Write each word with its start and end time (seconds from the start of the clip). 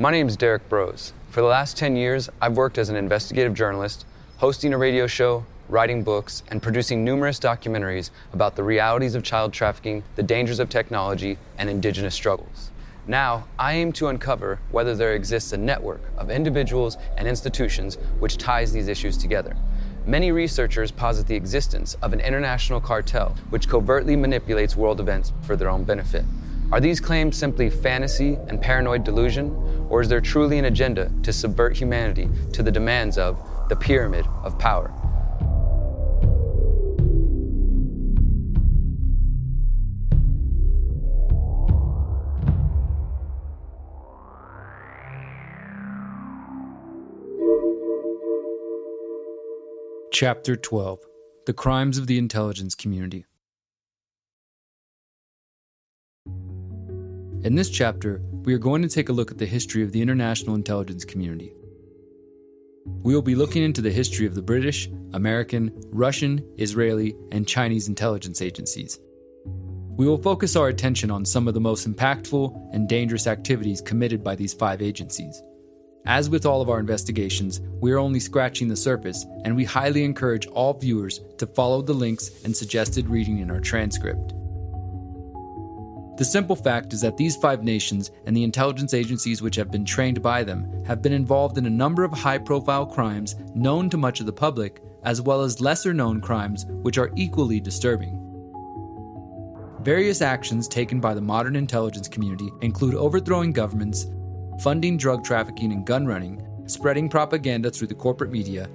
My 0.00 0.12
name 0.12 0.28
is 0.28 0.36
Derrick 0.36 0.68
Broze. 0.68 1.12
For 1.30 1.40
the 1.40 1.48
last 1.48 1.76
10 1.76 1.96
years, 1.96 2.30
I've 2.40 2.56
worked 2.56 2.78
as 2.78 2.88
an 2.88 2.94
investigative 2.94 3.52
journalist, 3.52 4.06
hosting 4.36 4.72
a 4.72 4.78
radio 4.78 5.08
show, 5.08 5.44
writing 5.68 6.04
books, 6.04 6.44
and 6.52 6.62
producing 6.62 7.04
numerous 7.04 7.40
documentaries 7.40 8.10
about 8.32 8.54
the 8.54 8.62
realities 8.62 9.16
of 9.16 9.24
child 9.24 9.52
trafficking, 9.52 10.04
the 10.14 10.22
dangers 10.22 10.60
of 10.60 10.68
technology, 10.68 11.36
and 11.58 11.68
indigenous 11.68 12.14
struggles. 12.14 12.70
Now, 13.08 13.48
I 13.58 13.72
aim 13.72 13.90
to 13.94 14.06
uncover 14.06 14.60
whether 14.70 14.94
there 14.94 15.16
exists 15.16 15.52
a 15.52 15.56
network 15.56 16.02
of 16.16 16.30
individuals 16.30 16.96
and 17.16 17.26
institutions 17.26 17.96
which 18.20 18.36
ties 18.36 18.72
these 18.72 18.86
issues 18.86 19.18
together. 19.18 19.56
Many 20.06 20.30
researchers 20.30 20.92
posit 20.92 21.26
the 21.26 21.34
existence 21.34 21.96
of 22.02 22.12
an 22.12 22.20
international 22.20 22.80
cartel 22.80 23.34
which 23.50 23.68
covertly 23.68 24.14
manipulates 24.14 24.76
world 24.76 25.00
events 25.00 25.32
for 25.42 25.56
their 25.56 25.68
own 25.68 25.82
benefit. 25.82 26.24
Are 26.70 26.80
these 26.80 27.00
claims 27.00 27.34
simply 27.34 27.70
fantasy 27.70 28.34
and 28.48 28.60
paranoid 28.60 29.02
delusion, 29.02 29.56
or 29.90 30.00
is 30.00 30.08
there 30.08 30.20
truly 30.20 30.58
an 30.58 30.66
agenda 30.66 31.10
to 31.22 31.32
subvert 31.32 31.76
humanity 31.76 32.28
to 32.52 32.62
the 32.62 32.70
demands 32.70 33.18
of 33.18 33.42
the 33.68 33.76
pyramid 33.76 34.26
of 34.44 34.58
power? 34.58 34.92
Chapter 50.10 50.56
12 50.56 50.98
The 51.46 51.52
Crimes 51.52 51.96
of 51.96 52.08
the 52.08 52.18
Intelligence 52.18 52.74
Community. 52.74 53.24
In 57.44 57.54
this 57.54 57.70
chapter, 57.70 58.20
we 58.42 58.54
are 58.54 58.58
going 58.58 58.82
to 58.82 58.88
take 58.88 59.08
a 59.08 59.12
look 59.12 59.30
at 59.30 59.38
the 59.38 59.46
history 59.46 59.82
of 59.82 59.92
the 59.92 60.00
international 60.00 60.54
intelligence 60.54 61.04
community. 61.04 61.52
We 63.02 63.14
will 63.14 63.22
be 63.22 63.34
looking 63.34 63.62
into 63.62 63.82
the 63.82 63.90
history 63.90 64.26
of 64.26 64.34
the 64.34 64.42
British, 64.42 64.88
American, 65.12 65.72
Russian, 65.90 66.44
Israeli, 66.56 67.14
and 67.32 67.46
Chinese 67.46 67.88
intelligence 67.88 68.40
agencies. 68.40 68.98
We 69.44 70.06
will 70.06 70.22
focus 70.22 70.56
our 70.56 70.68
attention 70.68 71.10
on 71.10 71.24
some 71.24 71.48
of 71.48 71.54
the 71.54 71.60
most 71.60 71.88
impactful 71.90 72.72
and 72.72 72.88
dangerous 72.88 73.26
activities 73.26 73.80
committed 73.80 74.22
by 74.22 74.36
these 74.36 74.54
five 74.54 74.80
agencies. 74.80 75.42
As 76.06 76.30
with 76.30 76.46
all 76.46 76.62
of 76.62 76.70
our 76.70 76.80
investigations, 76.80 77.60
we 77.80 77.92
are 77.92 77.98
only 77.98 78.20
scratching 78.20 78.68
the 78.68 78.76
surface, 78.76 79.26
and 79.44 79.54
we 79.54 79.64
highly 79.64 80.04
encourage 80.04 80.46
all 80.46 80.72
viewers 80.72 81.20
to 81.36 81.46
follow 81.46 81.82
the 81.82 81.92
links 81.92 82.30
and 82.44 82.56
suggested 82.56 83.08
reading 83.08 83.40
in 83.40 83.50
our 83.50 83.60
transcript. 83.60 84.32
The 86.18 86.24
simple 86.24 86.56
fact 86.56 86.92
is 86.92 87.00
that 87.02 87.16
these 87.16 87.36
five 87.36 87.62
nations 87.62 88.10
and 88.26 88.36
the 88.36 88.42
intelligence 88.42 88.92
agencies 88.92 89.40
which 89.40 89.54
have 89.54 89.70
been 89.70 89.84
trained 89.84 90.20
by 90.20 90.42
them 90.42 90.82
have 90.84 91.00
been 91.00 91.12
involved 91.12 91.58
in 91.58 91.66
a 91.66 91.70
number 91.70 92.02
of 92.02 92.12
high 92.12 92.38
profile 92.38 92.84
crimes 92.84 93.36
known 93.54 93.88
to 93.90 93.96
much 93.96 94.18
of 94.18 94.26
the 94.26 94.32
public, 94.32 94.82
as 95.04 95.22
well 95.22 95.42
as 95.42 95.60
lesser 95.60 95.94
known 95.94 96.20
crimes 96.20 96.66
which 96.82 96.98
are 96.98 97.12
equally 97.14 97.60
disturbing. 97.60 98.20
Various 99.82 100.20
actions 100.20 100.66
taken 100.66 100.98
by 100.98 101.14
the 101.14 101.20
modern 101.20 101.54
intelligence 101.54 102.08
community 102.08 102.50
include 102.62 102.96
overthrowing 102.96 103.52
governments, 103.52 104.06
funding 104.60 104.96
drug 104.96 105.22
trafficking 105.22 105.70
and 105.70 105.86
gun 105.86 106.04
running, 106.04 106.44
spreading 106.66 107.08
propaganda 107.08 107.70
through 107.70 107.86
the 107.86 107.94
corporate 107.94 108.32
media, 108.32 108.68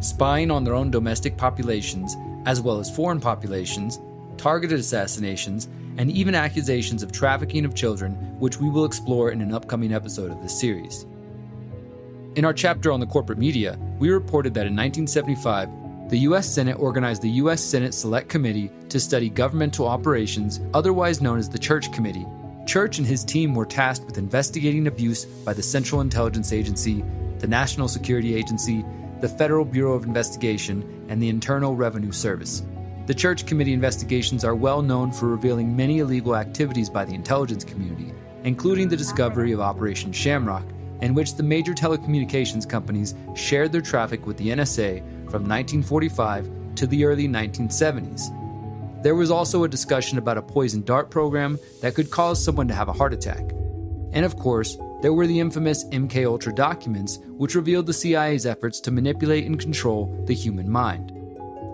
spying 0.00 0.50
on 0.50 0.64
their 0.64 0.74
own 0.74 0.90
domestic 0.90 1.36
populations 1.36 2.16
as 2.46 2.58
well 2.62 2.78
as 2.78 2.88
foreign 2.96 3.20
populations, 3.20 4.00
targeted 4.38 4.78
assassinations, 4.78 5.68
and 5.98 6.10
even 6.10 6.34
accusations 6.34 7.02
of 7.02 7.12
trafficking 7.12 7.66
of 7.66 7.74
children, 7.74 8.14
which 8.38 8.58
we 8.58 8.70
will 8.70 8.86
explore 8.86 9.30
in 9.30 9.42
an 9.42 9.52
upcoming 9.52 9.92
episode 9.92 10.30
of 10.30 10.40
this 10.42 10.58
series. 10.58 11.06
In 12.36 12.44
our 12.44 12.54
chapter 12.54 12.90
on 12.90 13.00
the 13.00 13.06
corporate 13.06 13.38
media, 13.38 13.78
we 13.98 14.08
reported 14.08 14.54
that 14.54 14.66
in 14.66 14.74
1975, 14.74 15.68
the 16.08 16.20
U.S. 16.20 16.48
Senate 16.48 16.78
organized 16.78 17.20
the 17.20 17.30
U.S. 17.42 17.62
Senate 17.62 17.92
Select 17.92 18.30
Committee 18.30 18.70
to 18.88 18.98
study 18.98 19.28
governmental 19.28 19.86
operations, 19.86 20.60
otherwise 20.72 21.20
known 21.20 21.38
as 21.38 21.50
the 21.50 21.58
Church 21.58 21.92
Committee, 21.92 22.26
Church 22.68 22.98
and 22.98 23.06
his 23.06 23.24
team 23.24 23.54
were 23.54 23.64
tasked 23.64 24.04
with 24.04 24.18
investigating 24.18 24.88
abuse 24.88 25.24
by 25.24 25.54
the 25.54 25.62
Central 25.62 26.02
Intelligence 26.02 26.52
Agency, 26.52 27.02
the 27.38 27.46
National 27.46 27.88
Security 27.88 28.34
Agency, 28.34 28.84
the 29.22 29.28
Federal 29.28 29.64
Bureau 29.64 29.94
of 29.94 30.04
Investigation, 30.04 31.06
and 31.08 31.22
the 31.22 31.30
Internal 31.30 31.74
Revenue 31.74 32.12
Service. 32.12 32.62
The 33.08 33.14
Church 33.14 33.46
Committee 33.46 33.72
investigations 33.72 34.44
are 34.44 34.54
well 34.54 34.82
known 34.82 35.12
for 35.12 35.28
revealing 35.28 35.74
many 35.74 36.00
illegal 36.00 36.36
activities 36.36 36.90
by 36.90 37.06
the 37.06 37.14
intelligence 37.14 37.64
community, 37.64 38.12
including 38.44 38.86
the 38.86 38.98
discovery 38.98 39.52
of 39.52 39.60
Operation 39.60 40.12
Shamrock, 40.12 40.66
in 41.00 41.14
which 41.14 41.34
the 41.34 41.42
major 41.42 41.72
telecommunications 41.72 42.68
companies 42.68 43.14
shared 43.34 43.72
their 43.72 43.80
traffic 43.80 44.26
with 44.26 44.36
the 44.36 44.48
NSA 44.48 44.98
from 45.30 45.48
1945 45.48 46.50
to 46.74 46.86
the 46.86 47.06
early 47.06 47.26
1970s. 47.26 49.02
There 49.02 49.14
was 49.14 49.30
also 49.30 49.64
a 49.64 49.68
discussion 49.68 50.18
about 50.18 50.36
a 50.36 50.42
poison 50.42 50.84
dart 50.84 51.08
program 51.08 51.58
that 51.80 51.94
could 51.94 52.10
cause 52.10 52.44
someone 52.44 52.68
to 52.68 52.74
have 52.74 52.88
a 52.88 52.92
heart 52.92 53.14
attack. 53.14 53.52
And 54.12 54.26
of 54.26 54.36
course, 54.36 54.76
there 55.00 55.14
were 55.14 55.26
the 55.26 55.40
infamous 55.40 55.86
MK 55.86 56.26
Ultra 56.26 56.54
documents 56.54 57.20
which 57.38 57.54
revealed 57.54 57.86
the 57.86 57.94
CIA's 57.94 58.44
efforts 58.44 58.80
to 58.80 58.90
manipulate 58.90 59.46
and 59.46 59.58
control 59.58 60.14
the 60.26 60.34
human 60.34 60.68
mind. 60.70 61.17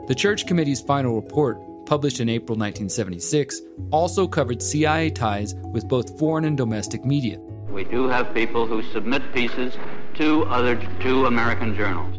The 0.07 0.15
Church 0.15 0.47
Committee's 0.47 0.83
final 0.83 1.15
report, 1.15 1.87
published 1.87 2.21
in 2.21 2.29
April 2.29 2.59
1976, 2.59 3.59
also 3.91 4.29
covered 4.29 4.61
CIA 4.61 5.09
ties 5.09 5.55
with 5.55 5.89
both 5.89 6.19
foreign 6.19 6.45
and 6.45 6.59
domestic 6.59 7.07
media. 7.07 7.39
We 7.71 7.85
do 7.85 8.07
have 8.09 8.35
people 8.35 8.67
who 8.67 8.83
submit 8.83 9.23
pieces 9.33 9.79
to 10.17 10.43
other 10.45 10.77
to 10.77 11.25
American 11.25 11.75
journals. 11.75 12.19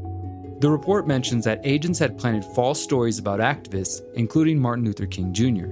The 0.61 0.69
report 0.71 1.07
mentions 1.07 1.45
that 1.45 1.61
agents 1.63 1.99
had 1.99 2.17
planted 2.17 2.43
false 2.55 2.81
stories 2.81 3.19
about 3.19 3.39
activists, 3.39 4.01
including 4.15 4.57
Martin 4.57 4.83
Luther 4.83 5.05
King 5.05 5.31
Jr. 5.31 5.67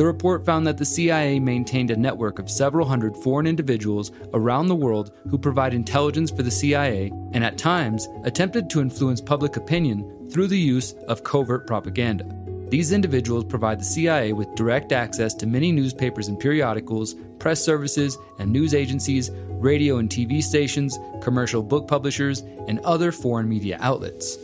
The 0.00 0.06
report 0.06 0.46
found 0.46 0.66
that 0.66 0.78
the 0.78 0.84
CIA 0.86 1.38
maintained 1.38 1.90
a 1.90 1.94
network 1.94 2.38
of 2.38 2.48
several 2.48 2.88
hundred 2.88 3.14
foreign 3.18 3.46
individuals 3.46 4.12
around 4.32 4.68
the 4.68 4.74
world 4.74 5.12
who 5.28 5.36
provide 5.36 5.74
intelligence 5.74 6.30
for 6.30 6.42
the 6.42 6.50
CIA 6.50 7.12
and 7.32 7.44
at 7.44 7.58
times 7.58 8.08
attempted 8.24 8.70
to 8.70 8.80
influence 8.80 9.20
public 9.20 9.58
opinion 9.58 10.30
through 10.30 10.46
the 10.46 10.58
use 10.58 10.94
of 11.06 11.22
covert 11.22 11.66
propaganda. 11.66 12.24
These 12.70 12.92
individuals 12.92 13.44
provide 13.44 13.78
the 13.78 13.84
CIA 13.84 14.32
with 14.32 14.54
direct 14.54 14.92
access 14.92 15.34
to 15.34 15.46
many 15.46 15.70
newspapers 15.70 16.28
and 16.28 16.40
periodicals, 16.40 17.14
press 17.38 17.62
services 17.62 18.16
and 18.38 18.50
news 18.50 18.72
agencies, 18.72 19.30
radio 19.50 19.98
and 19.98 20.08
TV 20.08 20.42
stations, 20.42 20.98
commercial 21.20 21.62
book 21.62 21.86
publishers, 21.86 22.40
and 22.68 22.78
other 22.86 23.12
foreign 23.12 23.50
media 23.50 23.76
outlets. 23.82 24.38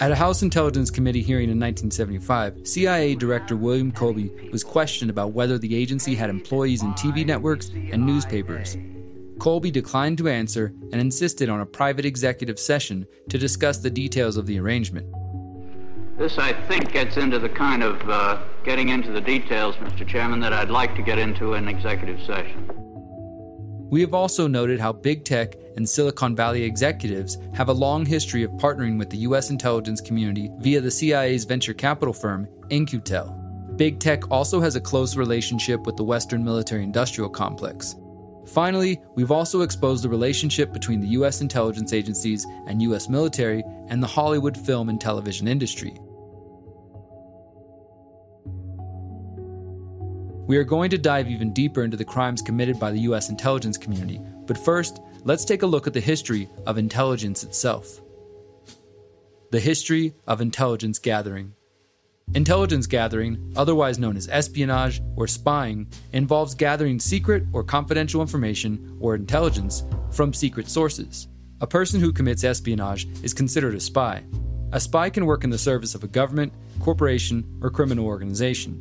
At 0.00 0.10
a 0.10 0.16
House 0.16 0.42
Intelligence 0.42 0.90
Committee 0.90 1.22
hearing 1.22 1.50
in 1.50 1.60
1975, 1.60 2.66
CIA 2.66 3.14
Director 3.14 3.56
William 3.56 3.92
Colby 3.92 4.30
was 4.50 4.64
questioned 4.64 5.08
about 5.08 5.32
whether 5.32 5.56
the 5.56 5.76
agency 5.76 6.16
had 6.16 6.30
employees 6.30 6.82
in 6.82 6.92
TV 6.94 7.24
networks 7.24 7.68
and 7.68 8.04
newspapers. 8.04 8.76
Colby 9.38 9.70
declined 9.70 10.18
to 10.18 10.28
answer 10.28 10.74
and 10.92 11.00
insisted 11.00 11.48
on 11.48 11.60
a 11.60 11.66
private 11.66 12.04
executive 12.04 12.58
session 12.58 13.06
to 13.28 13.38
discuss 13.38 13.78
the 13.78 13.90
details 13.90 14.36
of 14.36 14.46
the 14.46 14.58
arrangement. 14.58 15.06
This, 16.18 16.38
I 16.38 16.52
think, 16.66 16.92
gets 16.92 17.16
into 17.16 17.38
the 17.38 17.48
kind 17.48 17.84
of 17.84 18.08
uh, 18.08 18.42
getting 18.64 18.88
into 18.88 19.12
the 19.12 19.20
details, 19.20 19.76
Mr. 19.76 20.06
Chairman, 20.06 20.40
that 20.40 20.52
I'd 20.52 20.70
like 20.70 20.96
to 20.96 21.02
get 21.02 21.18
into 21.18 21.54
in 21.54 21.68
executive 21.68 22.20
session. 22.20 22.68
We 23.90 24.00
have 24.00 24.14
also 24.14 24.48
noted 24.48 24.80
how 24.80 24.92
big 24.92 25.24
tech 25.24 25.54
and 25.76 25.88
Silicon 25.88 26.36
Valley 26.36 26.62
executives 26.62 27.38
have 27.54 27.68
a 27.68 27.72
long 27.72 28.06
history 28.06 28.42
of 28.42 28.50
partnering 28.52 28.98
with 28.98 29.10
the 29.10 29.18
U.S. 29.18 29.50
intelligence 29.50 30.00
community 30.00 30.50
via 30.58 30.80
the 30.80 30.90
CIA's 30.90 31.44
venture 31.44 31.74
capital 31.74 32.14
firm, 32.14 32.48
In-Q-Tel. 32.70 33.40
Big 33.76 33.98
tech 33.98 34.30
also 34.30 34.60
has 34.60 34.76
a 34.76 34.80
close 34.80 35.16
relationship 35.16 35.84
with 35.84 35.96
the 35.96 36.04
Western 36.04 36.44
military 36.44 36.84
industrial 36.84 37.28
complex. 37.28 37.96
Finally, 38.46 39.00
we've 39.16 39.30
also 39.32 39.62
exposed 39.62 40.04
the 40.04 40.08
relationship 40.08 40.72
between 40.72 41.00
the 41.00 41.08
U.S. 41.08 41.40
intelligence 41.40 41.92
agencies 41.92 42.46
and 42.66 42.82
U.S. 42.82 43.08
military 43.08 43.64
and 43.88 44.02
the 44.02 44.06
Hollywood 44.06 44.56
film 44.56 44.88
and 44.88 45.00
television 45.00 45.48
industry. 45.48 45.98
We 50.46 50.58
are 50.58 50.64
going 50.64 50.90
to 50.90 50.98
dive 50.98 51.30
even 51.30 51.54
deeper 51.54 51.84
into 51.84 51.96
the 51.96 52.04
crimes 52.04 52.42
committed 52.42 52.78
by 52.78 52.90
the 52.90 53.00
U.S. 53.00 53.30
intelligence 53.30 53.78
community, 53.78 54.20
but 54.46 54.58
first, 54.58 55.00
let's 55.24 55.44
take 55.44 55.62
a 55.62 55.66
look 55.66 55.86
at 55.86 55.92
the 55.92 56.00
history 56.00 56.48
of 56.66 56.78
intelligence 56.78 57.44
itself. 57.44 58.00
The 59.50 59.60
history 59.60 60.14
of 60.26 60.40
intelligence 60.40 60.98
gathering. 60.98 61.54
Intelligence 62.34 62.86
gathering, 62.86 63.52
otherwise 63.54 63.98
known 63.98 64.16
as 64.16 64.28
espionage 64.28 65.00
or 65.16 65.26
spying, 65.26 65.86
involves 66.12 66.54
gathering 66.54 66.98
secret 66.98 67.44
or 67.52 67.62
confidential 67.62 68.20
information 68.20 68.96
or 69.00 69.14
intelligence 69.14 69.84
from 70.10 70.32
secret 70.32 70.68
sources. 70.68 71.28
A 71.60 71.66
person 71.66 72.00
who 72.00 72.12
commits 72.12 72.42
espionage 72.42 73.06
is 73.22 73.34
considered 73.34 73.74
a 73.74 73.80
spy. 73.80 74.24
A 74.72 74.80
spy 74.80 75.08
can 75.10 75.26
work 75.26 75.44
in 75.44 75.50
the 75.50 75.58
service 75.58 75.94
of 75.94 76.02
a 76.02 76.08
government, 76.08 76.52
corporation, 76.80 77.58
or 77.62 77.70
criminal 77.70 78.06
organization. 78.06 78.74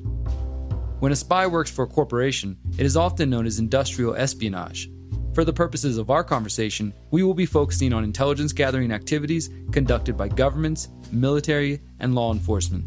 When 0.99 1.11
a 1.11 1.15
spy 1.15 1.45
works 1.45 1.69
for 1.69 1.83
a 1.83 1.87
corporation, 1.87 2.57
it 2.77 2.85
is 2.85 2.97
often 2.97 3.29
known 3.29 3.45
as 3.45 3.59
industrial 3.59 4.15
espionage. 4.15 4.89
For 5.33 5.43
the 5.43 5.53
purposes 5.53 5.97
of 5.97 6.11
our 6.11 6.23
conversation, 6.23 6.93
we 7.09 7.23
will 7.23 7.33
be 7.33 7.47
focusing 7.47 7.91
on 7.91 8.03
intelligence 8.03 8.53
gathering 8.53 8.91
activities 8.91 9.49
conducted 9.71 10.15
by 10.15 10.27
governments, 10.27 10.89
military, 11.11 11.81
and 11.99 12.13
law 12.13 12.31
enforcement. 12.31 12.85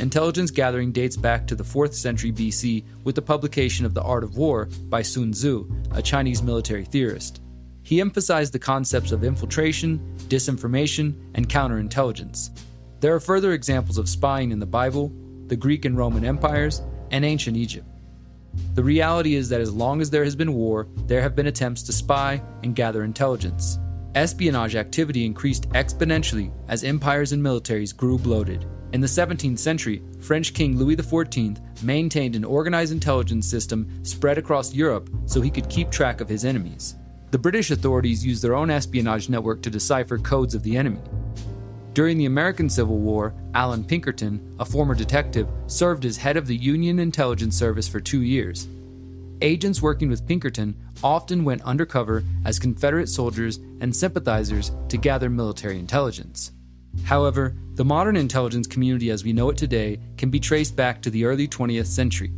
Intelligence 0.00 0.50
gathering 0.50 0.90
dates 0.90 1.16
back 1.16 1.46
to 1.46 1.54
the 1.54 1.62
4th 1.62 1.94
century 1.94 2.32
BC 2.32 2.84
with 3.04 3.14
the 3.14 3.22
publication 3.22 3.86
of 3.86 3.94
The 3.94 4.02
Art 4.02 4.24
of 4.24 4.36
War 4.36 4.68
by 4.88 5.02
Sun 5.02 5.32
Tzu, 5.32 5.70
a 5.92 6.02
Chinese 6.02 6.42
military 6.42 6.84
theorist. 6.84 7.42
He 7.84 8.00
emphasized 8.00 8.52
the 8.52 8.58
concepts 8.58 9.12
of 9.12 9.22
infiltration, 9.22 10.00
disinformation, 10.28 11.14
and 11.34 11.48
counterintelligence. 11.48 12.50
There 13.00 13.14
are 13.14 13.20
further 13.20 13.52
examples 13.52 13.98
of 13.98 14.08
spying 14.08 14.50
in 14.50 14.58
the 14.58 14.66
Bible, 14.66 15.12
the 15.46 15.56
Greek 15.56 15.84
and 15.84 15.96
Roman 15.96 16.24
empires, 16.24 16.82
and 17.12 17.24
ancient 17.24 17.56
Egypt. 17.56 17.86
The 18.74 18.84
reality 18.84 19.34
is 19.34 19.48
that 19.48 19.60
as 19.60 19.72
long 19.72 20.00
as 20.00 20.10
there 20.10 20.24
has 20.24 20.36
been 20.36 20.54
war, 20.54 20.86
there 21.06 21.20
have 21.20 21.34
been 21.34 21.48
attempts 21.48 21.82
to 21.84 21.92
spy 21.92 22.42
and 22.62 22.74
gather 22.74 23.04
intelligence. 23.04 23.78
Espionage 24.14 24.74
activity 24.74 25.24
increased 25.26 25.68
exponentially 25.70 26.52
as 26.68 26.84
empires 26.84 27.32
and 27.32 27.42
militaries 27.42 27.96
grew 27.96 28.18
bloated. 28.18 28.66
In 28.92 29.00
the 29.00 29.06
17th 29.06 29.58
century, 29.58 30.02
French 30.20 30.54
King 30.54 30.78
Louis 30.78 30.96
XIV 30.96 31.82
maintained 31.82 32.34
an 32.34 32.44
organized 32.44 32.92
intelligence 32.92 33.46
system 33.46 34.02
spread 34.02 34.38
across 34.38 34.74
Europe 34.74 35.10
so 35.26 35.40
he 35.40 35.50
could 35.50 35.68
keep 35.68 35.90
track 35.90 36.20
of 36.20 36.28
his 36.28 36.44
enemies. 36.44 36.96
The 37.30 37.38
British 37.38 37.70
authorities 37.70 38.24
used 38.24 38.42
their 38.42 38.54
own 38.54 38.70
espionage 38.70 39.28
network 39.28 39.60
to 39.62 39.70
decipher 39.70 40.16
codes 40.16 40.54
of 40.54 40.62
the 40.62 40.78
enemy. 40.78 41.00
During 41.98 42.16
the 42.16 42.26
American 42.26 42.70
Civil 42.70 42.98
War, 42.98 43.34
Allan 43.54 43.82
Pinkerton, 43.82 44.54
a 44.60 44.64
former 44.64 44.94
detective, 44.94 45.48
served 45.66 46.04
as 46.04 46.16
head 46.16 46.36
of 46.36 46.46
the 46.46 46.54
Union 46.54 47.00
Intelligence 47.00 47.56
Service 47.56 47.88
for 47.88 47.98
two 47.98 48.22
years. 48.22 48.68
Agents 49.42 49.82
working 49.82 50.08
with 50.08 50.24
Pinkerton 50.24 50.76
often 51.02 51.42
went 51.42 51.60
undercover 51.62 52.22
as 52.44 52.60
Confederate 52.60 53.08
soldiers 53.08 53.56
and 53.80 53.96
sympathizers 53.96 54.70
to 54.90 54.96
gather 54.96 55.28
military 55.28 55.76
intelligence. 55.76 56.52
However, 57.02 57.56
the 57.74 57.84
modern 57.84 58.14
intelligence 58.14 58.68
community 58.68 59.10
as 59.10 59.24
we 59.24 59.32
know 59.32 59.50
it 59.50 59.56
today 59.56 59.98
can 60.16 60.30
be 60.30 60.38
traced 60.38 60.76
back 60.76 61.02
to 61.02 61.10
the 61.10 61.24
early 61.24 61.48
20th 61.48 61.86
century. 61.86 62.28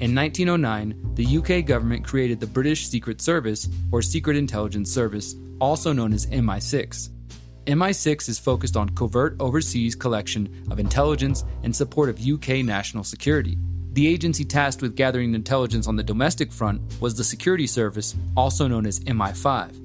In 0.00 0.14
1909, 0.14 1.16
the 1.16 1.36
UK 1.36 1.66
government 1.66 2.02
created 2.02 2.40
the 2.40 2.46
British 2.46 2.88
Secret 2.88 3.20
Service, 3.20 3.68
or 3.92 4.00
Secret 4.00 4.38
Intelligence 4.38 4.90
Service, 4.90 5.34
also 5.60 5.92
known 5.92 6.14
as 6.14 6.24
MI6. 6.28 7.10
MI6 7.66 8.28
is 8.28 8.40
focused 8.40 8.76
on 8.76 8.88
covert 8.90 9.36
overseas 9.38 9.94
collection 9.94 10.64
of 10.68 10.80
intelligence 10.80 11.44
in 11.62 11.72
support 11.72 12.08
of 12.08 12.18
UK 12.20 12.64
national 12.64 13.04
security. 13.04 13.56
The 13.92 14.08
agency 14.08 14.44
tasked 14.44 14.82
with 14.82 14.96
gathering 14.96 15.32
intelligence 15.32 15.86
on 15.86 15.94
the 15.94 16.02
domestic 16.02 16.50
front 16.50 16.80
was 17.00 17.14
the 17.14 17.22
Security 17.22 17.68
Service, 17.68 18.16
also 18.36 18.66
known 18.66 18.84
as 18.84 18.98
MI5. 19.00 19.78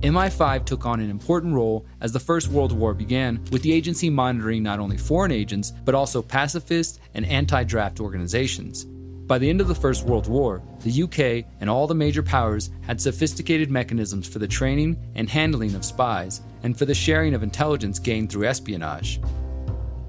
MI5 0.00 0.64
took 0.64 0.86
on 0.86 1.00
an 1.00 1.10
important 1.10 1.52
role 1.52 1.84
as 2.00 2.10
the 2.10 2.20
First 2.20 2.48
World 2.48 2.72
War 2.72 2.94
began, 2.94 3.44
with 3.52 3.60
the 3.60 3.72
agency 3.72 4.08
monitoring 4.08 4.62
not 4.62 4.78
only 4.78 4.96
foreign 4.96 5.30
agents, 5.30 5.72
but 5.84 5.94
also 5.94 6.22
pacifist 6.22 7.00
and 7.12 7.26
anti 7.26 7.64
draft 7.64 8.00
organizations. 8.00 8.86
By 9.30 9.38
the 9.38 9.48
end 9.48 9.60
of 9.60 9.68
the 9.68 9.76
First 9.76 10.06
World 10.06 10.26
War, 10.26 10.60
the 10.80 11.04
UK 11.04 11.48
and 11.60 11.70
all 11.70 11.86
the 11.86 11.94
major 11.94 12.20
powers 12.20 12.70
had 12.80 13.00
sophisticated 13.00 13.70
mechanisms 13.70 14.26
for 14.26 14.40
the 14.40 14.48
training 14.48 14.96
and 15.14 15.30
handling 15.30 15.76
of 15.76 15.84
spies 15.84 16.40
and 16.64 16.76
for 16.76 16.84
the 16.84 16.96
sharing 16.96 17.32
of 17.34 17.44
intelligence 17.44 18.00
gained 18.00 18.28
through 18.28 18.48
espionage. 18.48 19.20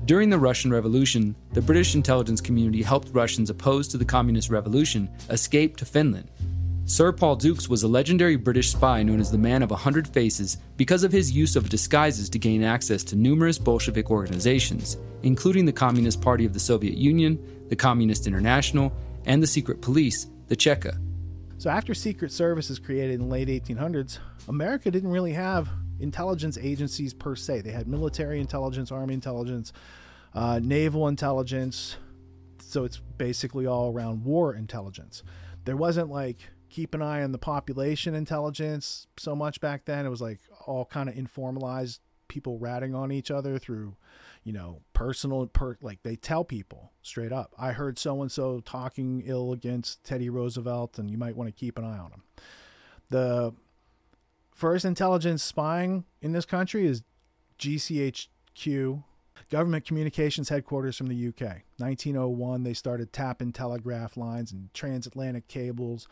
During 0.05 0.31
the 0.31 0.39
Russian 0.39 0.73
Revolution, 0.73 1.35
the 1.53 1.61
British 1.61 1.93
intelligence 1.93 2.41
community 2.41 2.81
helped 2.81 3.13
Russians 3.13 3.51
opposed 3.51 3.91
to 3.91 3.99
the 3.99 4.05
Communist 4.05 4.49
Revolution 4.49 5.07
escape 5.29 5.77
to 5.77 5.85
Finland. 5.85 6.31
Sir 6.85 7.11
Paul 7.11 7.35
Dukes 7.35 7.69
was 7.69 7.83
a 7.83 7.87
legendary 7.87 8.37
British 8.37 8.71
spy 8.71 9.03
known 9.03 9.19
as 9.19 9.29
the 9.29 9.37
Man 9.37 9.61
of 9.61 9.69
a 9.69 9.75
Hundred 9.75 10.07
Faces 10.07 10.57
because 10.77 11.03
of 11.03 11.11
his 11.11 11.31
use 11.31 11.55
of 11.55 11.69
disguises 11.69 12.27
to 12.31 12.39
gain 12.39 12.63
access 12.63 13.03
to 13.03 13.15
numerous 13.15 13.59
Bolshevik 13.59 14.09
organizations, 14.09 14.97
including 15.21 15.65
the 15.65 15.71
Communist 15.71 16.23
Party 16.23 16.43
of 16.43 16.53
the 16.53 16.59
Soviet 16.59 16.97
Union, 16.97 17.37
the 17.69 17.75
Communist 17.75 18.25
International, 18.25 18.91
and 19.25 19.41
the 19.41 19.47
secret 19.47 19.81
police, 19.81 20.27
the 20.47 20.55
Cheka. 20.55 20.99
So 21.57 21.69
after 21.69 21.93
Secret 21.93 22.31
Service 22.31 22.69
is 22.71 22.79
created 22.79 23.15
in 23.15 23.21
the 23.21 23.27
late 23.27 23.47
1800s, 23.47 24.17
America 24.47 24.89
didn't 24.89 25.11
really 25.11 25.33
have 25.33 25.69
intelligence 25.99 26.57
agencies 26.57 27.13
per 27.13 27.35
se. 27.35 27.61
They 27.61 27.71
had 27.71 27.87
military 27.87 28.39
intelligence, 28.39 28.91
army 28.91 29.13
intelligence, 29.13 29.71
uh, 30.33 30.59
naval 30.63 31.07
intelligence. 31.07 31.97
So 32.59 32.83
it's 32.83 32.97
basically 32.97 33.67
all 33.67 33.93
around 33.93 34.23
war 34.23 34.55
intelligence. 34.55 35.21
There 35.65 35.77
wasn't 35.77 36.09
like 36.09 36.37
keep 36.69 36.95
an 36.95 37.01
eye 37.01 37.21
on 37.21 37.31
the 37.31 37.37
population 37.37 38.15
intelligence 38.15 39.05
so 39.17 39.35
much 39.35 39.61
back 39.61 39.85
then. 39.85 40.05
It 40.05 40.09
was 40.09 40.21
like 40.21 40.39
all 40.65 40.85
kind 40.85 41.09
of 41.09 41.15
informalized 41.15 41.99
people 42.31 42.57
ratting 42.57 42.95
on 42.95 43.11
each 43.11 43.29
other 43.29 43.59
through 43.59 43.95
you 44.43 44.53
know, 44.53 44.81
personal 44.93 45.45
per 45.47 45.77
like 45.81 46.01
they 46.03 46.15
tell 46.15 46.43
people 46.43 46.91
straight 47.01 47.31
up. 47.31 47.53
I 47.59 47.73
heard 47.73 47.99
so 47.99 48.21
and 48.21 48.31
so 48.31 48.59
talking 48.61 49.23
ill 49.25 49.51
against 49.53 50.03
Teddy 50.03 50.29
Roosevelt, 50.29 50.97
and 50.97 51.09
you 51.09 51.17
might 51.17 51.35
want 51.35 51.47
to 51.47 51.59
keep 51.59 51.77
an 51.77 51.85
eye 51.85 51.97
on 51.97 52.11
him. 52.11 52.23
The 53.09 53.53
first 54.53 54.83
intelligence 54.83 55.43
spying 55.43 56.05
in 56.21 56.31
this 56.31 56.45
country 56.45 56.87
is 56.87 57.03
GCHQ, 57.59 59.03
Government 59.51 59.85
Communications 59.85 60.49
Headquarters 60.49 60.97
from 60.97 61.07
the 61.07 61.27
UK. 61.27 61.63
1901, 61.77 62.63
they 62.63 62.73
started 62.73 63.13
tapping 63.13 63.51
telegraph 63.51 64.17
lines 64.17 64.51
and 64.51 64.73
transatlantic 64.73 65.47
cables, 65.47 66.07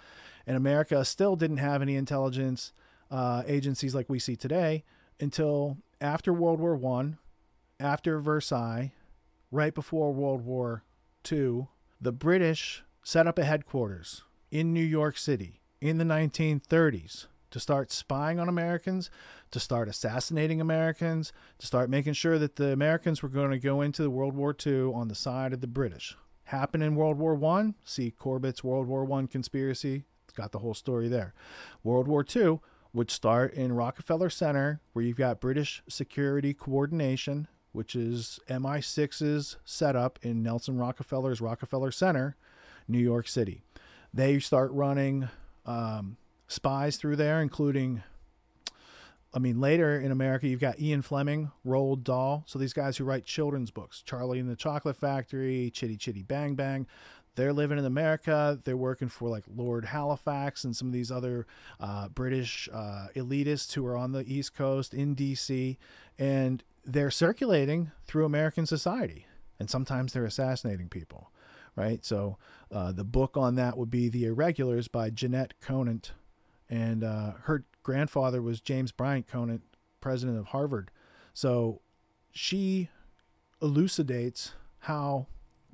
and 0.46 0.56
America 0.56 1.04
still 1.04 1.36
didn't 1.36 1.58
have 1.58 1.82
any 1.82 1.96
intelligence 1.96 2.74
uh, 3.10 3.42
agencies 3.48 3.96
like 3.96 4.08
we 4.08 4.20
see 4.20 4.36
today 4.36 4.84
until 5.20 5.78
after 6.02 6.34
World 6.34 6.60
War 6.60 6.76
One 6.76 7.18
after 7.80 8.20
Versailles, 8.20 8.94
right 9.52 9.74
before 9.74 10.14
World 10.14 10.46
War 10.46 10.84
II, 11.30 11.68
the 12.00 12.12
British 12.12 12.84
set 13.04 13.28
up 13.28 13.38
a 13.38 13.44
headquarters 13.44 14.24
in 14.52 14.74
New 14.74 14.84
York 14.84 15.18
City 15.18 15.62
in 15.82 15.98
the 15.98 16.06
1930s 16.06 17.28
to 17.52 17.60
start 17.60 17.92
spying 17.92 18.40
on 18.40 18.48
Americans, 18.48 19.10
to 19.52 19.60
start 19.60 19.88
assassinating 19.88 20.62
Americans, 20.62 21.34
to 21.58 21.66
start 21.66 21.90
making 21.90 22.14
sure 22.14 22.38
that 22.38 22.58
the 22.58 22.72
Americans 22.72 23.24
were 23.24 23.30
going 23.30 23.52
to 23.52 23.60
go 23.60 23.82
into 23.82 24.04
the 24.04 24.10
World 24.10 24.36
War 24.36 24.56
II 24.66 24.94
on 24.94 25.08
the 25.08 25.16
side 25.16 25.54
of 25.54 25.62
the 25.62 25.68
British. 25.68 26.16
Happened 26.44 26.84
in 26.84 26.96
World 26.96 27.18
War 27.18 27.36
One. 27.36 27.76
See 27.84 28.12
Corbett's 28.12 28.64
World 28.64 28.88
War 28.88 29.04
One 29.06 29.28
conspiracy. 29.28 30.04
It's 30.26 30.38
got 30.38 30.52
the 30.52 30.60
whole 30.60 30.74
story 30.74 31.08
there. 31.08 31.34
World 31.84 32.08
War 32.08 32.24
II 32.24 32.60
would 32.94 33.12
start 33.12 33.54
in 33.54 33.74
Rockefeller 33.74 34.30
Center, 34.30 34.82
where 34.94 35.06
you've 35.06 35.18
got 35.18 35.40
British 35.40 35.84
security 35.88 36.54
coordination 36.54 37.48
which 37.72 37.96
is 37.96 38.40
MI6's 38.50 39.58
setup 39.64 40.20
in 40.22 40.42
Nelson 40.42 40.78
Rockefeller's 40.78 41.42
Rockefeller 41.42 41.92
Center, 41.92 42.36
New 42.88 43.00
York 43.00 43.28
City. 43.28 43.62
They 44.14 44.40
start 44.40 44.72
running 44.72 45.30
um, 45.66 46.18
spies 46.48 46.98
through 46.98 47.18
there, 47.18 47.42
including, 47.42 48.02
I 49.34 49.40
mean, 49.40 49.62
later 49.62 50.00
in 50.00 50.12
America, 50.12 50.48
you've 50.48 50.60
got 50.60 50.80
Ian 50.80 51.04
Fleming, 51.04 51.52
Roald 51.66 52.04
Dahl. 52.04 52.44
So 52.48 52.58
these 52.58 52.74
guys 52.74 52.98
who 52.98 53.04
write 53.04 53.26
children's 53.26 53.70
books, 53.70 54.02
Charlie 54.02 54.40
and 54.40 54.50
the 54.50 54.56
Chocolate 54.56 54.98
Factory, 54.98 55.70
Chitty 55.72 55.98
Chitty 55.98 56.24
Bang 56.24 56.56
Bang. 56.56 56.88
They're 57.40 57.54
living 57.54 57.78
in 57.78 57.86
America. 57.86 58.60
They're 58.66 58.76
working 58.76 59.08
for 59.08 59.30
like 59.30 59.46
Lord 59.56 59.86
Halifax 59.86 60.66
and 60.66 60.76
some 60.76 60.90
of 60.90 60.94
these 60.94 61.10
other 61.10 61.48
uh, 61.80 62.10
British 62.10 62.68
uh, 62.74 63.08
elitists 63.16 63.72
who 63.72 63.86
are 63.86 63.96
on 63.96 64.12
the 64.12 64.30
East 64.30 64.54
Coast 64.54 64.94
in 64.94 65.16
DC. 65.16 65.78
And 66.18 66.62
they're 66.84 67.10
circulating 67.10 67.92
through 68.06 68.26
American 68.26 68.66
society, 68.66 69.26
and 69.58 69.70
sometimes 69.70 70.12
they're 70.12 70.26
assassinating 70.26 70.90
people, 70.90 71.32
right? 71.78 72.04
So 72.04 72.38
uh, 72.74 72.92
the 72.92 73.06
book 73.06 73.38
on 73.38 73.56
that 73.56 73.78
would 73.78 73.90
be 73.90 74.10
The 74.10 74.26
Irregulars 74.26 74.90
by 74.90 75.10
Jennet 75.10 75.52
Conant, 75.62 76.12
and 76.70 77.06
uh, 77.06 77.32
her 77.44 77.64
grandfather 77.84 78.42
was 78.42 78.60
James 78.60 78.92
Bryant 78.92 79.30
Conant, 79.30 79.62
president 80.02 80.38
of 80.38 80.48
Harvard. 80.48 80.92
So 81.34 81.80
she 82.34 82.90
elucidates 83.62 84.56
how 84.80 85.28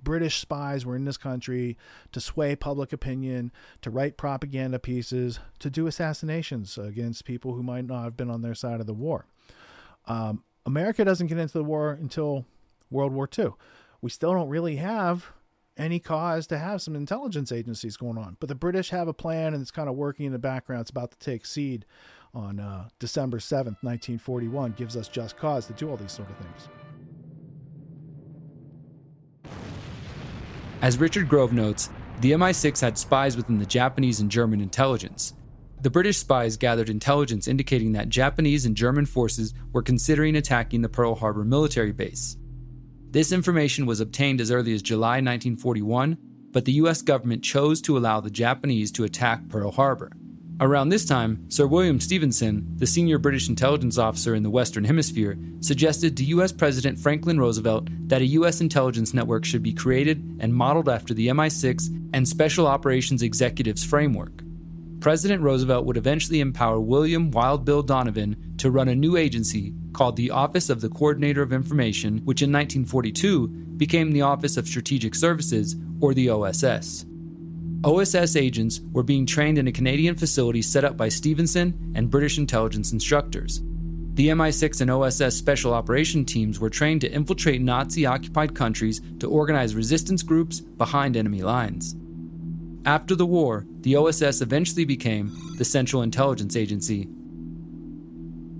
British 0.05 0.39
spies 0.39 0.85
were 0.85 0.95
in 0.95 1.03
this 1.03 1.17
country 1.17 1.77
to 2.13 2.21
sway 2.21 2.55
public 2.55 2.93
opinion, 2.93 3.51
to 3.81 3.89
write 3.89 4.15
propaganda 4.15 4.79
pieces, 4.79 5.39
to 5.59 5.69
do 5.69 5.87
assassinations 5.87 6.77
against 6.77 7.25
people 7.25 7.53
who 7.53 7.63
might 7.63 7.83
not 7.85 8.05
have 8.05 8.15
been 8.15 8.29
on 8.29 8.41
their 8.41 8.55
side 8.55 8.79
of 8.79 8.87
the 8.87 8.93
war. 8.93 9.25
Um, 10.05 10.43
America 10.65 11.03
doesn't 11.03 11.27
get 11.27 11.37
into 11.37 11.57
the 11.57 11.63
war 11.63 11.91
until 11.91 12.45
World 12.89 13.11
War 13.11 13.27
II. 13.37 13.49
We 14.01 14.09
still 14.09 14.33
don't 14.33 14.47
really 14.49 14.77
have 14.77 15.25
any 15.77 15.99
cause 15.99 16.47
to 16.47 16.57
have 16.57 16.81
some 16.81 16.95
intelligence 16.95 17.51
agencies 17.51 17.97
going 17.97 18.17
on. 18.17 18.37
But 18.39 18.47
the 18.47 18.55
British 18.55 18.91
have 18.91 19.07
a 19.07 19.13
plan 19.13 19.53
and 19.53 19.61
it's 19.61 19.71
kind 19.71 19.89
of 19.89 19.95
working 19.95 20.25
in 20.25 20.31
the 20.31 20.39
background. 20.39 20.81
It's 20.81 20.89
about 20.89 21.11
to 21.11 21.17
take 21.17 21.45
seed 21.45 21.85
on 22.33 22.59
uh, 22.59 22.89
December 22.99 23.39
7th, 23.39 23.81
1941, 23.81 24.73
gives 24.73 24.95
us 24.95 25.07
just 25.07 25.37
cause 25.37 25.65
to 25.67 25.73
do 25.73 25.89
all 25.89 25.97
these 25.97 26.11
sort 26.11 26.29
of 26.29 26.37
things. 26.37 26.84
As 30.85 30.99
Richard 30.99 31.27
Grove 31.27 31.51
notes, 31.51 31.89
the 32.21 32.33
MI6 32.33 32.79
had 32.79 32.95
spies 32.95 33.35
within 33.35 33.57
the 33.57 33.65
Japanese 33.65 34.19
and 34.19 34.29
German 34.29 34.61
intelligence. 34.61 35.33
the 35.81 35.89
British 35.89 36.19
spies 36.19 36.57
gathered 36.57 36.89
intelligence 36.89 37.47
indicating 37.47 37.93
that 37.93 38.09
Japanese 38.09 38.67
and 38.67 38.77
German 38.77 39.07
forces 39.07 39.55
were 39.73 39.81
considering 39.81 40.35
attacking 40.35 40.83
the 40.83 40.89
Pearl 40.89 41.15
Harbor 41.15 41.43
military 41.43 41.91
base. 41.91 42.37
This 43.09 43.31
information 43.31 43.87
was 43.87 43.99
obtained 43.99 44.39
as 44.39 44.51
early 44.51 44.75
as 44.75 44.83
July 44.83 45.15
1941, 45.21 46.19
but 46.51 46.65
the 46.65 46.73
US 46.73 47.01
government 47.01 47.43
chose 47.43 47.81
to 47.81 47.97
allow 47.97 48.19
the 48.19 48.29
Japanese 48.29 48.91
to 48.91 49.05
attack 49.05 49.49
Pearl 49.49 49.71
Harbor. 49.71 50.11
Around 50.61 50.87
this 50.87 51.03
time, 51.03 51.49
Sir 51.49 51.67
William 51.67 51.99
Stephenson, 51.99 52.65
the 52.77 52.87
senior 52.87 53.17
British 53.17 53.49
intelligence 53.49 53.97
officer 53.97 54.33
in 54.33 54.43
the 54.43 54.49
Western 54.49 54.85
Hemisphere, 54.85 55.37
suggested 55.59 56.15
to 56.15 56.23
US 56.25 56.53
President 56.53 56.97
Franklin 56.97 57.37
Roosevelt 57.37 57.89
that 58.07 58.21
a 58.21 58.27
US 58.27 58.61
intelligence 58.61 59.13
network 59.13 59.43
should 59.43 59.61
be 59.61 59.73
created 59.73 60.37
and 60.39 60.53
modeled 60.53 60.87
after 60.87 61.13
the 61.13 61.27
MI6 61.27 62.09
and 62.13 62.25
Special 62.25 62.67
Operations 62.67 63.21
Executives 63.21 63.83
framework. 63.83 64.43
President 65.01 65.41
Roosevelt 65.41 65.85
would 65.85 65.97
eventually 65.97 66.39
empower 66.39 66.79
William 66.79 67.31
Wild 67.31 67.65
Bill 67.65 67.83
Donovan 67.83 68.55
to 68.57 68.71
run 68.71 68.87
a 68.87 68.95
new 68.95 69.17
agency 69.17 69.73
called 69.91 70.15
the 70.15 70.31
Office 70.31 70.69
of 70.69 70.79
the 70.79 70.89
Coordinator 70.89 71.41
of 71.41 71.51
Information, 71.51 72.19
which 72.19 72.41
in 72.41 72.49
1942 72.49 73.49
became 73.75 74.13
the 74.13 74.21
Office 74.21 74.55
of 74.55 74.67
Strategic 74.67 75.15
Services, 75.15 75.75
or 75.99 76.13
the 76.13 76.29
OSS. 76.29 77.05
OSS 77.85 78.35
agents 78.35 78.81
were 78.91 79.03
being 79.03 79.27
trained 79.27 79.59
in 79.59 79.67
a 79.67 79.71
Canadian 79.71 80.15
facility 80.15 80.63
set 80.63 80.83
up 80.83 80.97
by 80.97 81.07
Stephenson 81.07 81.93
and 81.95 82.09
British 82.09 82.39
intelligence 82.39 82.91
instructors. 82.91 83.61
The 84.15 84.29
MI6 84.29 84.81
and 84.81 84.89
OSS 84.89 85.35
special 85.35 85.71
operation 85.71 86.25
teams 86.25 86.59
were 86.59 86.71
trained 86.71 87.01
to 87.01 87.11
infiltrate 87.11 87.61
Nazi 87.61 88.07
occupied 88.07 88.55
countries 88.55 89.01
to 89.19 89.29
organize 89.29 89.75
resistance 89.75 90.23
groups 90.23 90.61
behind 90.61 91.15
enemy 91.15 91.43
lines. 91.43 91.95
After 92.87 93.13
the 93.13 93.27
war, 93.27 93.67
the 93.81 93.95
OSS 93.95 94.41
eventually 94.41 94.85
became 94.85 95.31
the 95.57 95.65
Central 95.65 96.01
Intelligence 96.01 96.55
Agency. 96.55 97.05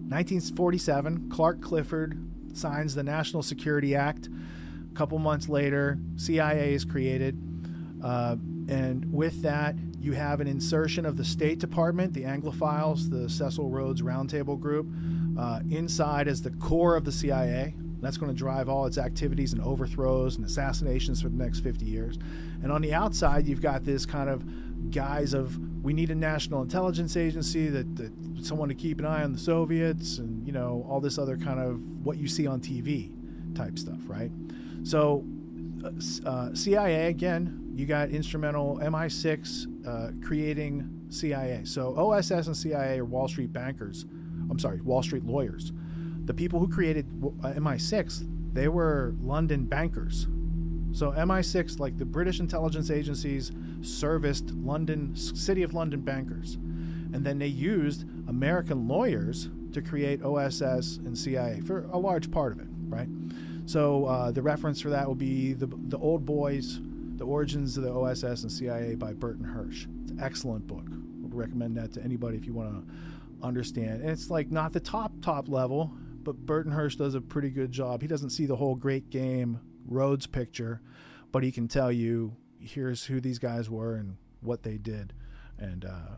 1947, 0.05 1.29
Clark 1.29 1.62
Clifford 1.62 2.22
signs 2.53 2.94
the 2.94 3.01
National 3.03 3.41
Security 3.41 3.96
Act. 3.96 4.29
A 4.91 4.96
couple 4.96 5.17
months 5.17 5.50
later, 5.50 5.98
CIA 6.15 6.75
is 6.75 6.86
created. 6.86 7.36
Uh, 8.03 8.36
and 8.67 9.12
with 9.13 9.41
that, 9.43 9.75
you 10.00 10.13
have 10.13 10.39
an 10.39 10.48
insertion 10.48 11.05
of 11.05 11.17
the 11.17 11.25
State 11.25 11.60
Department, 11.60 12.13
the 12.13 12.24
Anglophiles, 12.24 13.10
the 13.10 13.29
Cecil 13.29 13.69
Rhodes 13.69 14.01
Roundtable 14.01 14.60
Group, 14.60 14.88
uh, 15.38 15.62
inside 15.69 16.27
as 16.27 16.41
the 16.41 16.51
core 16.51 16.95
of 16.95 17.05
the 17.05 17.12
CIA. 17.12 17.75
That's 18.01 18.17
going 18.17 18.31
to 18.31 18.38
drive 18.38 18.69
all 18.69 18.86
its 18.86 18.98
activities 18.98 19.53
and 19.53 19.62
overthrows 19.62 20.36
and 20.36 20.45
assassinations 20.45 21.22
for 21.22 21.29
the 21.29 21.38
next 21.38 21.62
50 21.62 21.86
years. 21.86 22.19
And 22.62 22.72
on 22.72 22.81
the 22.81 22.93
outside, 22.93 23.48
you've 23.48 23.62
got 23.62 23.84
this 23.84 24.05
kind 24.05 24.29
of 24.29 24.43
guise 24.91 25.34
of 25.34 25.57
we 25.84 25.93
need 25.93 26.12
a 26.12 26.15
national 26.15 26.62
intelligence 26.62 27.17
agency 27.17 27.67
that, 27.69 27.95
that 27.95 28.12
someone 28.43 28.69
to 28.69 28.75
keep 28.75 29.00
an 29.00 29.05
eye 29.05 29.24
on 29.24 29.34
the 29.34 29.39
Soviets 29.39 30.19
and 30.19 30.45
you 30.45 30.53
know 30.53 30.86
all 30.89 31.00
this 31.00 31.17
other 31.17 31.38
kind 31.38 31.60
of 31.60 31.81
what 32.05 32.17
you 32.17 32.27
see 32.27 32.45
on 32.45 32.60
TV 32.60 33.12
type 33.55 33.79
stuff, 33.79 34.00
right? 34.07 34.31
So 34.84 35.24
uh, 35.86 36.30
uh 36.30 36.56
CIA 36.56 37.08
again 37.08 37.65
you 37.75 37.86
got 37.86 38.10
instrumental 38.10 38.80
MI6 38.82 39.86
uh, 39.86 40.25
creating 40.25 40.89
CIA. 41.10 41.65
So 41.65 41.96
OSS 41.98 42.48
and 42.48 42.56
CIA 42.56 43.00
are 43.00 43.06
Wall 43.06 43.27
Street 43.27 43.51
bankers. 43.51 44.06
I'm 44.50 44.60
sorry, 44.60 44.82
Wall 44.82 45.04
Street 45.04 45.25
lawyers. 45.25 45.74
The 46.24 46.34
people 46.34 46.60
who 46.60 46.68
created 46.68 47.06
uh, 47.44 47.50
MI6, 47.54 48.54
they 48.54 48.68
were 48.68 49.13
London 49.22 49.65
bankers. 49.65 50.27
So 50.94 51.12
MI6, 51.12 51.80
like 51.80 51.98
the 51.98 52.06
British 52.06 52.39
intelligence 52.39 52.89
agencies, 52.89 53.51
serviced 53.82 54.51
London, 54.51 55.15
City 55.15 55.62
of 55.62 55.74
London 55.74 56.00
bankers, 56.01 56.56
and 56.56 57.25
then 57.25 57.38
they 57.39 57.48
used 57.48 58.06
American 58.30 58.88
lawyers 58.88 59.50
to 59.74 59.82
create 59.82 60.24
OSS 60.24 60.98
and 60.98 61.18
CIA 61.18 61.60
for 61.60 61.89
a 61.92 61.98
large 61.98 62.32
part 62.32 62.54
of 62.54 62.60
it, 62.60 62.68
right? 62.88 63.10
So 63.65 64.05
uh, 64.05 64.31
the 64.31 64.41
reference 64.41 64.81
for 64.81 64.89
that 64.89 65.07
will 65.07 65.15
be 65.15 65.53
the 65.53 65.67
the 65.67 65.98
old 65.98 66.25
boys 66.25 66.79
the 67.17 67.25
Origins 67.25 67.77
of 67.77 67.84
the 67.84 67.91
OSS 67.91 68.43
and 68.43 68.51
CIA 68.51 68.95
by 68.95 69.13
Burton 69.13 69.45
Hersh. 69.45 69.88
It's 70.03 70.12
an 70.12 70.19
excellent 70.22 70.67
book. 70.67 70.86
Would 71.22 71.34
recommend 71.34 71.77
that 71.77 71.93
to 71.93 72.03
anybody 72.03 72.38
if 72.38 72.45
you 72.45 72.53
want 72.53 72.72
to 72.72 73.45
understand. 73.45 74.01
And 74.01 74.10
it's 74.10 74.29
like 74.29 74.51
not 74.51 74.74
the 74.74 74.79
top 74.79 75.13
top 75.22 75.48
level, 75.48 75.93
but 76.24 76.36
Burton 76.45 76.72
Hersh 76.72 76.98
does 76.98 77.15
a 77.15 77.22
pretty 77.22 77.50
good 77.50 77.72
job. 77.72 78.01
He 78.01 78.07
doesn't 78.07 78.31
see 78.31 78.45
the 78.45 78.55
whole 78.55 78.75
great 78.75 79.10
game 79.10 79.60
Rhodes 79.88 80.27
picture, 80.27 80.81
but 81.31 81.43
he 81.43 81.51
can 81.51 81.67
tell 81.67 81.91
you 81.91 82.36
here's 82.60 83.05
who 83.05 83.22
these 83.22 83.39
guys 83.39 83.69
were 83.69 83.95
and 83.95 84.17
what 84.41 84.63
they 84.63 84.77
did. 84.77 85.13
And 85.57 85.86
uh, 85.86 86.17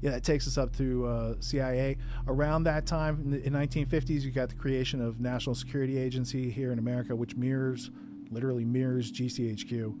yeah, 0.00 0.10
that 0.10 0.22
takes 0.22 0.46
us 0.46 0.56
up 0.56 0.76
to 0.76 1.06
uh, 1.06 1.34
CIA. 1.40 1.96
Around 2.26 2.64
that 2.64 2.86
time, 2.86 3.20
in 3.20 3.30
the 3.30 3.44
in 3.44 3.52
1950s, 3.52 4.22
you 4.22 4.30
got 4.30 4.48
the 4.48 4.54
creation 4.54 5.00
of 5.00 5.20
National 5.20 5.54
Security 5.54 5.98
Agency 5.98 6.50
here 6.50 6.72
in 6.72 6.78
America, 6.78 7.16
which 7.16 7.34
mirrors, 7.36 7.90
literally 8.30 8.64
mirrors 8.64 9.10
GCHQ. 9.10 9.98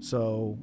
So 0.00 0.58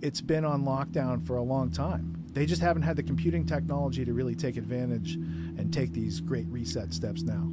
it's 0.00 0.20
been 0.20 0.44
on 0.44 0.64
lockdown 0.64 1.26
for 1.26 1.36
a 1.36 1.42
long 1.42 1.70
time. 1.70 2.24
They 2.32 2.46
just 2.46 2.62
haven't 2.62 2.82
had 2.82 2.96
the 2.96 3.02
computing 3.02 3.46
technology 3.46 4.04
to 4.04 4.12
really 4.12 4.34
take 4.34 4.56
advantage 4.56 5.14
and 5.14 5.72
take 5.72 5.92
these 5.92 6.20
great 6.20 6.46
reset 6.48 6.92
steps 6.92 7.22
now. 7.22 7.50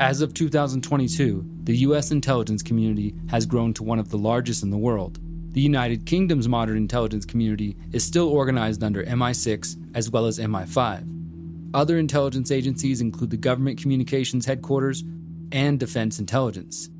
As 0.00 0.20
of 0.20 0.34
2022, 0.34 1.44
the 1.64 1.76
U.S. 1.78 2.12
intelligence 2.12 2.62
community 2.62 3.14
has 3.28 3.46
grown 3.46 3.74
to 3.74 3.82
one 3.82 3.98
of 3.98 4.10
the 4.10 4.18
largest 4.18 4.62
in 4.62 4.70
the 4.70 4.78
world. 4.78 5.18
The 5.52 5.60
United 5.60 6.04
Kingdom's 6.04 6.48
modern 6.48 6.76
intelligence 6.76 7.24
community 7.24 7.76
is 7.92 8.04
still 8.04 8.28
organized 8.28 8.82
under 8.82 9.02
MI6 9.04 9.76
as 9.94 10.10
well 10.10 10.26
as 10.26 10.38
MI5. 10.38 11.72
Other 11.74 11.98
intelligence 11.98 12.50
agencies 12.50 13.00
include 13.00 13.30
the 13.30 13.36
Government 13.36 13.80
Communications 13.80 14.46
Headquarters 14.46 15.04
and 15.52 15.80
Defense 15.80 16.18
Intelligence. 16.18 16.90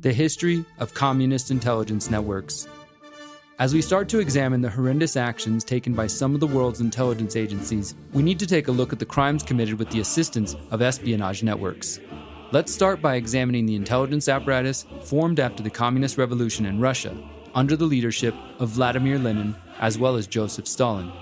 The 0.00 0.12
History 0.12 0.64
of 0.78 0.94
Communist 0.94 1.50
Intelligence 1.50 2.10
Networks. 2.10 2.66
As 3.58 3.74
we 3.74 3.82
start 3.82 4.08
to 4.08 4.18
examine 4.20 4.62
the 4.62 4.70
horrendous 4.70 5.16
actions 5.16 5.64
taken 5.64 5.92
by 5.92 6.06
some 6.06 6.34
of 6.34 6.40
the 6.40 6.46
world's 6.46 6.80
intelligence 6.80 7.36
agencies, 7.36 7.94
we 8.14 8.22
need 8.22 8.38
to 8.38 8.46
take 8.46 8.68
a 8.68 8.72
look 8.72 8.92
at 8.92 8.98
the 8.98 9.04
crimes 9.04 9.42
committed 9.42 9.78
with 9.78 9.90
the 9.90 10.00
assistance 10.00 10.56
of 10.70 10.80
espionage 10.80 11.42
networks. 11.42 12.00
Let's 12.52 12.74
start 12.74 13.00
by 13.00 13.14
examining 13.14 13.66
the 13.66 13.76
intelligence 13.76 14.28
apparatus 14.28 14.84
formed 15.04 15.38
after 15.38 15.62
the 15.62 15.70
Communist 15.70 16.18
Revolution 16.18 16.66
in 16.66 16.80
Russia, 16.80 17.16
under 17.54 17.76
the 17.76 17.84
leadership 17.84 18.34
of 18.58 18.70
Vladimir 18.70 19.20
Lenin 19.20 19.54
as 19.78 19.98
well 19.98 20.16
as 20.16 20.26
Joseph 20.26 20.66
Stalin. 20.66 21.12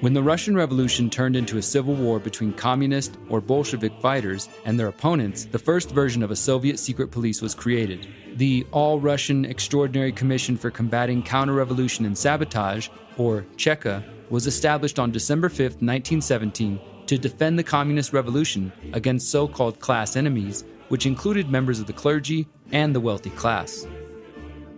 When 0.00 0.14
the 0.14 0.22
Russian 0.22 0.54
Revolution 0.54 1.10
turned 1.10 1.34
into 1.34 1.58
a 1.58 1.62
civil 1.62 1.94
war 1.94 2.20
between 2.20 2.52
communist 2.52 3.18
or 3.28 3.40
Bolshevik 3.40 4.00
fighters 4.00 4.48
and 4.64 4.78
their 4.78 4.86
opponents, 4.86 5.44
the 5.46 5.58
first 5.58 5.90
version 5.90 6.22
of 6.22 6.30
a 6.30 6.36
Soviet 6.36 6.78
secret 6.78 7.10
police 7.10 7.42
was 7.42 7.52
created. 7.52 8.06
The 8.36 8.64
All 8.70 9.00
Russian 9.00 9.44
Extraordinary 9.44 10.12
Commission 10.12 10.56
for 10.56 10.70
Combating 10.70 11.24
Counter 11.24 11.54
Revolution 11.54 12.04
and 12.04 12.16
Sabotage, 12.16 12.90
or 13.18 13.44
Cheka, 13.56 14.04
was 14.30 14.46
established 14.46 15.00
on 15.00 15.10
December 15.10 15.48
5, 15.48 15.58
1917, 15.58 16.80
to 17.10 17.18
defend 17.18 17.58
the 17.58 17.64
communist 17.64 18.12
revolution 18.12 18.70
against 18.92 19.32
so 19.32 19.48
called 19.48 19.80
class 19.80 20.14
enemies, 20.14 20.62
which 20.90 21.06
included 21.06 21.50
members 21.50 21.80
of 21.80 21.88
the 21.88 21.92
clergy 21.92 22.46
and 22.70 22.94
the 22.94 23.00
wealthy 23.00 23.30
class. 23.30 23.84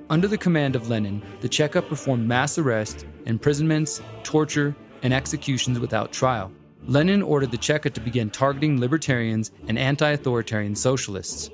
Under 0.08 0.26
the 0.26 0.38
command 0.38 0.74
of 0.74 0.88
Lenin, 0.88 1.22
the 1.42 1.48
Cheka 1.48 1.86
performed 1.86 2.26
mass 2.26 2.56
arrests, 2.56 3.04
imprisonments, 3.26 4.00
torture, 4.22 4.74
and 5.02 5.12
executions 5.12 5.78
without 5.78 6.10
trial. 6.10 6.50
Lenin 6.86 7.20
ordered 7.20 7.50
the 7.50 7.58
Cheka 7.58 7.92
to 7.92 8.00
begin 8.00 8.30
targeting 8.30 8.80
libertarians 8.80 9.50
and 9.68 9.78
anti 9.78 10.12
authoritarian 10.12 10.74
socialists. 10.74 11.50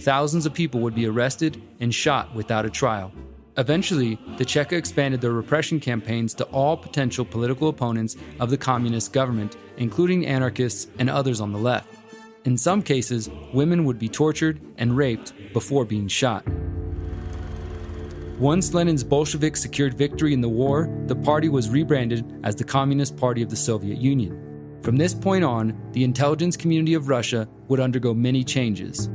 Thousands 0.00 0.46
of 0.46 0.54
people 0.54 0.80
would 0.80 0.94
be 0.94 1.06
arrested 1.06 1.60
and 1.80 1.94
shot 1.94 2.34
without 2.34 2.64
a 2.64 2.70
trial. 2.70 3.12
Eventually, 3.58 4.18
the 4.38 4.46
Cheka 4.46 4.72
expanded 4.72 5.20
their 5.20 5.32
repression 5.32 5.78
campaigns 5.78 6.32
to 6.34 6.44
all 6.44 6.74
potential 6.74 7.22
political 7.22 7.68
opponents 7.68 8.16
of 8.40 8.48
the 8.48 8.56
communist 8.56 9.12
government, 9.12 9.58
including 9.76 10.26
anarchists 10.26 10.88
and 10.98 11.10
others 11.10 11.38
on 11.40 11.52
the 11.52 11.58
left. 11.58 11.94
In 12.44 12.56
some 12.56 12.80
cases, 12.80 13.28
women 13.52 13.84
would 13.84 13.98
be 13.98 14.08
tortured 14.08 14.58
and 14.78 14.96
raped 14.96 15.34
before 15.52 15.84
being 15.84 16.08
shot. 16.08 16.46
Once 18.38 18.72
Lenin's 18.72 19.04
Bolsheviks 19.04 19.60
secured 19.60 19.94
victory 19.94 20.32
in 20.32 20.40
the 20.40 20.48
war, 20.48 20.88
the 21.06 21.14
party 21.14 21.50
was 21.50 21.68
rebranded 21.68 22.40
as 22.44 22.56
the 22.56 22.64
Communist 22.64 23.18
Party 23.18 23.42
of 23.42 23.50
the 23.50 23.56
Soviet 23.56 23.98
Union. 23.98 24.80
From 24.82 24.96
this 24.96 25.14
point 25.14 25.44
on, 25.44 25.78
the 25.92 26.04
intelligence 26.04 26.56
community 26.56 26.94
of 26.94 27.08
Russia 27.08 27.46
would 27.68 27.80
undergo 27.80 28.14
many 28.14 28.42
changes. 28.42 29.10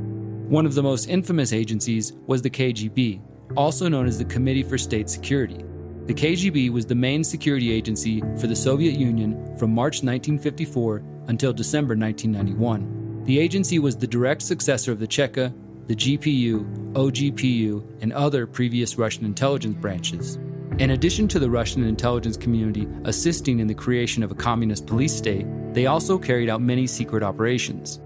One 0.48 0.64
of 0.64 0.74
the 0.74 0.82
most 0.82 1.08
infamous 1.08 1.52
agencies 1.52 2.12
was 2.26 2.40
the 2.40 2.48
KGB, 2.48 3.20
also 3.56 3.88
known 3.88 4.06
as 4.06 4.18
the 4.18 4.24
Committee 4.24 4.62
for 4.62 4.78
State 4.78 5.08
Security. 5.08 5.64
The 6.06 6.14
KGB 6.14 6.70
was 6.70 6.86
the 6.86 6.94
main 6.94 7.22
security 7.22 7.70
agency 7.72 8.22
for 8.38 8.46
the 8.46 8.56
Soviet 8.56 8.98
Union 8.98 9.56
from 9.58 9.74
March 9.74 10.02
1954 10.02 11.02
until 11.28 11.52
December 11.52 11.94
1991. 11.94 13.24
The 13.24 13.38
agency 13.38 13.78
was 13.78 13.96
the 13.96 14.06
direct 14.06 14.42
successor 14.42 14.92
of 14.92 15.00
the 15.00 15.06
Cheka 15.06 15.52
the 15.88 15.96
GPU, 15.96 16.92
OGPU, 16.92 18.02
and 18.02 18.12
other 18.12 18.46
previous 18.46 18.98
Russian 18.98 19.24
intelligence 19.24 19.74
branches. 19.74 20.36
In 20.78 20.90
addition 20.90 21.26
to 21.28 21.38
the 21.38 21.48
Russian 21.48 21.82
intelligence 21.82 22.36
community 22.36 22.86
assisting 23.04 23.58
in 23.58 23.66
the 23.66 23.74
creation 23.74 24.22
of 24.22 24.30
a 24.30 24.34
communist 24.34 24.86
police 24.86 25.16
state, 25.16 25.46
they 25.72 25.86
also 25.86 26.18
carried 26.18 26.50
out 26.50 26.60
many 26.60 26.86
secret 26.86 27.22
operations. 27.22 28.00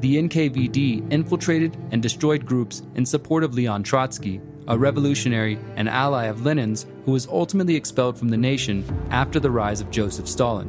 The 0.00 0.16
NKVD 0.16 1.12
infiltrated 1.12 1.76
and 1.90 2.02
destroyed 2.02 2.46
groups 2.46 2.82
in 2.94 3.04
support 3.04 3.44
of 3.44 3.54
Leon 3.54 3.82
Trotsky, 3.82 4.40
a 4.68 4.78
revolutionary 4.78 5.58
and 5.76 5.88
ally 5.88 6.26
of 6.26 6.44
Lenin's 6.44 6.86
who 7.04 7.12
was 7.12 7.26
ultimately 7.28 7.76
expelled 7.76 8.18
from 8.18 8.28
the 8.28 8.36
nation 8.36 8.84
after 9.10 9.38
the 9.38 9.50
rise 9.50 9.80
of 9.80 9.90
Joseph 9.90 10.28
Stalin. 10.28 10.68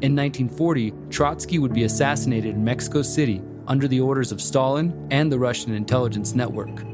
In 0.00 0.14
1940, 0.14 0.92
Trotsky 1.10 1.58
would 1.58 1.74
be 1.74 1.84
assassinated 1.84 2.54
in 2.54 2.64
Mexico 2.64 3.02
City 3.02 3.42
under 3.66 3.88
the 3.88 4.00
orders 4.00 4.32
of 4.32 4.40
Stalin 4.40 5.08
and 5.10 5.30
the 5.30 5.38
Russian 5.38 5.74
intelligence 5.74 6.34
network. 6.34 6.84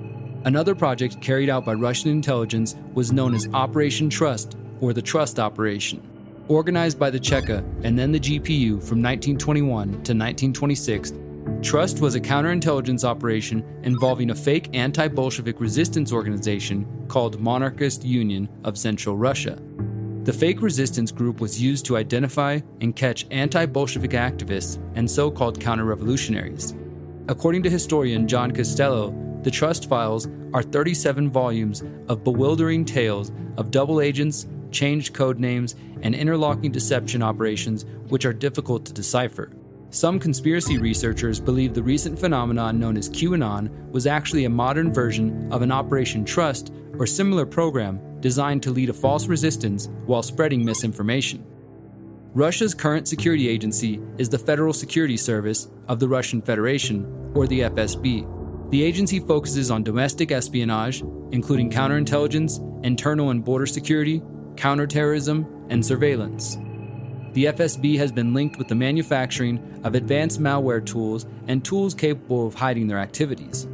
Another 0.45 0.75
project 0.75 1.21
carried 1.21 1.49
out 1.49 1.65
by 1.65 1.75
Russian 1.75 2.11
intelligence 2.11 2.77
was 2.95 3.13
known 3.13 3.35
as 3.35 3.49
Operation 3.55 4.11
Trust, 4.11 4.57
or 4.81 4.93
the 4.93 5.01
Trust 5.01 5.39
Operation. 5.39 6.03
Organized 6.49 6.99
by 6.99 7.09
the 7.09 7.21
Cheka 7.21 7.59
and 7.85 7.99
then 7.99 8.13
the 8.13 8.21
GPU 8.21 8.73
from 8.73 9.01
1921 9.01 9.89
to 9.89 9.97
1926, 9.97 11.13
Trust 11.65 12.01
was 12.01 12.15
a 12.15 12.21
counterintelligence 12.21 13.05
operation 13.05 13.65
involving 13.85 14.31
a 14.31 14.35
fake 14.35 14.69
anti 14.75 15.09
Bolshevik 15.09 15.59
resistance 15.61 16.13
organization 16.13 16.87
called 17.09 17.41
Monarchist 17.41 18.05
Union 18.05 18.51
of 18.65 18.77
Central 18.77 19.17
Russia. 19.17 19.59
The 20.25 20.33
fake 20.35 20.61
resistance 20.61 21.11
group 21.11 21.41
was 21.41 21.61
used 21.61 21.87
to 21.87 21.97
identify 21.97 22.61
and 22.83 22.95
catch 22.95 23.27
anti 23.31 23.65
Bolshevik 23.65 24.11
activists 24.11 24.79
and 24.95 25.11
so 25.11 25.31
called 25.31 25.59
counter 25.59 25.87
revolutionaries. 25.87 26.75
According 27.29 27.63
to 27.63 27.71
historian 27.71 28.29
John 28.29 28.53
Costello, 28.53 29.15
the 29.43 29.51
Trust 29.51 29.89
Files 29.89 30.29
are 30.53 30.63
37 30.63 31.31
volumes 31.31 31.83
of 32.09 32.25
bewildering 32.25 32.85
tales 32.85 33.33
of 33.57 33.71
double 33.71 34.03
agents, 34.03 34.47
changed 34.71 35.15
code 35.15 35.39
names, 35.41 35.77
and 36.03 36.15
interlocking 36.15 36.73
deception 36.73 37.23
operations 37.23 37.87
which 38.09 38.27
are 38.27 38.35
difficult 38.35 38.85
to 38.85 38.93
decipher. 38.93 39.51
Some 39.95 40.19
conspiracy 40.19 40.77
researchers 40.77 41.39
believe 41.39 41.73
the 41.73 41.81
recent 41.81 42.19
phenomenon 42.19 42.81
known 42.81 42.97
as 42.97 43.09
QAnon 43.09 43.93
was 43.93 44.09
actually 44.09 44.45
a 44.45 44.51
modern 44.51 44.93
version 44.93 45.53
of 45.53 45.63
an 45.63 45.71
Operation 45.71 46.25
Trust 46.25 46.73
or 46.99 47.07
similar 47.07 47.47
program 47.47 48.01
designed 48.21 48.65
to 48.65 48.73
lead 48.73 48.91
a 48.91 48.93
false 48.93 49.29
resistance 49.29 49.89
while 50.07 50.25
spreading 50.25 50.65
misinformation. 50.65 51.47
Russia's 52.33 52.75
current 52.75 53.07
security 53.07 53.49
agency 53.49 54.01
is 54.19 54.29
the 54.29 54.37
Federal 54.37 54.73
Security 54.73 55.17
Service 55.17 55.69
of 55.87 56.01
the 56.01 56.09
Russian 56.09 56.43
Federation, 56.43 57.31
or 57.33 57.47
the 57.47 57.61
FSB. 57.61 58.71
The 58.73 58.83
agency 58.83 59.21
focuses 59.21 59.71
on 59.71 59.85
domestic 59.85 60.33
espionage, 60.33 61.03
including 61.31 61.71
counterintelligence, 61.71 62.85
internal 62.85 63.31
and 63.31 63.45
border 63.45 63.67
security, 63.67 64.23
counterterrorism, 64.57 65.47
and 65.71 65.87
surveillance. 65.87 66.59
The 67.35 67.47
FSB 67.47 67.99
has 67.99 68.13
been 68.13 68.33
linked 68.33 68.59
with 68.59 68.69
the 68.69 68.77
manufacturing 68.77 69.81
of 69.83 69.97
advanced 69.97 70.41
malware 70.41 70.87
tools 70.87 71.27
and 71.49 71.65
tools 71.65 71.93
capable 71.93 72.47
of 72.47 72.55
hiding 72.55 72.87
their 72.87 73.01
activities. 73.01 73.67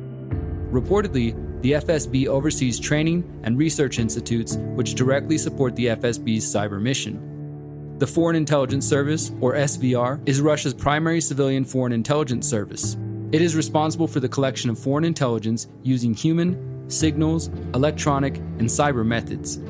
Reportedly, 0.72 1.36
the 1.60 1.72
FSB 1.72 2.26
oversees 2.26 2.80
training 2.80 3.22
and 3.42 3.58
research 3.58 3.98
institutes 3.98 4.56
which 4.56 4.94
directly 4.94 5.36
support 5.36 5.76
the 5.76 5.88
FSB's 5.88 6.42
cyber 6.42 6.80
mission. 6.80 7.98
The 7.98 8.06
Foreign 8.06 8.34
Intelligence 8.34 8.88
Service, 8.88 9.30
or 9.42 9.52
SVR, 9.52 10.26
is 10.26 10.40
Russia's 10.40 10.72
primary 10.72 11.20
civilian 11.20 11.66
foreign 11.66 11.92
intelligence 11.92 12.48
service. 12.48 12.96
It 13.30 13.42
is 13.42 13.54
responsible 13.54 14.08
for 14.08 14.20
the 14.20 14.28
collection 14.28 14.70
of 14.70 14.78
foreign 14.78 15.04
intelligence 15.04 15.68
using 15.82 16.14
human, 16.14 16.88
signals, 16.90 17.48
electronic, 17.74 18.38
and 18.38 18.62
cyber 18.62 19.04
methods. 19.04 19.60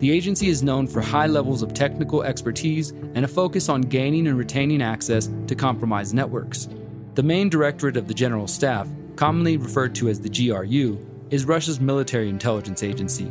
The 0.00 0.10
agency 0.10 0.48
is 0.48 0.62
known 0.62 0.88
for 0.88 1.00
high 1.00 1.28
levels 1.28 1.62
of 1.62 1.72
technical 1.72 2.24
expertise 2.24 2.90
and 2.90 3.24
a 3.24 3.28
focus 3.28 3.68
on 3.68 3.80
gaining 3.82 4.26
and 4.26 4.36
retaining 4.36 4.82
access 4.82 5.30
to 5.46 5.54
compromised 5.54 6.14
networks. 6.14 6.68
The 7.14 7.22
main 7.22 7.48
directorate 7.48 7.96
of 7.96 8.08
the 8.08 8.14
General 8.14 8.48
Staff, 8.48 8.88
commonly 9.14 9.56
referred 9.56 9.94
to 9.96 10.08
as 10.08 10.20
the 10.20 10.28
GRU, 10.28 10.98
is 11.30 11.44
Russia's 11.44 11.80
military 11.80 12.28
intelligence 12.28 12.82
agency. 12.82 13.30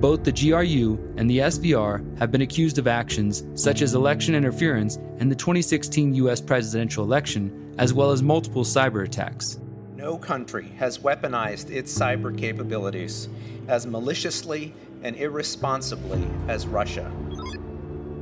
Both 0.00 0.24
the 0.24 0.32
GRU 0.32 1.14
and 1.16 1.30
the 1.30 1.38
SVR 1.38 2.18
have 2.18 2.32
been 2.32 2.42
accused 2.42 2.78
of 2.78 2.88
actions 2.88 3.44
such 3.54 3.80
as 3.80 3.94
election 3.94 4.34
interference 4.34 4.96
in 5.20 5.28
the 5.28 5.36
2016 5.36 6.12
US 6.14 6.40
presidential 6.40 7.04
election 7.04 7.72
as 7.78 7.94
well 7.94 8.10
as 8.10 8.22
multiple 8.22 8.64
cyber 8.64 9.04
attacks. 9.04 9.60
No 9.96 10.18
country 10.18 10.72
has 10.76 10.98
weaponized 10.98 11.70
its 11.70 11.96
cyber 11.96 12.36
capabilities 12.36 13.28
as 13.68 13.86
maliciously 13.86 14.74
and 15.04 15.16
irresponsibly 15.16 16.26
as 16.48 16.66
Russia. 16.66 17.12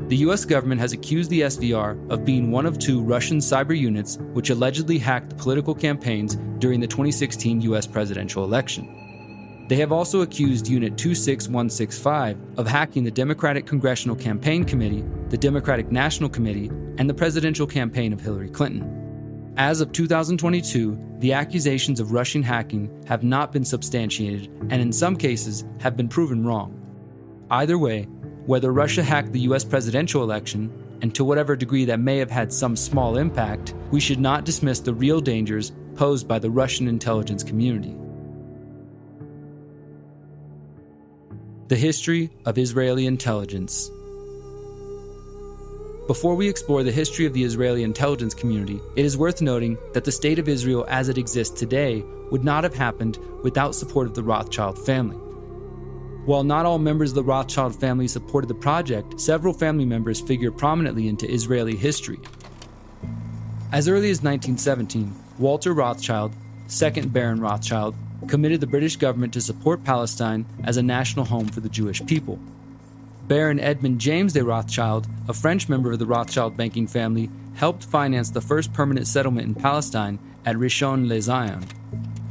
The 0.09 0.17
US 0.29 0.45
government 0.45 0.81
has 0.81 0.93
accused 0.93 1.31
the 1.31 1.43
SVR 1.43 2.11
of 2.11 2.25
being 2.25 2.51
one 2.51 2.67
of 2.67 2.79
two 2.79 3.01
Russian 3.01 3.39
cyber 3.39 3.79
units 3.79 4.19
which 4.35 4.51
allegedly 4.51 4.99
hacked 4.99 5.31
the 5.31 5.37
political 5.37 5.75
campaigns 5.75 6.37
during 6.59 6.81
the 6.81 6.87
2016 6.87 7.63
US 7.63 7.87
presidential 7.87 8.45
election. 8.45 9.67
They 9.69 9.77
have 9.77 9.93
also 9.93 10.21
accused 10.21 10.69
Unit 10.69 10.99
26165 10.99 12.37
of 12.59 12.67
hacking 12.67 13.05
the 13.05 13.11
Democratic 13.11 13.65
Congressional 13.65 14.17
Campaign 14.17 14.65
Committee, 14.65 15.03
the 15.31 15.39
Democratic 15.39 15.91
National 15.91 16.29
Committee, 16.29 16.67
and 16.99 17.09
the 17.09 17.15
presidential 17.15 17.67
campaign 17.67 18.13
of 18.13 18.21
Hillary 18.21 18.51
Clinton. 18.51 19.02
As 19.59 19.83
of 19.83 19.93
2022, 19.93 21.19
the 21.19 21.35
accusations 21.35 22.01
of 22.01 22.13
Russian 22.13 22.43
hacking 22.43 22.91
have 23.07 23.23
not 23.23 23.53
been 23.53 23.67
substantiated 23.67 24.51
and 24.71 24.81
in 24.81 24.93
some 24.93 25.15
cases 25.15 25.65
have 25.79 25.95
been 25.95 26.09
proven 26.09 26.47
wrong. 26.47 26.79
Either 27.51 27.77
way, 27.77 28.05
whether 28.47 28.73
Russia 28.73 29.03
hacked 29.03 29.33
the 29.33 29.41
US 29.41 29.63
presidential 29.63 30.23
election, 30.23 30.73
and 31.03 31.15
to 31.15 31.25
whatever 31.25 31.55
degree 31.55 31.85
that 31.85 32.01
may 32.01 32.17
have 32.17 32.31
had 32.31 32.51
some 32.51 32.77
small 32.77 33.19
impact, 33.19 33.75
we 33.91 34.01
should 34.01 34.21
not 34.21 34.45
dismiss 34.45 34.81
the 34.81 34.95
real 34.95 35.21
dangers 35.21 35.73
posed 35.97 36.27
by 36.27 36.39
the 36.39 36.51
Russian 36.51 36.89
intelligence 36.89 37.43
community. 37.43 37.95
The 41.69 41.77
History 41.77 42.31
of 42.47 42.57
Israeli 42.57 43.07
Intelligence 43.07 43.91
before 46.09 46.35
we 46.35 46.49
explore 46.49 46.83
the 46.83 46.91
history 46.91 47.27
of 47.27 47.33
the 47.33 47.45
Israeli 47.45 47.85
intelligence 47.85 48.35
community, 48.35 48.81
it 48.97 49.05
is 49.05 49.17
worth 49.17 49.41
noting 49.41 49.79
that 49.93 50.03
the 50.03 50.11
State 50.11 50.41
of 50.41 50.49
Israel 50.49 50.85
as 50.89 51.09
it 51.09 51.17
exists 51.17 51.59
today 51.59 52.05
would 52.33 52.43
not 52.43 52.65
have 52.65 52.75
happened 52.75 53.19
without 53.45 53.75
support 53.75 54.09
of 54.09 54.15
the 54.15 54.23
Rothschild 54.23 54.85
family. 54.85 55.17
While 56.25 56.43
not 56.43 56.67
all 56.67 56.81
members 56.81 57.13
of 57.13 57.15
the 57.15 57.23
Rothschild 57.23 57.79
family 57.79 58.09
supported 58.09 58.49
the 58.49 58.55
project, 58.55 59.21
several 59.21 59.55
family 59.55 59.85
members 59.85 60.21
figure 60.21 60.51
prominently 60.51 61.07
into 61.07 61.33
Israeli 61.33 61.77
history. 61.77 62.19
As 63.71 63.87
early 63.87 64.11
as 64.11 64.23
1917, 64.23 65.15
Walter 65.39 65.73
Rothschild, 65.73 66.35
second 66.67 67.13
Baron 67.13 67.41
Rothschild, 67.41 67.95
committed 68.27 68.61
the 68.61 68.67
British 68.67 68.97
government 68.97 69.33
to 69.35 69.41
support 69.41 69.85
Palestine 69.85 70.47
as 70.65 70.77
a 70.77 70.83
national 70.83 71.25
home 71.25 71.47
for 71.47 71.61
the 71.61 71.69
Jewish 71.69 72.05
people. 72.07 72.41
Baron 73.29 73.61
Edmund 73.61 74.01
James 74.01 74.33
de 74.33 74.45
Rothschild, 74.45 75.07
a 75.29 75.33
French 75.33 75.69
member 75.69 75.93
of 75.93 75.99
the 75.99 76.07
Rothschild 76.07 76.57
banking 76.57 76.87
family, 76.87 77.31
helped 77.55 77.85
finance 77.85 78.31
the 78.31 78.41
first 78.41 78.73
permanent 78.73 79.07
settlement 79.07 79.47
in 79.47 79.55
Palestine 79.55 80.19
at 80.45 80.57
Rishon 80.57 81.07
LeZion. 81.07 81.65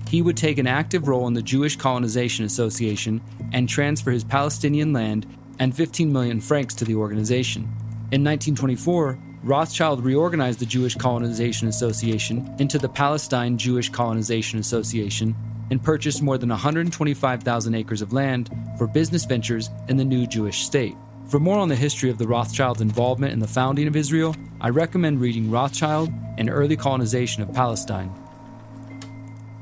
He 0.10 0.22
would 0.22 0.36
take 0.36 0.58
an 0.58 0.68
active 0.68 1.08
role 1.08 1.28
in 1.28 1.34
the 1.34 1.42
Jewish 1.42 1.78
Colonization 1.78 2.44
Association 2.44 3.22
and 3.54 3.70
transfer 3.70 4.12
his 4.12 4.26
Palestinian 4.26 4.92
land 4.92 5.26
and 5.60 5.74
15 5.74 6.12
million 6.12 6.42
francs 6.42 6.74
to 6.76 6.86
the 6.86 6.96
organization. 6.96 7.64
In 8.12 8.24
1924, 8.24 9.18
Rothschild 9.44 10.04
reorganized 10.04 10.60
the 10.60 10.66
Jewish 10.66 10.96
Colonization 10.96 11.70
Association 11.70 12.54
into 12.60 12.78
the 12.78 12.90
Palestine 12.90 13.58
Jewish 13.58 13.90
Colonization 13.90 14.60
Association 14.60 15.36
and 15.72 15.82
purchased 15.82 16.22
more 16.22 16.38
than 16.38 16.50
125,000 16.50 17.74
acres 17.74 18.02
of 18.02 18.14
land 18.14 18.50
for 18.78 18.86
business 18.86 19.26
ventures 19.26 19.70
in 19.88 19.98
the 19.98 20.06
new 20.06 20.28
Jewish 20.28 20.64
state. 20.64 20.96
For 21.30 21.40
more 21.40 21.58
on 21.58 21.70
the 21.70 21.76
history 21.76 22.10
of 22.10 22.18
the 22.18 22.28
Rothschilds' 22.28 22.82
involvement 22.82 23.32
in 23.32 23.40
the 23.40 23.48
founding 23.48 23.88
of 23.88 23.96
Israel, 23.96 24.36
I 24.60 24.70
recommend 24.70 25.22
reading 25.22 25.50
Rothschild 25.50 26.12
and 26.38 26.50
Early 26.50 26.76
Colonization 26.76 27.42
of 27.42 27.54
Palestine. 27.54 28.14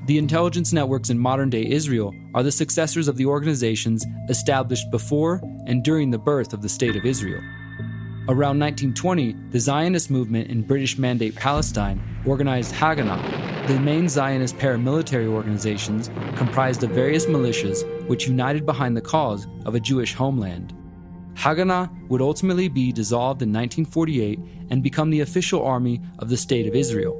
The 0.08 0.18
intelligence 0.18 0.74
networks 0.74 1.12
in 1.12 1.20
modern 1.20 1.52
day 1.52 1.70
Israel 1.70 2.16
are 2.34 2.42
the 2.42 2.52
successors 2.52 3.08
of 3.08 3.16
the 3.16 3.28
organizations 3.28 4.04
established 4.28 4.90
before 4.90 5.40
and 5.68 5.84
during 5.84 6.10
the 6.10 6.18
birth 6.18 6.52
of 6.52 6.64
the 6.64 6.70
State 6.70 6.96
of 6.96 7.06
Israel. 7.06 7.44
Around 8.30 8.60
1920, 8.60 9.36
the 9.50 9.60
Zionist 9.60 10.12
movement 10.12 10.52
in 10.52 10.62
British 10.62 11.00
Mandate 11.00 11.34
Palestine 11.34 12.00
organized 12.28 12.76
Haganah, 12.76 13.66
the 13.66 13.80
main 13.80 14.08
Zionist 14.08 14.56
paramilitary 14.60 15.26
organizations 15.26 16.12
comprised 16.36 16.84
of 16.84 16.92
various 16.92 17.26
militias 17.26 17.82
which 18.08 18.28
united 18.28 18.68
behind 18.68 18.96
the 18.96 19.02
cause 19.02 19.48
of 19.66 19.74
a 19.74 19.80
Jewish 19.80 20.14
homeland. 20.14 20.76
Haganah 21.34 21.90
would 22.08 22.22
ultimately 22.22 22.68
be 22.68 22.92
dissolved 22.92 23.42
in 23.42 23.50
1948 23.50 24.38
and 24.70 24.84
become 24.84 25.10
the 25.10 25.22
official 25.22 25.66
army 25.66 26.00
of 26.20 26.30
the 26.30 26.38
State 26.38 26.68
of 26.68 26.76
Israel. 26.76 27.16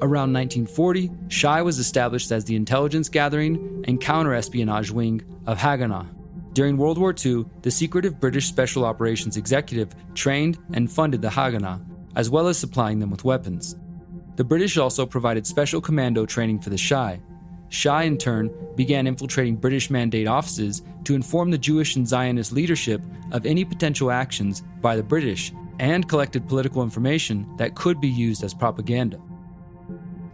Around 0.00 0.32
1940, 0.32 1.10
Shai 1.28 1.60
was 1.60 1.78
established 1.78 2.32
as 2.32 2.46
the 2.46 2.56
intelligence 2.56 3.10
gathering 3.10 3.84
and 3.86 4.00
counterespionage 4.00 4.92
wing 4.92 5.20
of 5.46 5.58
Haganah. 5.58 6.06
During 6.58 6.76
World 6.76 6.98
War 6.98 7.14
II, 7.14 7.44
the 7.62 7.70
secretive 7.70 8.18
British 8.18 8.48
Special 8.48 8.84
Operations 8.84 9.36
Executive 9.36 9.94
trained 10.14 10.58
and 10.72 10.90
funded 10.90 11.22
the 11.22 11.28
Haganah, 11.28 11.80
as 12.16 12.30
well 12.30 12.48
as 12.48 12.58
supplying 12.58 12.98
them 12.98 13.10
with 13.10 13.22
weapons. 13.22 13.76
The 14.34 14.42
British 14.42 14.76
also 14.76 15.06
provided 15.06 15.46
special 15.46 15.80
commando 15.80 16.26
training 16.26 16.58
for 16.58 16.70
the 16.70 16.76
Shai. 16.76 17.20
Shai, 17.68 18.02
in 18.02 18.18
turn, 18.18 18.50
began 18.74 19.06
infiltrating 19.06 19.54
British 19.54 19.88
mandate 19.88 20.26
offices 20.26 20.82
to 21.04 21.14
inform 21.14 21.52
the 21.52 21.58
Jewish 21.58 21.94
and 21.94 22.08
Zionist 22.08 22.50
leadership 22.50 23.02
of 23.30 23.46
any 23.46 23.64
potential 23.64 24.10
actions 24.10 24.64
by 24.80 24.96
the 24.96 25.02
British 25.04 25.52
and 25.78 26.08
collected 26.08 26.48
political 26.48 26.82
information 26.82 27.48
that 27.58 27.76
could 27.76 28.00
be 28.00 28.08
used 28.08 28.42
as 28.42 28.52
propaganda. 28.52 29.20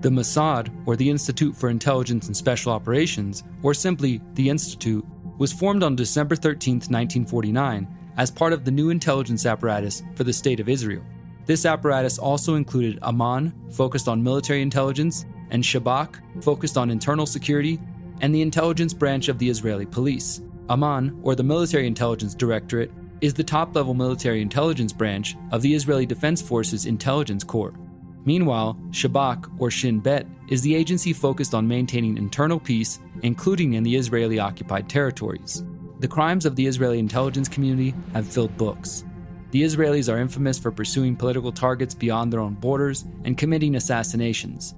The 0.01 0.09
Mossad, 0.09 0.71
or 0.87 0.97
the 0.97 1.11
Institute 1.11 1.55
for 1.55 1.69
Intelligence 1.69 2.29
and 2.29 2.37
Special 2.37 2.73
Operations, 2.73 3.45
or 3.63 3.75
simply 3.75 4.23
the 4.33 4.49
Institute, 4.49 5.05
was 5.39 5.53
formed 5.53 5.83
on 5.83 5.97
December 5.97 6.37
13, 6.37 6.75
1949, 6.75 7.87
as 8.17 8.31
part 8.31 8.53
of 8.53 8.65
the 8.65 8.71
new 8.71 8.91
intelligence 8.91 9.47
apparatus 9.47 10.03
for 10.15 10.25
the 10.25 10.33
State 10.33 10.61
of 10.61 10.69
Israel. 10.69 11.03
This 11.47 11.67
apparatus 11.67 12.19
also 12.19 12.55
included 12.55 12.99
Aman, 13.03 13.53
focused 13.71 14.09
on 14.09 14.23
military 14.23 14.63
intelligence, 14.63 15.27
and 15.51 15.63
Shabak, 15.63 16.21
focused 16.43 16.79
on 16.79 16.91
internal 16.91 17.27
security, 17.27 17.79
and 18.21 18.35
the 18.35 18.43
intelligence 18.43 18.95
branch 18.95 19.29
of 19.29 19.39
the 19.39 19.49
Israeli 19.49 19.87
police. 19.87 20.41
Aman, 20.71 21.21
or 21.23 21.35
the 21.35 21.43
Military 21.43 21.87
Intelligence 21.87 22.35
Directorate, 22.35 22.91
is 23.21 23.35
the 23.35 23.45
top 23.45 23.75
level 23.77 23.95
military 23.95 24.41
intelligence 24.41 24.93
branch 24.93 25.37
of 25.51 25.63
the 25.63 25.75
Israeli 25.75 26.07
Defense 26.07 26.41
Forces 26.41 26.87
Intelligence 26.87 27.45
Corps. 27.45 27.75
Meanwhile, 28.25 28.79
Shabak, 28.91 29.51
or 29.59 29.71
Shin 29.71 30.01
Bet, 30.01 30.27
is 30.49 30.63
the 30.63 30.75
agency 30.75 31.13
focused 31.13 31.55
on 31.55 31.69
maintaining 31.69 32.17
internal 32.17 32.59
peace, 32.59 33.01
including 33.23 33.75
in 33.75 33.83
the 33.83 33.97
Israeli 33.97 34.39
occupied 34.39 34.89
territories. 34.89 35.65
The 36.01 36.09
crimes 36.09 36.47
of 36.47 36.57
the 36.57 36.67
Israeli 36.67 36.99
intelligence 36.99 37.49
community 37.49 37.95
have 38.13 38.27
filled 38.27 38.57
books. 38.57 39.05
The 39.51 39.63
Israelis 39.63 40.13
are 40.13 40.19
infamous 40.19 40.59
for 40.59 40.73
pursuing 40.73 41.17
political 41.17 41.53
targets 41.53 41.95
beyond 41.95 42.33
their 42.33 42.41
own 42.41 42.55
borders 42.55 43.05
and 43.25 43.39
committing 43.39 43.77
assassinations. 43.77 44.75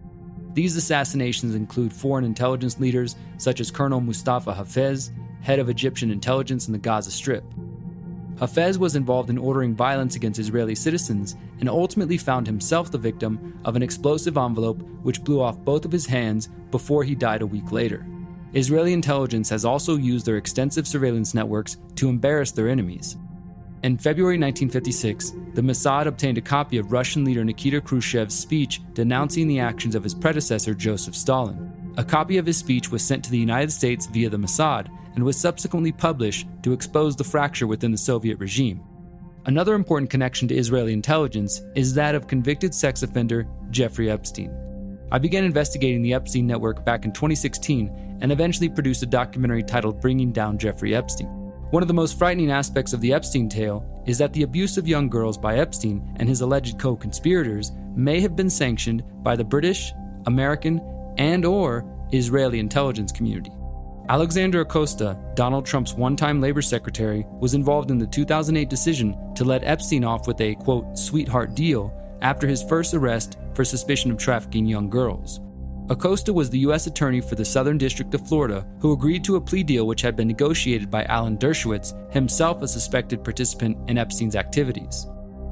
These 0.53 0.77
assassinations 0.77 1.55
include 1.55 1.93
foreign 1.93 2.25
intelligence 2.25 2.79
leaders 2.79 3.17
such 3.39 3.61
as 3.61 3.71
Colonel 3.71 4.01
Mustafa 4.01 4.53
Hafez, 4.53 5.11
head 5.41 5.59
of 5.59 5.69
Egyptian 5.69 6.11
intelligence 6.11 6.67
in 6.67 6.73
the 6.73 6.79
Gaza 6.79 7.11
Strip. 7.11 7.45
Hafez 8.39 8.77
was 8.77 8.97
involved 8.97 9.31
in 9.31 9.39
ordering 9.39 9.75
violence 9.75 10.15
against 10.15 10.39
Israeli 10.39 10.75
citizens 10.75 11.37
and 11.61 11.69
ultimately 11.69 12.19
found 12.19 12.47
himself 12.47 12.91
the 12.91 12.99
victim 12.99 13.59
of 13.65 13.77
an 13.77 13.83
explosive 13.83 14.37
envelope 14.37 14.83
which 15.03 15.25
blew 15.25 15.41
off 15.41 15.59
both 15.59 15.87
of 15.87 15.93
his 15.93 16.07
hands 16.07 16.49
before 16.71 17.03
he 17.03 17.15
died 17.15 17.41
a 17.41 17.47
week 17.47 17.73
later. 17.73 18.07
Israeli 18.53 18.93
intelligence 18.93 19.49
has 19.49 19.65
also 19.65 19.97
used 19.97 20.27
their 20.27 20.37
extensive 20.37 20.87
surveillance 20.87 21.35
networks 21.35 21.79
to 21.95 22.09
embarrass 22.09 22.51
their 22.51 22.69
enemies. 22.69 23.17
In 23.83 23.97
February 23.97 24.37
1956, 24.37 25.33
the 25.55 25.63
Mossad 25.63 26.07
obtained 26.07 26.39
a 26.39 26.43
copy 26.43 26.77
of 26.77 26.93
Russian 26.93 27.25
leader 27.25 27.45
Nikita 27.45 27.81
Khrushchev's 27.81 28.39
speech 28.39 28.81
denouncing 28.95 29.49
the 29.49 29.61
actions 29.61 29.95
of 29.95 30.03
his 30.03 30.15
predecessor 30.15 30.75
Joseph 30.75 31.15
Stalin. 31.15 31.66
A 31.99 32.05
copy 32.05 32.37
of 32.37 32.45
his 32.45 32.59
speech 32.59 32.91
was 32.91 33.03
sent 33.03 33.25
to 33.25 33.31
the 33.31 33.39
United 33.39 33.73
States 33.73 34.05
via 34.07 34.29
the 34.29 34.37
Mossad 34.37 34.89
and 35.15 35.25
was 35.25 35.41
subsequently 35.41 35.93
published 35.93 36.47
to 36.63 36.75
expose 36.75 37.17
the 37.17 37.25
fracture 37.25 37.67
within 37.67 37.91
the 37.91 37.97
Soviet 37.97 38.39
regime. 38.39 38.83
Another 39.47 39.75
important 39.75 40.11
connection 40.11 40.47
to 40.49 40.55
Israeli 40.55 40.93
intelligence 40.93 41.63
is 41.75 41.95
that 41.95 42.15
of 42.15 42.27
convicted 42.27 42.75
sex 42.75 43.03
offender 43.03 43.47
Jeffrey 43.71 44.11
Epstein. 44.11 44.55
I 45.11 45.19
began 45.19 45.45
investigating 45.45 46.03
the 46.03 46.13
Epstein 46.13 46.47
network 46.47 46.85
back 46.85 47.07
in 47.07 47.13
2016 47.13 48.19
and 48.21 48.31
eventually 48.31 48.69
produced 48.69 49.03
a 49.03 49.07
documentary 49.07 49.63
titled 49.63 50.01
Bringing 50.01 50.33
Down 50.33 50.59
Jeffrey 50.59 50.95
Epstein. 50.95 51.29
One 51.71 51.83
of 51.83 51.89
the 51.89 51.95
most 51.95 52.19
frightening 52.19 52.51
aspects 52.51 52.93
of 52.93 53.01
the 53.01 53.13
Epstein 53.13 53.49
tale 53.49 53.85
is 54.05 54.19
that 54.19 54.35
the 54.35 54.43
abuse 54.43 54.77
of 54.77 54.87
young 54.87 55.09
girls 55.09 55.39
by 55.39 55.59
Epstein 55.59 56.15
and 56.17 56.29
his 56.29 56.43
alleged 56.43 56.79
co-conspirators 56.79 57.73
may 57.95 58.21
have 58.21 58.37
been 58.37 58.51
sanctioned 58.51 59.03
by 59.23 59.35
the 59.35 59.45
British, 59.45 59.93
American, 60.27 60.81
and 61.19 61.45
or 61.45 61.85
Israeli 62.13 62.59
intelligence 62.59 63.13
community. 63.13 63.53
Alexander 64.09 64.61
Acosta, 64.61 65.19
Donald 65.35 65.67
Trump's 65.67 65.95
one-time 65.95 66.41
labor 66.41 66.63
secretary, 66.63 67.27
was 67.41 67.55
involved 67.55 67.91
in 67.91 67.99
the 67.99 68.07
2008 68.07 68.71
decision 68.71 69.35
to 69.35 69.45
let 69.45 69.65
Epstein 69.65 70.05
off 70.05 70.29
with 70.29 70.41
a 70.41 70.55
quote 70.57 70.97
sweetheart 70.97 71.55
deal 71.55 71.93
after 72.23 72.47
his 72.47 72.63
first 72.63 72.95
arrest 72.95 73.37
for 73.55 73.65
suspicion 73.65 74.11
of 74.13 74.17
trafficking 74.17 74.65
young 74.65 74.89
girls. 74.89 75.41
Acosta 75.89 76.33
was 76.33 76.51
the 76.51 76.59
U.S. 76.61 76.87
Attorney 76.87 77.21
for 77.21 77.35
the 77.35 77.45
Southern 77.45 77.79
District 77.79 78.13
of 78.15 78.27
Florida 78.27 78.67
who 78.81 78.93
agreed 78.93 79.25
to 79.25 79.37
a 79.37 79.41
plea 79.41 79.63
deal 79.63 79.87
which 79.87 80.03
had 80.03 80.17
been 80.17 80.29
negotiated 80.29 80.91
by 80.91 81.05
Alan 81.05 81.37
Dershowitz, 81.37 82.13
himself 82.13 82.63
a 82.63 82.69
suspected 82.69 83.23
participant 83.23 83.79
in 83.89 83.99
Epstein's 83.99 84.37
activities. 84.37 85.07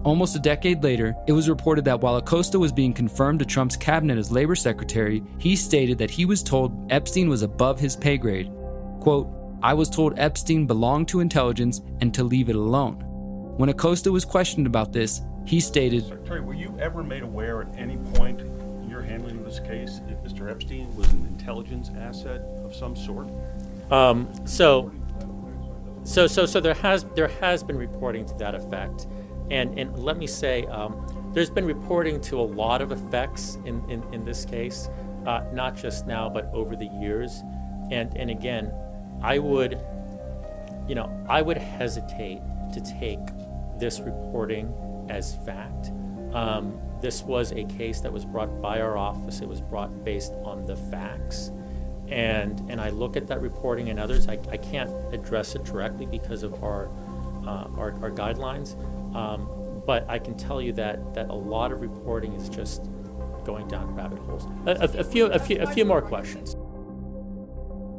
Almost 0.05 0.37
a 0.37 0.39
decade 0.39 0.85
later, 0.85 1.17
it 1.27 1.33
was 1.33 1.49
reported 1.49 1.87
that 1.87 2.03
while 2.03 2.17
Acosta 2.17 2.59
was 2.59 2.73
being 2.73 2.93
confirmed 2.93 3.39
to 3.39 3.47
Trump's 3.47 3.75
cabinet 3.77 4.19
as 4.19 4.31
labor 4.31 4.55
secretary, 4.55 5.23
he 5.39 5.57
stated 5.57 5.97
that 5.97 6.11
he 6.11 6.27
was 6.27 6.43
told 6.43 6.93
Epstein 6.93 7.27
was 7.27 7.41
above 7.41 7.81
his 7.81 7.97
pay 7.97 8.19
grade. 8.19 8.53
Quote, 9.01 9.27
I 9.63 9.73
was 9.73 9.89
told 9.89 10.19
Epstein 10.19 10.67
belonged 10.67 11.09
to 11.09 11.21
intelligence 11.21 11.81
and 12.03 12.13
to 12.13 12.23
leave 12.23 12.51
it 12.51 12.55
alone. 12.55 12.97
When 13.57 13.71
Acosta 13.71 14.13
was 14.13 14.27
questioned 14.27 14.67
about 14.67 14.93
this, 14.93 15.23
he 15.47 15.59
stated, 15.59 16.07
Secretary, 16.07 16.43
were 16.43 16.53
you 16.53 16.77
ever 16.79 17.03
made 17.03 17.23
aware 17.23 17.63
at 17.63 17.75
any 17.79 17.97
point 18.13 18.43
in 18.43 18.91
your 18.91 19.01
handling 19.01 19.39
of 19.39 19.47
this 19.47 19.61
case 19.61 20.01
that 20.07 20.23
Mr. 20.23 20.51
Epstein 20.51 20.95
was 20.97 21.11
an 21.13 21.25
intelligence 21.27 21.91
asset 21.97 22.43
of 22.63 22.75
some 22.75 22.95
sort? 22.95 23.29
Um, 23.91 24.29
so, 24.45 24.93
so, 26.03 26.27
so, 26.27 26.45
so 26.45 26.61
there 26.61 26.75
has 26.75 27.05
there 27.15 27.29
has 27.41 27.63
been 27.63 27.79
reporting 27.79 28.27
to 28.27 28.35
that 28.35 28.55
effect. 28.55 29.07
And, 29.51 29.79
and 29.79 29.99
let 29.99 30.17
me 30.17 30.27
say, 30.27 30.67
um, 30.67 31.31
there's 31.33 31.51
been 31.51 31.65
reporting 31.67 32.21
to 32.23 32.41
a 32.41 32.43
lot 32.43 32.81
of 32.81 32.93
effects 32.93 33.59
in, 33.65 33.89
in, 33.91 34.03
in 34.13 34.25
this 34.25 34.45
case, 34.45 34.89
uh, 35.27 35.43
not 35.53 35.77
just 35.77 36.07
now, 36.07 36.29
but 36.29 36.51
over 36.53 36.77
the 36.77 36.87
years. 36.87 37.43
And, 37.91 38.17
and 38.17 38.31
again, 38.31 38.73
I 39.23 39.39
would, 39.39 39.81
you 40.89 40.95
know, 40.95 41.11
I 41.29 41.43
would 41.43 41.59
hesitate 41.59 42.41
to 42.73 42.81
take 42.81 43.21
this 43.79 44.01
reporting 44.01 44.73
as 45.09 45.37
fact. 45.45 45.93
Um, 46.33 46.79
this 47.01 47.23
was 47.23 47.53
a 47.53 47.65
case 47.65 48.01
that 48.01 48.13
was 48.13 48.25
brought 48.25 48.63
by 48.63 48.81
our 48.81 48.97
office. 48.97 49.41
It 49.41 49.49
was 49.49 49.61
brought 49.61 50.05
based 50.05 50.33
on 50.45 50.65
the 50.67 50.77
facts. 50.77 51.53
And, 52.09 52.61
and 52.71 52.81
I 52.81 52.91
look 52.91 53.17
at 53.17 53.27
that 53.29 53.41
reporting 53.41 53.89
and 53.91 53.99
others. 53.99 54.29
I, 54.29 54.39
I 54.51 54.57
can't 54.57 54.91
address 55.13 55.55
it 55.55 55.65
directly 55.65 56.07
because 56.07 56.43
of 56.43 56.63
our, 56.63 56.89
uh, 57.47 57.69
our, 57.77 57.93
our 58.03 58.11
guidelines. 58.11 58.77
Um, 59.15 59.83
but 59.87 60.09
I 60.09 60.19
can 60.19 60.37
tell 60.37 60.61
you 60.61 60.73
that, 60.75 61.15
that 61.15 61.29
a 61.29 61.35
lot 61.35 61.73
of 61.73 61.81
reporting 61.81 62.33
is 62.35 62.49
just 62.49 62.91
going 63.45 63.69
down 63.69 63.95
rabbit 63.95 64.19
holes. 64.21 64.47
A, 64.67 64.71
a, 64.71 65.01
a, 65.01 65.05
few, 65.05 65.27
a, 65.27 65.39
few, 65.39 65.61
a 65.61 65.67
few 65.67 65.85
more 65.85 66.01
questions. 66.01 66.57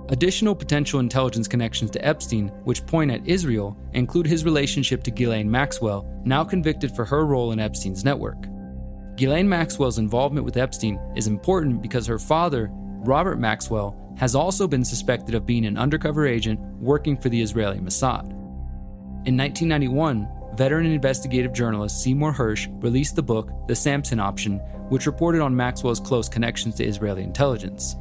Additional 0.10 0.54
potential 0.54 1.00
intelligence 1.00 1.48
connections 1.48 1.90
to 1.92 2.06
Epstein, 2.06 2.50
which 2.64 2.86
point 2.86 3.10
at 3.10 3.26
Israel, 3.26 3.76
include 3.94 4.28
his 4.28 4.46
relationship 4.46 5.04
to 5.04 5.12
Ghislaine 5.12 5.50
Maxwell, 5.50 6.08
now 6.26 6.44
convicted 6.44 6.96
for 6.96 7.06
her 7.06 7.26
role 7.26 7.52
in 7.52 7.60
Epstein's 7.60 8.06
network. 8.06 8.38
Ghislaine 9.16 9.50
Maxwell's 9.50 9.98
involvement 9.98 10.46
with 10.46 10.58
Epstein 10.58 11.00
is 11.16 11.26
important 11.26 11.82
because 11.82 12.06
her 12.06 12.20
father, 12.20 12.70
Robert 12.72 13.40
Maxwell, 13.40 13.96
has 14.18 14.36
also 14.36 14.68
been 14.68 14.86
suspected 14.86 15.34
of 15.34 15.46
being 15.46 15.66
an 15.66 15.78
undercover 15.78 16.28
agent 16.28 16.60
working 16.80 17.18
for 17.18 17.30
the 17.30 17.42
Israeli 17.42 17.80
Mossad. 17.80 18.30
In 19.26 19.36
1991, 19.36 20.28
veteran 20.56 20.86
investigative 20.86 21.54
journalist 21.54 22.02
Seymour 22.02 22.34
Hersh 22.34 22.72
released 22.82 23.16
the 23.16 23.24
book 23.24 23.50
The 23.68 23.76
Samson 23.76 24.20
Option, 24.20 24.60
which 24.90 25.06
reported 25.06 25.42
on 25.42 25.56
Maxwell's 25.56 26.00
close 26.00 26.30
connections 26.30 26.76
to 26.76 26.86
Israeli 26.86 27.24
intelligence. 27.24 27.96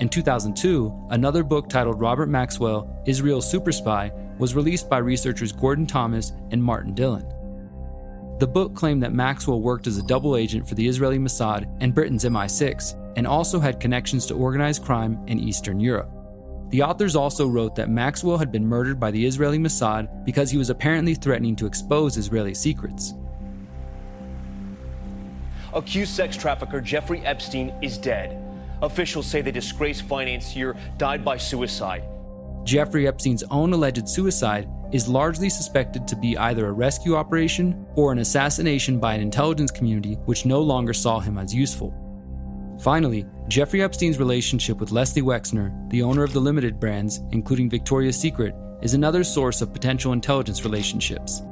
In 0.00 0.08
2002, 0.08 1.08
another 1.10 1.42
book 1.42 1.68
titled 1.68 2.00
Robert 2.00 2.28
Maxwell 2.28 3.02
Israel's 3.06 3.50
Super 3.50 3.72
Spy 3.72 4.10
was 4.38 4.54
released 4.54 4.88
by 4.88 4.98
researchers 4.98 5.52
Gordon 5.52 5.86
Thomas 5.86 6.32
and 6.50 6.62
Martin 6.62 6.94
Dillon. 6.94 7.26
The 8.38 8.46
book 8.46 8.74
claimed 8.74 9.02
that 9.02 9.14
Maxwell 9.14 9.60
worked 9.60 9.86
as 9.86 9.96
a 9.96 10.06
double 10.06 10.36
agent 10.36 10.68
for 10.68 10.74
the 10.74 10.86
Israeli 10.86 11.18
Mossad 11.18 11.66
and 11.80 11.94
Britain's 11.94 12.24
MI6, 12.24 13.14
and 13.16 13.26
also 13.26 13.58
had 13.58 13.80
connections 13.80 14.26
to 14.26 14.34
organized 14.34 14.84
crime 14.84 15.18
in 15.26 15.40
Eastern 15.40 15.80
Europe. 15.80 16.10
The 16.70 16.82
authors 16.82 17.14
also 17.14 17.46
wrote 17.46 17.76
that 17.76 17.90
Maxwell 17.90 18.38
had 18.38 18.50
been 18.50 18.66
murdered 18.66 18.98
by 18.98 19.10
the 19.10 19.24
Israeli 19.24 19.58
Mossad 19.58 20.24
because 20.24 20.50
he 20.50 20.58
was 20.58 20.70
apparently 20.70 21.14
threatening 21.14 21.54
to 21.56 21.66
expose 21.66 22.16
Israeli 22.16 22.54
secrets. 22.54 23.14
Accused 25.72 26.14
sex 26.14 26.36
trafficker 26.36 26.80
Jeffrey 26.80 27.20
Epstein 27.24 27.72
is 27.82 27.98
dead. 27.98 28.42
Officials 28.82 29.26
say 29.26 29.42
the 29.42 29.52
disgraced 29.52 30.02
financier 30.02 30.76
died 30.98 31.24
by 31.24 31.36
suicide. 31.36 32.02
Jeffrey 32.64 33.06
Epstein's 33.06 33.44
own 33.50 33.72
alleged 33.72 34.08
suicide 34.08 34.68
is 34.90 35.08
largely 35.08 35.48
suspected 35.48 36.06
to 36.08 36.16
be 36.16 36.36
either 36.36 36.66
a 36.66 36.72
rescue 36.72 37.14
operation 37.14 37.86
or 37.94 38.10
an 38.10 38.18
assassination 38.18 38.98
by 38.98 39.14
an 39.14 39.20
intelligence 39.20 39.70
community 39.70 40.14
which 40.24 40.46
no 40.46 40.60
longer 40.60 40.92
saw 40.92 41.20
him 41.20 41.38
as 41.38 41.54
useful. 41.54 41.94
Finally, 42.80 43.26
Jeffrey 43.48 43.82
Epstein's 43.82 44.18
relationship 44.18 44.78
with 44.78 44.92
Leslie 44.92 45.22
Wexner, 45.22 45.72
the 45.90 46.02
owner 46.02 46.22
of 46.22 46.32
the 46.32 46.40
limited 46.40 46.78
brands, 46.78 47.20
including 47.32 47.70
Victoria's 47.70 48.18
Secret, 48.18 48.54
is 48.82 48.94
another 48.94 49.24
source 49.24 49.62
of 49.62 49.72
potential 49.72 50.12
intelligence 50.12 50.64
relationships. 50.64 51.42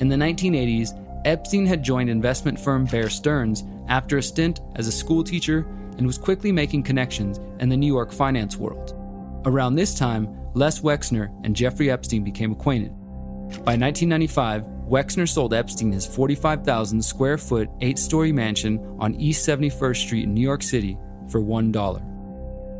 In 0.00 0.08
the 0.08 0.16
1980s, 0.16 0.90
Epstein 1.24 1.66
had 1.66 1.82
joined 1.82 2.10
investment 2.10 2.60
firm 2.60 2.84
Bear 2.84 3.08
Stearns 3.08 3.64
after 3.88 4.18
a 4.18 4.22
stint 4.22 4.60
as 4.76 4.86
a 4.86 4.92
schoolteacher 4.92 5.66
and 5.96 6.06
was 6.06 6.18
quickly 6.18 6.52
making 6.52 6.82
connections 6.82 7.38
in 7.60 7.68
the 7.68 7.76
New 7.76 7.86
York 7.86 8.12
finance 8.12 8.56
world. 8.56 8.94
Around 9.46 9.74
this 9.74 9.94
time, 9.94 10.28
Les 10.54 10.80
Wexner 10.80 11.32
and 11.44 11.56
Jeffrey 11.56 11.90
Epstein 11.90 12.22
became 12.22 12.52
acquainted. 12.52 12.90
By 13.64 13.76
1995, 13.76 14.64
Wexner 14.88 15.28
sold 15.28 15.52
Epstein 15.52 15.92
his 15.92 16.06
45,000 16.06 17.02
square 17.02 17.36
foot, 17.36 17.68
eight 17.82 17.98
story 17.98 18.32
mansion 18.32 18.96
on 18.98 19.14
East 19.16 19.46
71st 19.46 19.96
Street 19.96 20.24
in 20.24 20.32
New 20.32 20.40
York 20.40 20.62
City 20.62 20.96
for 21.28 21.42
$1. 21.42 21.72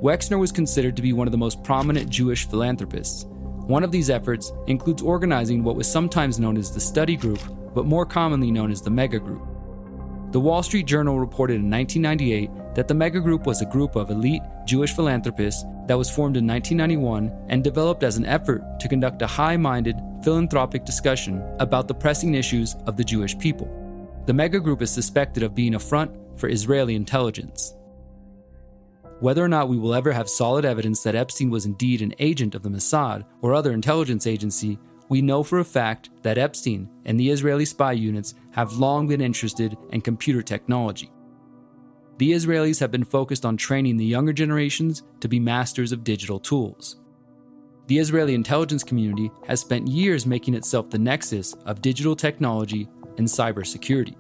Wexner 0.03 0.39
was 0.39 0.51
considered 0.51 0.97
to 0.97 1.03
be 1.03 1.13
one 1.13 1.29
of 1.29 1.33
the 1.33 1.39
most 1.39 1.63
prominent 1.63 2.09
Jewish 2.09 2.49
philanthropists. 2.49 3.27
One 3.29 3.85
of 3.85 3.93
these 3.93 4.09
efforts 4.09 4.53
includes 4.69 5.03
organizing 5.03 5.63
what 5.63 5.77
was 5.77 5.87
sometimes 5.87 6.41
known 6.41 6.57
as 6.57 6.73
the 6.73 6.81
Study 6.81 7.15
Group, 7.15 7.41
but 7.75 7.85
more 7.85 8.07
commonly 8.07 8.51
known 8.51 8.71
as 8.71 8.81
the 8.81 8.91
Mega 8.91 9.19
Group. 9.19 9.47
The 10.31 10.41
Wall 10.41 10.63
Street 10.63 10.85
Journal 10.85 11.19
reported 11.19 11.55
in 11.55 11.71
1998 11.71 12.75
that 12.75 12.87
the 12.87 12.93
Mega 12.93 13.19
Group 13.19 13.47
was 13.47 13.63
a 13.63 13.67
group 13.67 13.97
of 13.97 14.11
elite 14.11 14.43
Jewish 14.67 14.93
philanthropists 14.93 15.65
that 15.87 15.97
was 15.97 16.11
formed 16.11 16.37
in 16.37 16.47
1991 16.47 17.47
and 17.49 17.65
developed 17.65 18.03
as 18.03 18.19
an 18.19 18.27
effort 18.27 18.63
to 18.79 18.89
conduct 18.89 19.23
a 19.23 19.27
high 19.27 19.57
minded 19.57 19.97
philanthropic 20.23 20.85
discussion 20.85 21.43
about 21.61 21.89
the 21.89 21.95
pressing 21.95 22.35
issues 22.35 22.77
of 22.87 22.99
the 22.99 23.05
Jewish 23.05 23.39
people. 23.39 23.73
The 24.27 24.35
Mega 24.35 24.61
Group 24.61 24.83
is 24.83 24.91
suspected 24.91 25.43
of 25.43 25.55
being 25.55 25.77
a 25.77 25.79
front 25.79 26.11
for 26.37 26.51
Israeli 26.51 26.95
intelligence. 26.95 27.75
Whether 29.21 29.43
or 29.43 29.49
not 29.49 29.71
we 29.71 29.79
will 29.79 29.95
ever 29.95 30.13
have 30.13 30.29
solid 30.29 30.67
evidence 30.67 31.03
that 31.05 31.15
Epstein 31.15 31.49
was 31.49 31.65
indeed 31.65 32.03
an 32.03 32.15
agent 32.19 32.55
of 32.55 32.63
the 32.63 32.69
Mossad 32.69 33.25
or 33.41 33.55
other 33.55 33.73
intelligence 33.73 34.27
agency 34.27 34.79
we 35.09 35.23
know 35.23 35.43
for 35.43 35.59
a 35.59 35.65
fact 35.65 36.11
that 36.23 36.39
Epstein 36.39 36.89
and 37.05 37.19
the 37.19 37.31
Israeli 37.31 37.65
spy 37.65 37.93
units 37.93 38.35
have 38.53 38.75
long 38.75 39.09
been 39.09 39.21
interested 39.21 39.77
in 39.91 40.01
computer 40.01 40.43
technology. 40.43 41.11
The 42.19 42.33
Israelis 42.33 42.81
have 42.81 42.91
been 42.91 43.05
focused 43.05 43.47
on 43.47 43.57
training 43.57 43.97
the 43.97 44.05
younger 44.05 44.33
generations 44.33 45.05
to 45.21 45.29
be 45.29 45.39
masters 45.39 45.93
of 45.93 46.05
digital 46.05 46.41
tools. 46.41 47.01
The 47.87 47.99
Israeli 47.99 48.35
intelligence 48.35 48.85
community 48.85 49.31
has 49.47 49.61
spent 49.61 49.89
years 49.89 50.27
making 50.27 50.55
itself 50.55 50.91
the 50.91 50.99
nexus 50.99 51.55
of 51.65 51.81
digital 51.81 52.15
technology 52.15 52.89
and 53.17 53.27
cybersecurity. 53.27 54.15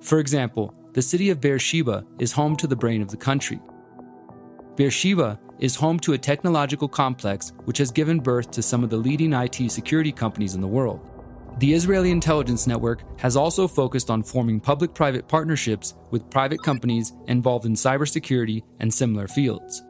For 0.00 0.20
example, 0.20 0.74
the 0.92 1.02
city 1.02 1.30
of 1.30 1.40
Beersheba 1.40 2.04
is 2.20 2.30
home 2.30 2.54
to 2.56 2.68
the 2.68 2.76
brain 2.76 3.02
of 3.02 3.10
the 3.10 3.16
country. 3.16 3.58
Beersheba 4.76 5.40
is 5.64 5.74
home 5.74 5.98
to 5.98 6.12
a 6.12 6.18
technological 6.18 6.86
complex 6.86 7.54
which 7.64 7.78
has 7.78 7.90
given 7.90 8.20
birth 8.20 8.50
to 8.50 8.60
some 8.60 8.84
of 8.84 8.90
the 8.90 8.96
leading 8.98 9.32
IT 9.32 9.70
security 9.70 10.12
companies 10.12 10.54
in 10.54 10.60
the 10.60 10.66
world. 10.66 11.00
The 11.58 11.72
Israeli 11.72 12.10
intelligence 12.10 12.66
network 12.66 13.02
has 13.18 13.34
also 13.34 13.66
focused 13.66 14.10
on 14.10 14.22
forming 14.22 14.60
public 14.60 14.92
private 14.92 15.26
partnerships 15.26 15.94
with 16.10 16.28
private 16.28 16.62
companies 16.62 17.14
involved 17.28 17.64
in 17.64 17.72
cybersecurity 17.72 18.62
and 18.78 18.92
similar 18.92 19.26
fields. 19.26 19.82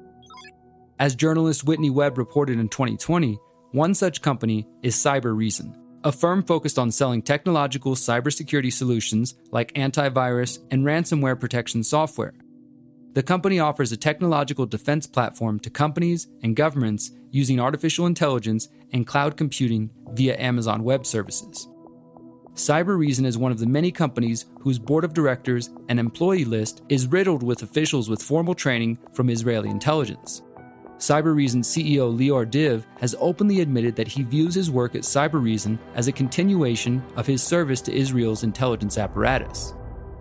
As 1.00 1.16
journalist 1.16 1.64
Whitney 1.64 1.90
Webb 1.90 2.18
reported 2.18 2.60
in 2.60 2.68
2020, 2.68 3.36
one 3.72 3.94
such 3.94 4.22
company 4.22 4.68
is 4.84 4.94
Cybereason, 4.94 5.74
a 6.04 6.12
firm 6.12 6.44
focused 6.44 6.78
on 6.78 6.92
selling 6.92 7.20
technological 7.20 7.96
cybersecurity 7.96 8.72
solutions 8.72 9.34
like 9.50 9.72
antivirus 9.72 10.60
and 10.70 10.84
ransomware 10.84 11.40
protection 11.40 11.82
software. 11.82 12.34
The 13.14 13.22
company 13.22 13.60
offers 13.60 13.92
a 13.92 13.96
technological 13.96 14.66
defense 14.66 15.06
platform 15.06 15.60
to 15.60 15.70
companies 15.70 16.26
and 16.42 16.56
governments 16.56 17.12
using 17.30 17.60
artificial 17.60 18.06
intelligence 18.06 18.68
and 18.92 19.06
cloud 19.06 19.36
computing 19.36 19.90
via 20.14 20.36
Amazon 20.36 20.82
Web 20.82 21.06
Services. 21.06 21.68
Cybereason 22.54 23.24
is 23.24 23.38
one 23.38 23.52
of 23.52 23.60
the 23.60 23.66
many 23.66 23.92
companies 23.92 24.46
whose 24.60 24.80
board 24.80 25.04
of 25.04 25.14
directors 25.14 25.70
and 25.88 26.00
employee 26.00 26.44
list 26.44 26.82
is 26.88 27.06
riddled 27.06 27.44
with 27.44 27.62
officials 27.62 28.10
with 28.10 28.20
formal 28.20 28.54
training 28.54 28.98
from 29.12 29.30
Israeli 29.30 29.70
intelligence. 29.70 30.42
Cybereason 30.98 31.62
CEO 31.62 32.16
Lior 32.16 32.48
Div 32.50 32.84
has 32.98 33.14
openly 33.20 33.60
admitted 33.60 33.94
that 33.94 34.08
he 34.08 34.24
views 34.24 34.56
his 34.56 34.72
work 34.72 34.96
at 34.96 35.02
Cybereason 35.02 35.78
as 35.94 36.08
a 36.08 36.12
continuation 36.12 37.00
of 37.14 37.28
his 37.28 37.44
service 37.44 37.80
to 37.82 37.94
Israel's 37.94 38.42
intelligence 38.42 38.98
apparatus. 38.98 39.74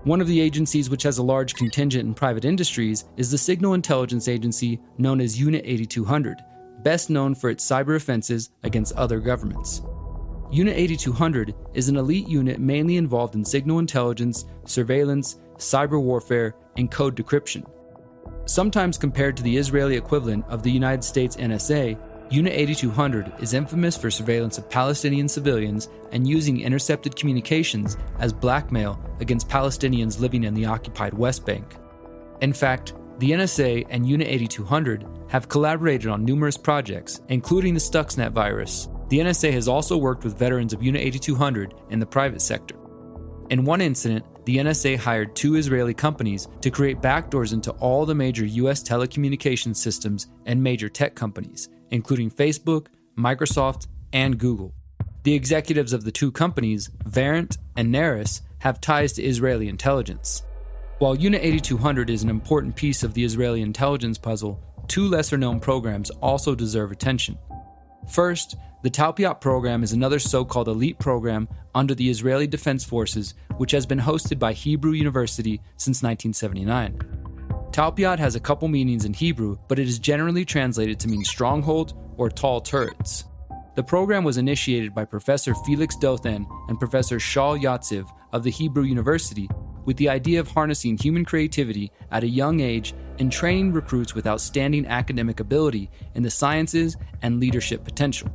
One 0.04 0.20
of 0.20 0.28
the 0.28 0.42
agencies 0.42 0.89
which 0.89 1.04
has 1.04 1.18
a 1.18 1.24
large 1.24 1.56
contingent 1.56 2.06
in 2.06 2.13
private 2.13 2.44
industries 2.44 3.06
is 3.16 3.32
the 3.32 3.38
signal 3.38 3.74
intelligence 3.74 4.28
agency 4.28 4.82
known 4.98 5.22
as 5.22 5.39
Unit 5.39 5.62
8200, 5.63 6.44
best 6.84 7.10
known 7.10 7.34
for 7.34 7.50
its 7.50 7.66
cyber 7.66 7.96
offenses 7.96 8.50
against 8.63 8.98
other 8.98 9.22
governments. 9.22 9.82
Unit 10.52 10.78
8200 10.78 11.56
is 11.74 11.88
an 11.88 11.96
elite 11.96 12.28
unit 12.28 12.60
mainly 12.60 12.98
involved 12.98 13.36
in 13.36 13.46
signal 13.46 13.80
intelligence, 13.80 14.44
surveillance, 14.66 15.39
cyber 15.56 16.02
warfare, 16.02 16.54
and 16.76 16.92
code 16.92 17.16
decryption. 17.16 17.66
Sometimes 18.46 18.98
compared 18.98 19.38
to 19.38 19.44
the 19.44 19.56
Israeli 19.56 19.96
equivalent 19.96 20.44
of 20.50 20.63
the 20.63 20.72
United 20.72 21.06
States 21.06 21.38
NSA, 21.38 21.98
Unit 22.34 22.54
8200 22.54 23.32
is 23.43 23.54
infamous 23.54 23.96
for 23.96 24.10
surveillance 24.10 24.58
of 24.58 24.67
Palestinian 24.67 25.30
civilians 25.30 25.89
and 26.12 26.28
using 26.28 26.62
intercepted 26.62 27.15
communications 27.15 27.96
as 28.17 28.34
blackmail 28.34 29.00
against 29.19 29.48
Palestinians 29.48 30.19
living 30.19 30.43
in 30.43 30.56
the 30.56 30.65
occupied 30.65 31.13
West 31.13 31.46
Bank. 31.46 31.78
In 32.41 32.52
fact, 32.52 32.96
the 33.19 33.34
NSA 33.34 33.86
and 33.91 34.10
Unit 34.10 34.28
8200 34.28 35.06
have 35.30 35.48
collaborated 35.48 36.10
on 36.10 36.26
numerous 36.26 36.58
projects, 36.58 37.22
including 37.30 37.76
the 37.76 37.80
Stuxnet 37.80 38.32
virus. 38.32 38.89
The 39.10 39.19
NSA 39.19 39.54
has 39.54 39.67
also 39.67 39.96
worked 39.96 40.24
with 40.24 40.36
veterans 40.36 40.74
of 40.74 40.82
Unit 40.82 41.04
8200 41.04 41.76
in 41.91 42.00
the 42.00 42.06
private 42.08 42.41
sector. 42.41 42.78
In 43.52 43.63
one 43.63 43.80
incident, 43.80 44.26
the 44.46 44.58
NSA 44.58 44.98
hired 44.98 45.36
two 45.36 45.54
Israeli 45.54 45.93
companies 45.93 46.48
to 46.62 46.72
create 46.72 47.00
backdoors 47.00 47.54
into 47.54 47.69
all 47.74 48.08
the 48.08 48.15
major 48.15 48.46
US 48.46 48.82
telecommunications 48.82 49.76
systems 49.76 50.30
and 50.48 50.63
major 50.63 50.89
tech 50.89 51.13
companies, 51.13 51.69
including 51.94 52.32
Facebook, 52.32 52.88
Microsoft, 53.18 53.88
and 54.12 54.38
Google. 54.38 54.74
The 55.22 55.36
executives 55.36 55.94
of 55.94 56.04
the 56.04 56.12
two 56.12 56.32
companies, 56.32 56.90
Verint 57.06 57.58
and 57.78 57.94
Narus, 57.94 58.42
have 58.60 58.82
ties 58.82 59.14
to 59.14 59.24
Israeli 59.24 59.70
intelligence. 59.70 60.44
While 60.98 61.16
Unit 61.16 61.42
8200 61.44 62.10
is 62.10 62.24
an 62.24 62.30
important 62.30 62.76
piece 62.76 63.04
of 63.04 63.14
the 63.14 63.24
Israeli 63.24 63.62
intelligence 63.62 64.18
puzzle, 64.18 64.60
two 64.88 65.08
lesser 65.08 65.38
known 65.38 65.60
programs 65.60 66.10
also 66.22 66.56
deserve 66.56 66.92
attention. 66.92 67.38
First, 68.10 68.56
the 68.82 68.90
Talpiot 68.90 69.40
program 69.40 69.84
is 69.84 69.94
another 69.94 70.20
so 70.20 70.44
called 70.44 70.68
elite 70.68 71.00
program 71.00 71.48
under 71.76 71.96
the 71.96 72.10
Israeli 72.10 72.48
Defense 72.48 72.84
Forces, 72.84 73.34
which 73.58 73.72
has 73.72 73.86
been 73.86 74.00
hosted 74.00 74.40
by 74.40 74.54
Hebrew 74.54 74.92
University 74.92 75.62
since 75.78 76.04
1979. 76.04 77.23
Talpiot 77.74 78.20
has 78.20 78.36
a 78.36 78.40
couple 78.40 78.68
meanings 78.68 79.04
in 79.04 79.16
Hebrew, 79.16 79.58
but 79.68 79.80
it 79.80 79.88
is 79.88 79.98
generally 79.98 80.46
translated 80.46 81.00
to 81.00 81.08
mean 81.08 81.24
stronghold 81.24 81.96
or 82.18 82.30
tall 82.30 82.62
turrets. 82.62 83.26
The 83.76 83.82
program 83.82 84.24
was 84.24 84.38
initiated 84.38 84.94
by 84.94 85.06
Professor 85.06 85.56
Felix 85.66 85.96
Dothan 85.96 86.46
and 86.68 86.78
Professor 86.78 87.18
Shaul 87.18 87.60
Yatziv 87.60 88.08
of 88.32 88.44
the 88.44 88.52
Hebrew 88.52 88.84
University 88.84 89.50
with 89.86 89.98
the 89.98 90.08
idea 90.08 90.40
of 90.40 90.48
harnessing 90.50 91.00
human 91.00 91.26
creativity 91.26 91.92
at 92.12 92.24
a 92.24 92.28
young 92.28 92.60
age 92.60 92.94
and 93.18 93.32
training 93.32 93.74
recruits 93.74 94.14
with 94.14 94.28
outstanding 94.28 94.86
academic 94.86 95.40
ability 95.40 95.90
in 96.14 96.22
the 96.22 96.30
sciences 96.30 96.96
and 97.24 97.40
leadership 97.40 97.84
potential. 97.84 98.30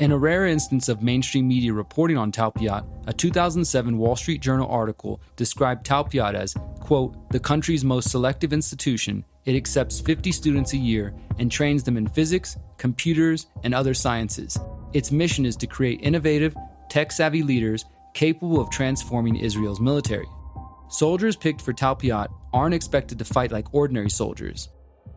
In 0.00 0.12
a 0.12 0.18
rare 0.18 0.46
instance 0.46 0.88
of 0.88 1.02
mainstream 1.02 1.46
media 1.46 1.74
reporting 1.74 2.16
on 2.16 2.32
Talpiot, 2.32 2.84
a 3.06 3.12
2007 3.12 3.98
Wall 3.98 4.16
Street 4.16 4.40
Journal 4.40 4.66
article 4.66 5.20
described 5.36 5.84
Talpiot 5.84 6.34
as, 6.34 6.54
quote, 6.80 7.28
the 7.28 7.38
country's 7.38 7.84
most 7.84 8.10
selective 8.10 8.54
institution. 8.54 9.26
It 9.44 9.56
accepts 9.56 10.00
50 10.00 10.32
students 10.32 10.72
a 10.72 10.78
year 10.78 11.12
and 11.38 11.52
trains 11.52 11.82
them 11.82 11.98
in 11.98 12.08
physics, 12.08 12.56
computers, 12.78 13.48
and 13.62 13.74
other 13.74 13.92
sciences. 13.92 14.56
Its 14.94 15.12
mission 15.12 15.44
is 15.44 15.54
to 15.56 15.66
create 15.66 16.00
innovative, 16.00 16.56
tech 16.88 17.12
savvy 17.12 17.42
leaders 17.42 17.84
capable 18.14 18.58
of 18.58 18.70
transforming 18.70 19.36
Israel's 19.36 19.80
military. 19.80 20.28
Soldiers 20.88 21.36
picked 21.36 21.60
for 21.60 21.74
Talpiot 21.74 22.30
aren't 22.54 22.74
expected 22.74 23.18
to 23.18 23.26
fight 23.26 23.52
like 23.52 23.74
ordinary 23.74 24.08
soldiers. 24.08 24.70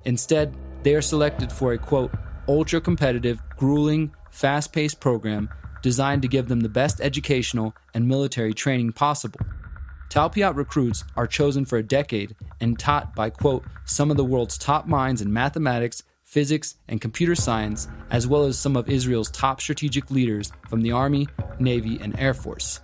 Instead, 0.04 0.54
they 0.84 0.94
are 0.94 1.02
selected 1.02 1.54
for 1.54 1.72
a 1.72 1.78
quote, 1.78 2.12
ultra 2.50 2.82
competitive, 2.82 3.42
grueling, 3.56 4.14
fast 4.34 4.74
paced 4.74 5.00
program 5.00 5.48
designed 5.84 6.24
to 6.24 6.28
give 6.28 6.48
them 6.48 6.62
the 6.62 6.70
best 6.70 7.00
educational 7.00 7.76
and 7.94 8.08
military 8.08 8.54
training 8.54 8.92
possible. 8.92 9.40
Talpiot 10.10 10.56
recruits 10.56 11.04
are 11.16 11.28
chosen 11.28 11.66
for 11.66 11.78
a 11.78 11.84
decade 11.84 12.36
and 12.60 12.78
taught 12.78 13.16
by, 13.16 13.30
quote, 13.30 13.64
some 13.86 14.10
of 14.10 14.18
the 14.18 14.26
world's 14.26 14.58
top 14.58 14.88
minds 14.88 15.22
in 15.22 15.32
mathematics, 15.32 16.04
physics, 16.24 16.76
and 16.88 17.00
computer 17.00 17.36
science, 17.36 17.88
as 18.10 18.28
well 18.28 18.44
as 18.46 18.58
some 18.58 18.76
of 18.76 18.90
Israel's 18.90 19.30
top 19.30 19.62
strategic 19.62 20.10
leaders 20.10 20.52
from 20.68 20.82
the 20.82 20.92
Army, 20.92 21.28
Navy, 21.60 22.00
and 22.02 22.18
Air 22.20 22.34
Force. 22.34 22.80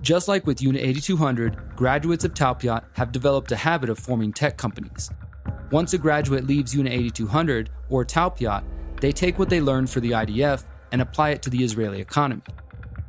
Just 0.00 0.26
like 0.26 0.46
with 0.46 0.62
Unit 0.62 0.82
8200, 0.82 1.76
graduates 1.76 2.24
of 2.24 2.32
Talpiot 2.32 2.82
have 2.94 3.12
developed 3.12 3.52
a 3.52 3.56
habit 3.56 3.90
of 3.90 3.98
forming 3.98 4.32
tech 4.32 4.56
companies. 4.56 5.10
Once 5.70 5.92
a 5.92 5.98
graduate 5.98 6.46
leaves 6.46 6.74
Unit 6.74 6.92
8200 6.92 7.68
or 7.90 8.04
Talpiot, 8.04 8.64
They 9.00 9.12
take 9.12 9.38
what 9.38 9.48
they 9.48 9.60
learned 9.60 9.90
for 9.90 10.00
the 10.00 10.12
IDF 10.12 10.64
and 10.92 11.00
apply 11.00 11.30
it 11.30 11.42
to 11.42 11.50
the 11.50 11.64
Israeli 11.64 12.00
economy. 12.00 12.42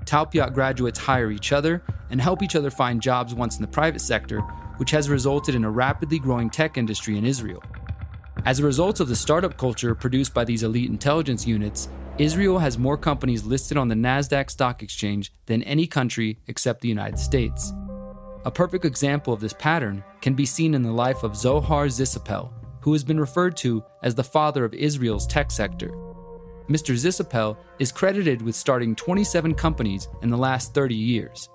Talpiot 0.06 0.54
graduates 0.54 1.00
hire 1.00 1.32
each 1.32 1.52
other 1.52 1.84
and 2.10 2.22
help 2.22 2.42
each 2.42 2.56
other 2.56 2.72
find 2.72 3.02
jobs 3.02 3.34
once 3.34 3.56
in 3.58 3.62
the 3.62 3.68
private 3.68 4.02
sector, 4.02 4.42
which 4.78 4.92
has 4.92 5.10
resulted 5.10 5.56
in 5.56 5.64
a 5.64 5.70
rapidly 5.70 6.20
growing 6.20 6.50
tech 6.50 6.78
industry 6.78 7.18
in 7.18 7.26
Israel. 7.26 7.64
As 8.46 8.60
a 8.60 8.66
result 8.66 9.00
of 9.00 9.08
the 9.08 9.16
startup 9.16 9.58
culture 9.58 9.94
produced 9.94 10.34
by 10.34 10.44
these 10.44 10.64
elite 10.64 10.90
intelligence 10.90 11.46
units, 11.46 11.90
Israel 12.18 12.60
has 12.60 12.78
more 12.78 12.98
companies 12.98 13.44
listed 13.44 13.78
on 13.78 13.88
the 13.88 13.96
NASDAQ 13.96 14.50
stock 14.50 14.82
exchange 14.82 15.32
than 15.46 15.64
any 15.64 15.88
country 15.88 16.40
except 16.48 16.82
the 16.82 16.88
United 16.88 17.20
States. 17.20 17.74
A 18.44 18.52
perfect 18.52 18.86
example 18.86 19.34
of 19.34 19.40
this 19.40 19.54
pattern 19.54 20.04
can 20.22 20.34
be 20.34 20.46
seen 20.46 20.74
in 20.74 20.82
the 20.82 20.92
life 20.92 21.24
of 21.24 21.36
Zohar 21.36 21.86
Zisapel, 21.86 22.52
who 22.82 22.94
has 22.94 23.04
been 23.04 23.20
referred 23.20 23.56
to 23.58 23.84
as 24.04 24.16
the 24.16 24.24
father 24.24 24.66
of 24.66 24.74
Israel's 24.74 25.28
tech 25.28 25.52
sector. 25.52 25.92
Mr. 26.70 26.96
Zisapel 26.96 27.58
is 27.80 27.92
credited 27.92 28.42
with 28.42 28.56
starting 28.56 28.96
27 28.96 29.56
companies 29.56 30.08
in 30.22 30.30
the 30.30 30.38
last 30.38 30.74
30 30.74 30.96
years. 30.96 31.50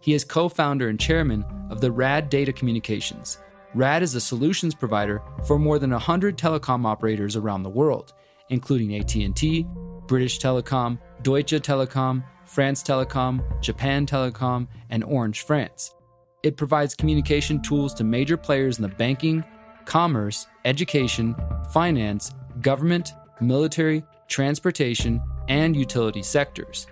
He 0.00 0.14
is 0.14 0.24
co-founder 0.24 0.88
and 0.88 0.98
chairman 0.98 1.44
of 1.70 1.80
the 1.80 1.92
RAD 1.92 2.28
Data 2.28 2.52
Communications. 2.52 3.38
RAD 3.74 4.02
is 4.02 4.14
a 4.14 4.20
solutions 4.20 4.74
provider 4.74 5.22
for 5.46 5.58
more 5.58 5.78
than 5.78 5.90
100 5.90 6.38
telecom 6.38 6.86
operators 6.86 7.36
around 7.36 7.62
the 7.62 7.70
world, 7.70 8.14
including 8.48 8.96
AT&T, 8.96 9.66
British 10.06 10.38
Telecom, 10.38 10.98
Deutsche 11.22 11.60
Telekom, 11.60 12.24
France 12.46 12.82
Telecom, 12.82 13.60
Japan 13.60 14.06
Telecom, 14.06 14.66
and 14.90 15.04
Orange 15.04 15.42
France. 15.42 15.94
It 16.42 16.56
provides 16.56 16.94
communication 16.94 17.60
tools 17.60 17.92
to 17.94 18.04
major 18.04 18.36
players 18.36 18.78
in 18.78 18.82
the 18.82 18.88
banking, 18.88 19.44
commerce, 19.88 20.46
education, 20.66 21.34
finance, 21.72 22.34
government, 22.60 23.14
military, 23.40 24.04
transportation, 24.28 25.18
and 25.48 25.74
utility 25.74 26.22
sectors. 26.22 26.86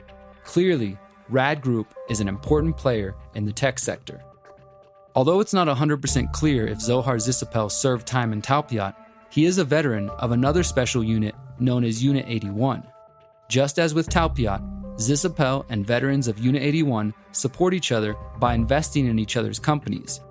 Clearly, 0.44 0.96
RAD 1.28 1.60
Group 1.60 1.92
is 2.08 2.20
an 2.20 2.28
important 2.28 2.74
player 2.74 3.14
in 3.34 3.44
the 3.44 3.52
tech 3.52 3.78
sector. 3.78 4.24
Although 5.14 5.40
it's 5.40 5.52
not 5.52 5.68
100% 5.68 6.32
clear 6.32 6.66
if 6.66 6.80
Zohar 6.80 7.16
Zisapel 7.16 7.70
served 7.70 8.06
time 8.06 8.32
in 8.32 8.40
Talpiot, 8.40 8.94
he 9.28 9.44
is 9.44 9.58
a 9.58 9.64
veteran 9.64 10.08
of 10.08 10.32
another 10.32 10.62
special 10.62 11.04
unit 11.04 11.34
known 11.58 11.84
as 11.84 12.02
Unit 12.02 12.24
81. 12.26 12.82
Just 13.50 13.78
as 13.78 13.92
with 13.92 14.08
Talpiot, 14.08 14.62
Zisapel 14.96 15.66
and 15.68 15.86
veterans 15.86 16.28
of 16.28 16.38
Unit 16.38 16.62
81 16.62 17.12
support 17.32 17.74
each 17.74 17.92
other 17.92 18.16
by 18.38 18.54
investing 18.54 19.06
in 19.06 19.18
each 19.18 19.36
other's 19.36 19.58
companies. 19.58 20.22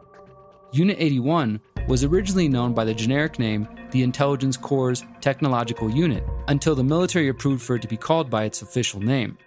Unit 0.72 0.98
81 1.00 1.62
was 1.88 2.04
originally 2.04 2.48
known 2.48 2.74
by 2.74 2.84
the 2.84 2.94
generic 2.94 3.38
name 3.40 3.68
the 3.92 4.04
Intelligence 4.04 4.58
Corps 4.58 5.04
Technological 5.22 5.90
Unit 5.90 6.24
until 6.48 6.76
the 6.76 6.84
military 6.84 7.30
approved 7.30 7.62
for 7.62 7.76
it 7.76 7.82
to 7.82 7.88
be 7.88 7.98
called 7.98 8.30
by 8.30 8.44
its 8.44 8.62
official 8.62 9.00
name. 9.00 9.38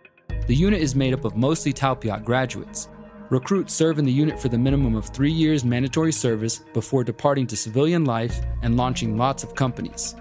The 0.46 0.54
unit 0.54 0.80
is 0.80 0.94
made 0.94 1.12
up 1.12 1.24
of 1.24 1.36
mostly 1.36 1.72
Talpiot 1.72 2.24
graduates. 2.24 2.88
Recruits 3.30 3.74
serve 3.74 3.98
in 3.98 4.06
the 4.06 4.12
unit 4.12 4.40
for 4.40 4.48
the 4.48 4.56
minimum 4.56 4.94
of 4.94 5.06
three 5.06 5.32
years 5.32 5.64
mandatory 5.64 6.12
service 6.12 6.60
before 6.72 7.04
departing 7.04 7.46
to 7.48 7.56
civilian 7.56 8.04
life 8.04 8.40
and 8.62 8.76
launching 8.76 9.18
lots 9.18 9.42
of 9.42 9.54
companies. 9.54 10.14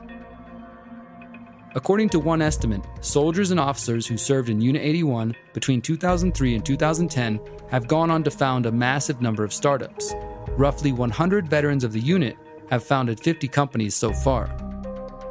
According 1.75 2.10
to 2.10 2.19
one 2.19 2.41
estimate, 2.41 2.82
soldiers 3.01 3.51
and 3.51 3.60
officers 3.60 4.08
who 4.08 4.17
served 4.17 4.49
in 4.49 4.60
Unit 4.60 4.82
81 4.82 5.36
between 5.53 5.82
2003 5.82 6.56
and 6.56 6.65
2010 6.65 7.39
have 7.69 7.88
gone 7.88 8.10
on 8.10 8.23
to 8.23 8.32
found 8.32 8.65
a 8.65 8.71
massive 8.71 9.21
number 9.21 9.43
of 9.43 9.53
startups. 9.53 10.13
Roughly 10.55 10.91
100 10.91 11.47
veterans 11.47 11.83
of 11.83 11.93
the 11.93 11.99
unit 11.99 12.38
have 12.69 12.83
founded 12.83 13.19
50 13.19 13.47
companies 13.47 13.95
so 13.95 14.13
far. 14.13 14.47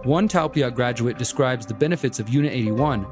One 0.04 0.28
Talpiot 0.28 0.74
graduate 0.74 1.18
describes 1.18 1.66
the 1.66 1.74
benefits 1.74 2.20
of 2.20 2.28
Unit 2.28 2.52
81. 2.52 3.06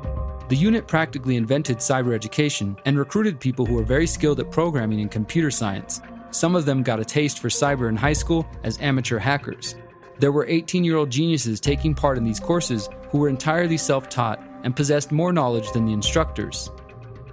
The 0.49 0.57
unit 0.57 0.87
practically 0.87 1.37
invented 1.37 1.79
cyber 1.79 2.15
education 2.15 2.77
and 2.85 2.99
recruited 2.99 3.41
people 3.41 3.67
who 3.67 3.75
were 3.75 3.83
very 3.83 4.07
skilled 4.07 4.41
at 4.41 4.51
programming 4.51 5.01
and 5.01 5.11
computer 5.11 5.51
science. 5.51 6.01
Some 6.31 6.55
of 6.55 6.67
them 6.67 6.83
got 6.83 7.01
a 7.01 7.05
taste 7.05 7.39
for 7.39 7.49
cyber 7.49 7.89
in 7.89 7.97
high 7.97 8.13
school 8.13 8.47
as 8.63 8.81
amateur 8.81 9.19
hackers. 9.19 9.77
There 10.19 10.33
were 10.33 10.47
18 10.47 10.85
year 10.85 10.97
old 10.97 11.11
geniuses 11.11 11.61
taking 11.61 11.95
part 11.95 12.19
in 12.19 12.25
these 12.25 12.41
courses 12.41 12.89
who 13.11 13.19
were 13.19 13.29
entirely 13.29 13.77
self 13.77 14.09
taught 14.09 14.41
and 14.63 14.77
possessed 14.77 15.13
more 15.13 15.33
knowledge 15.33 15.71
than 15.73 15.87
the 15.87 15.93
instructors. 15.93 16.71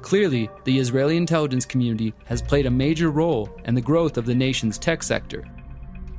Clearly, 0.02 0.50
the 0.64 0.80
Israeli 0.80 1.16
intelligence 1.16 1.66
community 1.66 2.14
has 2.26 2.42
played 2.42 2.66
a 2.66 2.72
major 2.72 3.12
role 3.12 3.50
in 3.66 3.76
the 3.76 3.82
growth 3.82 4.18
of 4.18 4.26
the 4.26 4.36
nation's 4.36 4.78
tech 4.78 5.04
sector. 5.04 5.46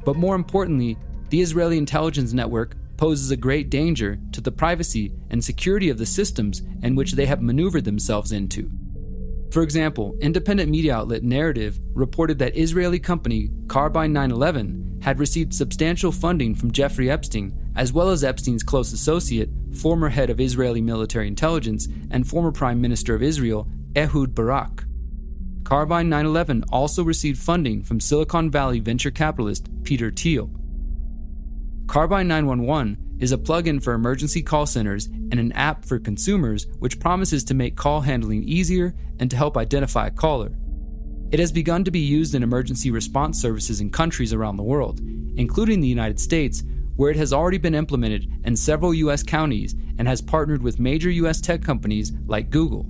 But 0.04 0.16
more 0.16 0.34
importantly, 0.34 0.96
the 1.30 1.40
Israeli 1.40 1.78
intelligence 1.78 2.32
network 2.32 2.76
poses 2.96 3.30
a 3.30 3.36
great 3.36 3.70
danger 3.70 4.18
to 4.32 4.40
the 4.40 4.52
privacy 4.52 5.12
and 5.30 5.42
security 5.42 5.88
of 5.88 5.98
the 5.98 6.06
systems 6.06 6.62
in 6.82 6.94
which 6.94 7.12
they 7.12 7.26
have 7.26 7.42
maneuvered 7.42 7.84
themselves 7.84 8.32
into. 8.32 8.70
For 9.50 9.62
example, 9.62 10.16
independent 10.20 10.70
media 10.70 10.94
outlet 10.94 11.22
Narativ 11.22 11.78
reported 11.94 12.38
that 12.38 12.56
Israeli 12.56 12.98
company 12.98 13.50
Carbyne 13.66 14.12
911 14.12 15.00
had 15.02 15.18
received 15.18 15.52
substantial 15.52 16.12
funding 16.12 16.54
from 16.54 16.70
Jeffrey 16.70 17.10
Epstein, 17.10 17.52
as 17.76 17.92
well 17.92 18.10
as 18.10 18.24
Epstein's 18.24 18.62
close 18.62 18.92
associate, 18.92 19.48
former 19.72 20.08
head 20.08 20.30
of 20.30 20.40
Israeli 20.40 20.80
military 20.80 21.28
intelligence, 21.28 21.88
and 22.10 22.26
former 22.26 22.52
Prime 22.52 22.80
Minister 22.80 23.14
of 23.14 23.22
Israel, 23.22 23.68
Ehud 23.96 24.34
Barak. 24.34 24.84
Carbyne 25.62 26.08
911 26.08 26.64
also 26.70 27.02
received 27.02 27.38
funding 27.38 27.82
from 27.82 28.00
Silicon 28.00 28.50
Valley 28.50 28.80
venture 28.80 29.10
capitalist 29.10 29.68
Peter 29.84 30.10
Thiel. 30.10 30.50
Carbyne 31.86 32.26
911 32.26 33.16
is 33.20 33.32
a 33.32 33.38
plugin 33.38 33.82
for 33.82 33.92
emergency 33.92 34.42
call 34.42 34.66
centers 34.66 35.06
and 35.06 35.34
an 35.34 35.52
app 35.52 35.84
for 35.84 35.98
consumers 35.98 36.66
which 36.80 36.98
promises 36.98 37.44
to 37.44 37.54
make 37.54 37.76
call 37.76 38.00
handling 38.00 38.42
easier 38.42 38.94
and 39.20 39.30
to 39.30 39.36
help 39.36 39.56
identify 39.56 40.08
a 40.08 40.10
caller. 40.10 40.52
It 41.30 41.38
has 41.38 41.52
begun 41.52 41.84
to 41.84 41.90
be 41.90 42.00
used 42.00 42.34
in 42.34 42.42
emergency 42.42 42.90
response 42.90 43.40
services 43.40 43.80
in 43.80 43.90
countries 43.90 44.32
around 44.32 44.56
the 44.56 44.62
world, 44.62 45.00
including 45.36 45.80
the 45.80 45.88
United 45.88 46.20
States, 46.20 46.62
where 46.96 47.10
it 47.10 47.16
has 47.16 47.32
already 47.32 47.58
been 47.58 47.74
implemented 47.74 48.30
in 48.44 48.56
several 48.56 48.94
U.S. 48.94 49.22
counties 49.22 49.74
and 49.98 50.06
has 50.06 50.20
partnered 50.20 50.62
with 50.62 50.78
major 50.78 51.10
U.S. 51.10 51.40
tech 51.40 51.62
companies 51.62 52.12
like 52.26 52.50
Google. 52.50 52.86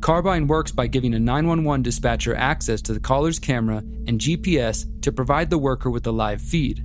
Carbyne 0.00 0.46
works 0.46 0.72
by 0.72 0.86
giving 0.86 1.14
a 1.14 1.18
911 1.18 1.82
dispatcher 1.82 2.36
access 2.36 2.80
to 2.82 2.92
the 2.92 3.00
caller's 3.00 3.38
camera 3.38 3.78
and 4.06 4.20
GPS 4.20 4.86
to 5.02 5.10
provide 5.10 5.50
the 5.50 5.58
worker 5.58 5.90
with 5.90 6.06
a 6.06 6.12
live 6.12 6.40
feed. 6.40 6.84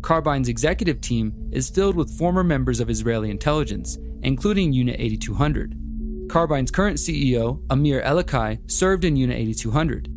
Carbyne's 0.00 0.48
executive 0.48 1.00
team 1.00 1.32
is 1.50 1.70
filled 1.70 1.96
with 1.96 2.16
former 2.16 2.44
members 2.44 2.78
of 2.78 2.90
Israeli 2.90 3.30
intelligence, 3.30 3.98
including 4.22 4.72
Unit 4.72 4.96
8200. 4.98 5.74
Carbyne's 6.28 6.70
current 6.70 6.98
CEO, 6.98 7.62
Amir 7.70 8.02
Elichai, 8.02 8.58
served 8.70 9.04
in 9.04 9.16
Unit 9.16 9.38
8200. 9.38 10.08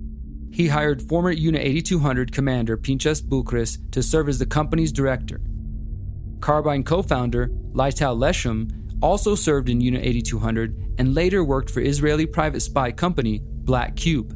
He 0.57 0.69
hired 0.69 1.03
former 1.03 1.29
Unit 1.29 1.61
8200 1.61 2.31
commander 2.31 2.77
Pinchas 2.77 3.21
Buchris 3.21 3.77
to 3.91 4.01
serve 4.01 4.27
as 4.27 4.39
the 4.39 4.45
company's 4.47 4.91
director. 4.91 5.39
Carbyne 6.39 6.83
co 6.83 7.03
founder 7.03 7.49
Lital 7.73 8.17
Leshem 8.17 8.71
also 8.99 9.35
served 9.35 9.69
in 9.69 9.81
Unit 9.81 10.03
8200 10.03 10.95
and 10.97 11.13
later 11.13 11.43
worked 11.43 11.69
for 11.69 11.81
Israeli 11.81 12.25
private 12.25 12.61
spy 12.61 12.91
company 12.91 13.39
Black 13.43 13.95
Cube. 13.95 14.35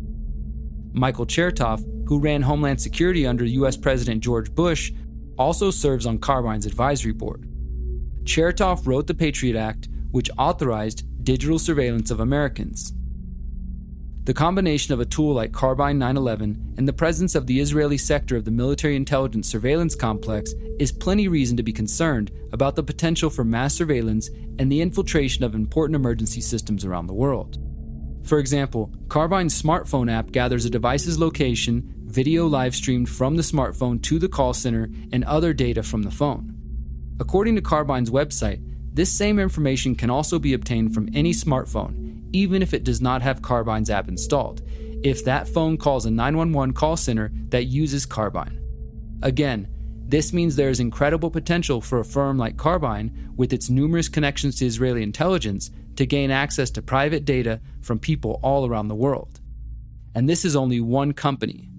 Michael 0.94 1.26
Chertoff, 1.26 1.84
who 2.08 2.20
ran 2.20 2.44
Homeland 2.44 2.80
Security 2.80 3.26
under 3.26 3.44
US 3.44 3.76
President 3.76 4.22
George 4.22 4.54
Bush, 4.54 4.92
also 5.40 5.72
serves 5.72 6.06
on 6.06 6.20
Carbyne's 6.20 6.68
advisory 6.68 7.14
board. 7.14 7.50
Chertoff 8.26 8.86
wrote 8.86 9.08
the 9.08 9.16
Patriot 9.16 9.58
Act, 9.58 9.90
which 10.12 10.30
authorized 10.38 11.04
digital 11.24 11.58
surveillance 11.58 12.12
of 12.12 12.20
Americans. 12.20 12.94
The 14.24 14.36
combination 14.36 14.94
of 14.94 15.00
a 15.00 15.06
tool 15.06 15.34
like 15.34 15.52
Carbyne 15.52 15.98
911 15.98 16.76
and 16.78 16.88
the 16.88 16.94
presence 16.94 17.34
of 17.34 17.48
the 17.48 17.60
Israeli 17.60 17.98
sector 17.98 18.36
of 18.36 18.46
the 18.46 18.52
military 18.52 18.96
intelligence 18.96 19.48
surveillance 19.48 19.96
complex 19.96 20.54
is 20.78 20.92
plenty 20.92 21.28
reason 21.28 21.58
to 21.58 21.64
be 21.64 21.74
concerned 21.74 22.32
about 22.52 22.76
the 22.76 22.84
potential 22.84 23.32
for 23.32 23.44
mass 23.44 23.74
surveillance 23.74 24.30
and 24.60 24.72
the 24.72 24.80
infiltration 24.80 25.44
of 25.44 25.56
important 25.56 25.96
emergency 25.96 26.40
systems 26.40 26.86
around 26.86 27.08
the 27.08 27.16
world. 27.16 27.58
For 28.22 28.38
example, 28.38 28.94
Carbyne's 29.08 29.60
smartphone 29.60 30.12
app 30.12 30.30
gathers 30.30 30.66
a 30.66 30.70
device's 30.70 31.18
location, 31.18 31.92
video 32.06 32.46
live 32.46 32.76
streamed 32.76 33.10
from 33.10 33.38
the 33.38 33.42
smartphone 33.42 34.00
to 34.04 34.20
the 34.20 34.30
call 34.30 34.54
center, 34.54 34.88
and 35.12 35.24
other 35.24 35.52
data 35.52 35.82
from 35.82 36.04
the 36.04 36.12
phone. 36.12 36.56
According 37.20 37.56
to 37.56 37.62
Carbyne's 37.64 38.12
website, 38.12 38.62
this 38.94 39.12
same 39.12 39.40
information 39.40 39.96
can 39.96 40.12
also 40.12 40.38
be 40.38 40.54
obtained 40.54 40.94
from 40.94 41.10
any 41.16 41.34
smartphone, 41.34 42.01
even 42.34 42.62
if 42.62 42.74
it 42.74 42.84
does 42.84 43.02
not 43.02 43.22
have 43.22 43.42
Carbyne's 43.42 43.90
app 43.90 44.08
installed, 44.08 44.62
if 45.04 45.26
that 45.26 45.48
phone 45.48 45.78
calls 45.78 46.06
a 46.06 46.12
911 46.12 46.74
call 46.74 46.98
center 46.98 47.32
that 47.50 47.66
uses 47.66 48.06
Carbyne. 48.06 48.60
Again, 49.22 49.68
this 50.08 50.34
means 50.34 50.56
there 50.56 50.70
is 50.70 50.80
incredible 50.80 51.32
potential 51.32 51.80
for 51.80 52.00
a 52.00 52.06
firm 52.06 52.38
like 52.38 52.58
Carbyne, 52.58 53.36
with 53.38 53.54
its 53.54 53.70
numerous 53.70 54.10
connections 54.10 54.58
to 54.58 54.66
Israeli 54.66 55.04
intelligence, 55.04 55.72
to 55.96 56.06
gain 56.06 56.32
access 56.32 56.70
to 56.72 56.82
private 56.82 57.24
data 57.24 57.62
from 57.82 57.98
people 57.98 58.40
all 58.44 58.68
around 58.68 58.90
the 58.90 58.96
world. 58.96 59.40
And 60.14 60.28
this 60.28 60.44
is 60.44 60.56
only 60.56 60.82
one 60.82 61.14
company. 61.14 61.70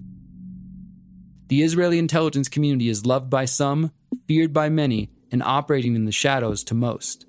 The 1.49 1.61
Israeli 1.61 1.99
intelligence 1.99 2.49
community 2.49 2.89
is 2.89 3.05
loved 3.05 3.29
by 3.29 3.45
some, 3.45 3.91
feared 4.27 4.51
by 4.51 4.69
many, 4.69 5.11
and 5.31 5.43
operating 5.43 5.95
in 5.95 6.05
the 6.05 6.11
shadows 6.11 6.63
to 6.65 6.73
most. 6.73 7.27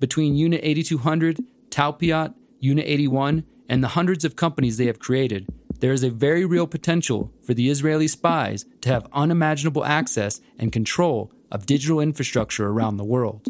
Between 0.00 0.34
Unit 0.34 0.60
8200, 0.64 1.38
Talpiot, 1.70 2.32
Unit 2.62 2.84
81, 2.86 3.42
and 3.68 3.82
the 3.82 3.88
hundreds 3.88 4.24
of 4.24 4.36
companies 4.36 4.76
they 4.76 4.86
have 4.86 5.00
created, 5.00 5.48
there 5.80 5.92
is 5.92 6.04
a 6.04 6.10
very 6.10 6.44
real 6.44 6.68
potential 6.68 7.32
for 7.42 7.54
the 7.54 7.68
Israeli 7.68 8.06
spies 8.06 8.66
to 8.82 8.88
have 8.88 9.08
unimaginable 9.12 9.84
access 9.84 10.40
and 10.60 10.70
control 10.70 11.32
of 11.50 11.66
digital 11.66 11.98
infrastructure 11.98 12.68
around 12.68 12.98
the 12.98 13.04
world. 13.04 13.48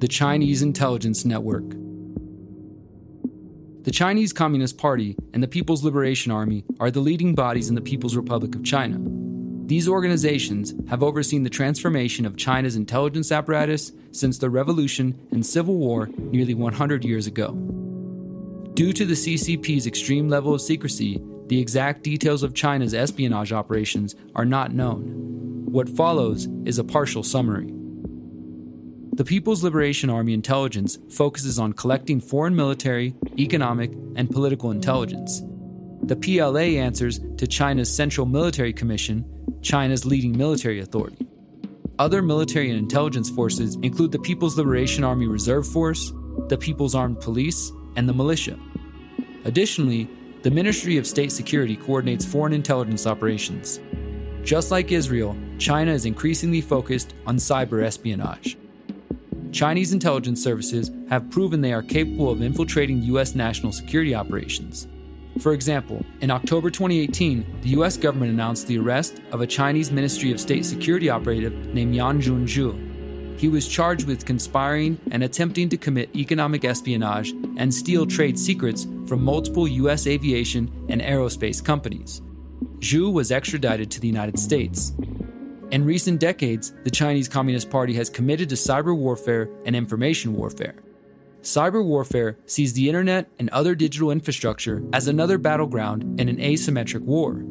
The 0.00 0.08
Chinese 0.08 0.62
Intelligence 0.62 1.24
Network. 1.24 1.70
The 3.84 3.92
Chinese 3.92 4.32
Communist 4.32 4.76
Party 4.76 5.16
and 5.32 5.40
the 5.40 5.48
People's 5.48 5.84
Liberation 5.84 6.32
Army 6.32 6.64
are 6.80 6.90
the 6.90 6.98
leading 6.98 7.36
bodies 7.36 7.68
in 7.68 7.76
the 7.76 7.80
People's 7.80 8.16
Republic 8.16 8.56
of 8.56 8.64
China. 8.64 8.98
These 9.66 9.88
organizations 9.88 10.74
have 10.88 11.02
overseen 11.02 11.44
the 11.44 11.50
transformation 11.50 12.26
of 12.26 12.36
China's 12.36 12.76
intelligence 12.76 13.30
apparatus 13.30 13.92
since 14.10 14.38
the 14.38 14.50
revolution 14.50 15.18
and 15.30 15.46
civil 15.46 15.76
war 15.76 16.08
nearly 16.18 16.54
100 16.54 17.04
years 17.04 17.26
ago. 17.26 17.52
Due 18.74 18.92
to 18.92 19.04
the 19.04 19.14
CCP's 19.14 19.86
extreme 19.86 20.28
level 20.28 20.52
of 20.52 20.60
secrecy, 20.60 21.22
the 21.46 21.60
exact 21.60 22.02
details 22.02 22.42
of 22.42 22.54
China's 22.54 22.94
espionage 22.94 23.52
operations 23.52 24.16
are 24.34 24.44
not 24.44 24.72
known. 24.72 25.66
What 25.66 25.88
follows 25.88 26.48
is 26.64 26.78
a 26.78 26.84
partial 26.84 27.22
summary. 27.22 27.72
The 29.14 29.24
People's 29.24 29.62
Liberation 29.62 30.08
Army 30.08 30.32
intelligence 30.32 30.98
focuses 31.10 31.58
on 31.58 31.74
collecting 31.74 32.20
foreign 32.20 32.56
military, 32.56 33.14
economic, 33.38 33.92
and 34.16 34.30
political 34.30 34.70
intelligence. 34.70 35.42
The 36.04 36.16
PLA 36.16 36.80
answers 36.80 37.20
to 37.36 37.46
China's 37.46 37.94
Central 37.94 38.26
Military 38.26 38.72
Commission, 38.72 39.24
China's 39.62 40.04
leading 40.04 40.36
military 40.36 40.80
authority. 40.80 41.28
Other 42.00 42.22
military 42.22 42.70
and 42.70 42.78
intelligence 42.78 43.30
forces 43.30 43.76
include 43.82 44.10
the 44.10 44.18
People's 44.18 44.58
Liberation 44.58 45.04
Army 45.04 45.28
Reserve 45.28 45.64
Force, 45.66 46.12
the 46.48 46.58
People's 46.58 46.96
Armed 46.96 47.20
Police, 47.20 47.70
and 47.94 48.08
the 48.08 48.12
militia. 48.12 48.58
Additionally, 49.44 50.08
the 50.42 50.50
Ministry 50.50 50.96
of 50.96 51.06
State 51.06 51.30
Security 51.30 51.76
coordinates 51.76 52.24
foreign 52.24 52.52
intelligence 52.52 53.06
operations. 53.06 53.78
Just 54.42 54.72
like 54.72 54.90
Israel, 54.90 55.36
China 55.58 55.92
is 55.92 56.04
increasingly 56.04 56.60
focused 56.60 57.14
on 57.28 57.36
cyber 57.36 57.84
espionage. 57.84 58.58
Chinese 59.52 59.92
intelligence 59.92 60.42
services 60.42 60.90
have 61.08 61.30
proven 61.30 61.60
they 61.60 61.72
are 61.72 61.82
capable 61.82 62.28
of 62.28 62.42
infiltrating 62.42 63.02
U.S. 63.02 63.36
national 63.36 63.70
security 63.70 64.16
operations. 64.16 64.88
For 65.40 65.54
example, 65.54 66.04
in 66.20 66.30
October 66.30 66.70
2018, 66.70 67.60
the 67.62 67.70
U.S. 67.70 67.96
government 67.96 68.32
announced 68.32 68.66
the 68.66 68.78
arrest 68.78 69.20
of 69.32 69.40
a 69.40 69.46
Chinese 69.46 69.90
Ministry 69.90 70.30
of 70.30 70.40
State 70.40 70.64
Security 70.64 71.08
operative 71.08 71.52
named 71.74 71.94
Yanjun 71.94 72.44
Xu. 72.44 73.40
He 73.40 73.48
was 73.48 73.66
charged 73.66 74.06
with 74.06 74.26
conspiring 74.26 75.00
and 75.10 75.24
attempting 75.24 75.68
to 75.70 75.76
commit 75.76 76.14
economic 76.14 76.64
espionage 76.64 77.30
and 77.56 77.74
steal 77.74 78.06
trade 78.06 78.38
secrets 78.38 78.86
from 79.06 79.24
multiple 79.24 79.66
U.S. 79.66 80.06
aviation 80.06 80.70
and 80.88 81.00
aerospace 81.00 81.64
companies. 81.64 82.20
Xu 82.78 83.12
was 83.12 83.32
extradited 83.32 83.90
to 83.90 84.00
the 84.00 84.06
United 84.06 84.38
States. 84.38 84.92
In 85.70 85.84
recent 85.84 86.20
decades, 86.20 86.74
the 86.84 86.90
Chinese 86.90 87.28
Communist 87.28 87.70
Party 87.70 87.94
has 87.94 88.10
committed 88.10 88.50
to 88.50 88.54
cyber 88.54 88.94
warfare 88.94 89.48
and 89.64 89.74
information 89.74 90.34
warfare. 90.34 90.74
Cyber 91.42 91.84
warfare 91.84 92.38
sees 92.46 92.72
the 92.72 92.88
internet 92.88 93.28
and 93.40 93.50
other 93.50 93.74
digital 93.74 94.12
infrastructure 94.12 94.80
as 94.92 95.08
another 95.08 95.38
battleground 95.38 96.20
in 96.20 96.28
an 96.28 96.36
asymmetric 96.36 97.02
war. 97.02 97.44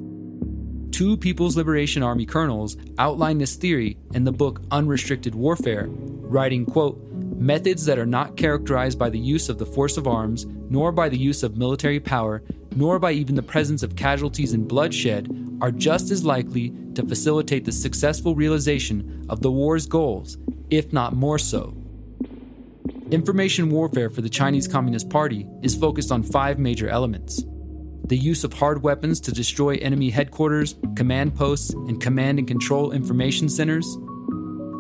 Two 0.92 1.18
People's 1.18 1.58
Liberation 1.58 2.02
Army 2.02 2.26
colonels 2.26 2.78
outline 3.00 3.38
this 3.38 3.58
theory 3.58 3.98
in 4.14 4.24
the 4.24 4.32
book 4.32 4.62
Unrestricted 4.72 5.36
Warfare, 5.36 5.88
writing, 5.90 6.66
quote, 6.66 7.02
methods 7.36 7.86
that 7.86 8.00
are 8.00 8.06
not 8.06 8.38
characterized 8.38 8.98
by 8.98 9.10
the 9.10 9.20
use 9.20 9.50
of 9.50 9.58
the 9.58 9.66
force 9.66 9.98
of 9.98 10.08
arms, 10.08 10.46
nor 10.70 10.94
by 10.94 11.10
the 11.10 11.18
use 11.18 11.44
of 11.44 11.58
military 11.58 12.00
power, 12.00 12.44
nor 12.78 12.98
by 12.98 13.12
even 13.12 13.36
the 13.36 13.44
presence 13.44 13.84
of 13.84 13.98
casualties 13.98 14.54
and 14.54 14.70
bloodshed, 14.70 15.28
are 15.60 15.72
just 15.72 16.12
as 16.12 16.24
likely 16.24 16.74
to 16.96 17.06
facilitate 17.06 17.66
the 17.66 17.72
successful 17.74 18.36
realization 18.36 19.26
of 19.28 19.42
the 19.42 19.52
war's 19.52 19.86
goals, 19.86 20.38
if 20.70 20.94
not 20.94 21.14
more 21.14 21.38
so. 21.38 21.76
Information 23.12 23.70
warfare 23.70 24.10
for 24.10 24.22
the 24.22 24.30
Chinese 24.30 24.70
Communist 24.70 25.10
Party 25.10 25.46
is 25.62 25.76
focused 25.76 26.14
on 26.14 26.24
five 26.24 26.58
major 26.58 26.88
elements. 26.88 27.44
The 28.06 28.16
use 28.16 28.46
of 28.46 28.54
hard 28.54 28.84
weapons 28.84 29.20
to 29.22 29.34
destroy 29.34 29.76
enemy 29.76 30.10
headquarters, 30.10 30.76
command 30.96 31.36
posts, 31.36 31.74
and 31.74 32.00
command 32.00 32.40
and 32.40 32.48
control 32.48 32.94
information 32.94 33.50
centers, 33.50 33.86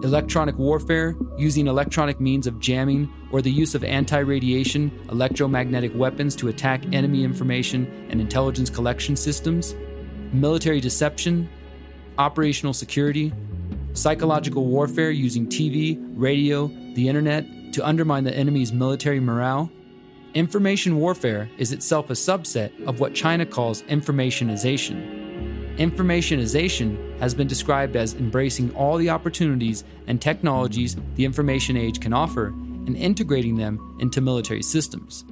electronic 0.05 0.57
warfare 0.57 1.13
using 1.37 1.67
electronic 1.67 2.21
means 2.21 2.47
of 2.47 2.57
jamming 2.61 3.11
or 3.33 3.41
the 3.41 3.51
use 3.51 3.75
of 3.75 3.83
anti 3.83 4.19
radiation 4.19 4.97
electromagnetic 5.09 5.91
weapons 5.93 6.33
to 6.37 6.47
attack 6.47 6.93
enemy 6.93 7.25
information 7.25 8.07
and 8.09 8.21
intelligence 8.21 8.69
collection 8.69 9.17
systems, 9.17 9.75
military 10.31 10.79
deception, 10.79 11.49
operational 12.17 12.73
security, 12.73 13.33
psychological 13.91 14.67
warfare 14.67 15.11
using 15.11 15.47
TV, 15.47 16.01
radio, 16.15 16.67
the 16.93 17.09
internet 17.09 17.45
to 17.73 17.85
undermine 17.85 18.23
the 18.23 18.35
enemy's 18.35 18.73
military 18.73 19.19
morale. 19.19 19.71
Information 20.33 20.97
warfare 20.97 21.49
is 21.57 21.71
itself 21.71 22.09
a 22.09 22.13
subset 22.13 22.71
of 22.85 22.99
what 22.99 23.13
China 23.13 23.45
calls 23.45 23.81
informationization. 23.83 25.75
Informationization 25.77 27.19
has 27.19 27.33
been 27.33 27.47
described 27.47 27.95
as 27.95 28.13
embracing 28.15 28.73
all 28.75 28.97
the 28.97 29.09
opportunities 29.09 29.83
and 30.07 30.21
technologies 30.21 30.95
the 31.15 31.25
information 31.25 31.77
age 31.77 31.99
can 31.99 32.13
offer 32.13 32.47
and 32.47 32.95
integrating 32.95 33.55
them 33.55 33.97
into 33.99 34.21
military 34.21 34.63
systems. 34.63 35.25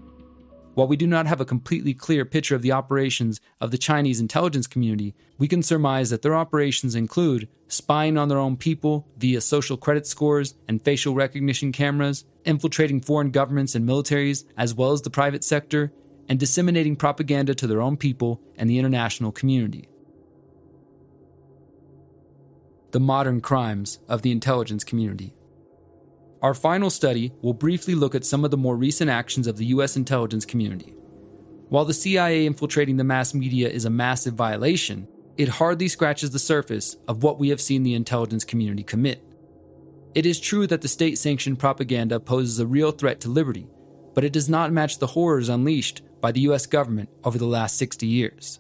While 0.80 0.88
we 0.88 0.96
do 0.96 1.08
not 1.08 1.28
have 1.28 1.42
a 1.42 1.46
completely 1.46 1.94
clear 1.94 2.24
picture 2.24 2.56
of 2.56 2.62
the 2.62 2.72
operations 2.72 3.42
of 3.60 3.72
the 3.72 3.78
Chinese 3.78 4.22
intelligence 4.22 4.66
community, 4.66 5.14
we 5.38 5.50
can 5.50 5.62
surmise 5.62 6.10
that 6.10 6.22
their 6.22 6.38
operations 6.38 6.96
include 6.96 7.50
spying 7.68 8.18
on 8.18 8.30
their 8.30 8.38
own 8.38 8.56
people 8.56 9.06
via 9.18 9.42
social 9.42 9.76
credit 9.76 10.08
scores 10.08 10.56
and 10.70 10.82
facial 10.82 11.14
recognition 11.14 11.74
cameras, 11.74 12.24
infiltrating 12.46 13.02
foreign 13.02 13.30
governments 13.30 13.76
and 13.76 13.86
militaries, 13.86 14.46
as 14.56 14.74
well 14.74 14.94
as 14.94 15.02
the 15.02 15.10
private 15.10 15.44
sector, 15.44 15.92
and 16.30 16.40
disseminating 16.40 16.96
propaganda 16.96 17.54
to 17.54 17.68
their 17.68 17.82
own 17.82 17.98
people 17.98 18.40
and 18.56 18.70
the 18.70 18.80
international 18.80 19.34
community. 19.34 19.90
The 22.92 23.02
modern 23.02 23.42
crimes 23.42 24.00
of 24.08 24.22
the 24.22 24.32
intelligence 24.32 24.86
community. 24.86 25.36
Our 26.42 26.54
final 26.54 26.90
study 26.90 27.34
will 27.42 27.54
briefly 27.54 27.96
look 27.96 28.16
at 28.16 28.24
some 28.24 28.46
of 28.46 28.52
the 28.52 28.58
more 28.58 28.78
recent 28.78 29.10
actions 29.10 29.46
of 29.46 29.58
the 29.58 29.66
U.S. 29.68 29.98
intelligence 29.98 30.46
community. 30.46 30.94
While 31.68 31.84
the 31.84 31.94
CIA 31.94 32.46
infiltrating 32.46 32.96
the 32.96 33.04
mass 33.04 33.34
media 33.34 33.68
is 33.68 33.84
a 33.84 33.90
massive 33.90 34.36
violation, 34.36 35.08
it 35.38 35.50
hardly 35.50 35.90
scratches 35.90 36.32
the 36.32 36.40
surface 36.40 36.96
of 37.08 37.24
what 37.24 37.40
we 37.40 37.50
have 37.50 37.60
seen 37.60 37.84
the 37.84 37.94
intelligence 37.94 38.46
community 38.46 38.84
commit. 38.84 39.22
It 40.16 40.26
is 40.26 40.40
true 40.40 40.66
that 40.68 40.82
the 40.82 40.88
state 40.88 41.18
sanctioned 41.18 41.60
propaganda 41.60 42.20
poses 42.20 42.60
a 42.60 42.66
real 42.66 42.92
threat 42.92 43.20
to 43.22 43.30
liberty, 43.30 43.68
but 44.16 44.24
it 44.24 44.34
does 44.34 44.50
not 44.50 44.72
match 44.72 44.98
the 44.98 45.08
horrors 45.08 45.50
unleashed 45.50 46.02
by 46.22 46.32
the 46.32 46.42
US 46.42 46.66
government 46.66 47.10
over 47.24 47.38
the 47.38 47.46
last 47.46 47.78
60 47.78 48.08
years. 48.08 48.60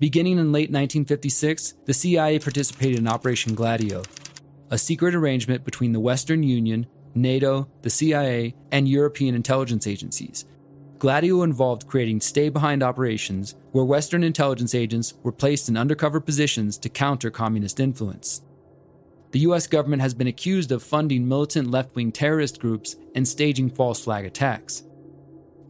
Beginning 0.00 0.38
in 0.38 0.50
late 0.50 0.70
1956, 0.70 1.74
the 1.86 1.94
CIA 1.94 2.40
participated 2.40 2.98
in 2.98 3.08
Operation 3.08 3.54
Gladio, 3.54 4.02
a 4.74 4.78
secret 4.78 5.14
arrangement 5.14 5.64
between 5.64 5.92
the 5.92 6.00
Western 6.00 6.42
Union, 6.42 6.84
NATO, 7.14 7.68
the 7.82 7.90
CIA, 7.90 8.56
and 8.72 8.88
European 8.88 9.36
intelligence 9.36 9.86
agencies. 9.86 10.46
Gladio 10.98 11.42
involved 11.44 11.86
creating 11.86 12.20
stay 12.20 12.48
behind 12.48 12.82
operations 12.82 13.54
where 13.70 13.84
Western 13.84 14.24
intelligence 14.24 14.74
agents 14.74 15.14
were 15.22 15.30
placed 15.30 15.68
in 15.68 15.76
undercover 15.76 16.18
positions 16.18 16.76
to 16.78 16.88
counter 16.88 17.30
communist 17.30 17.78
influence. 17.78 18.42
The 19.30 19.38
US 19.50 19.68
government 19.68 20.02
has 20.02 20.12
been 20.12 20.26
accused 20.26 20.72
of 20.72 20.82
funding 20.82 21.28
militant 21.28 21.70
left 21.70 21.94
wing 21.94 22.10
terrorist 22.10 22.58
groups 22.58 22.96
and 23.14 23.28
staging 23.28 23.70
false 23.70 24.02
flag 24.02 24.24
attacks. 24.24 24.82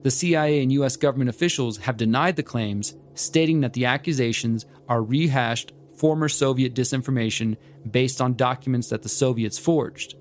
The 0.03 0.11
CIA 0.11 0.63
and 0.63 0.73
US 0.73 0.97
government 0.97 1.29
officials 1.29 1.77
have 1.77 1.99
denied 1.99 2.37
the 2.37 2.43
claims, 2.43 2.95
stating 3.13 3.61
that 3.61 3.75
the 3.75 3.85
accusations 3.85 4.65
are 4.89 5.03
rehashed 5.03 5.75
former 5.97 6.29
Soviet 6.29 6.75
disinformation 6.75 7.57
based 7.91 8.21
on 8.21 8.35
documents 8.35 8.89
that 8.89 9.03
the 9.03 9.09
Soviets 9.09 9.59
forged. 9.59 10.17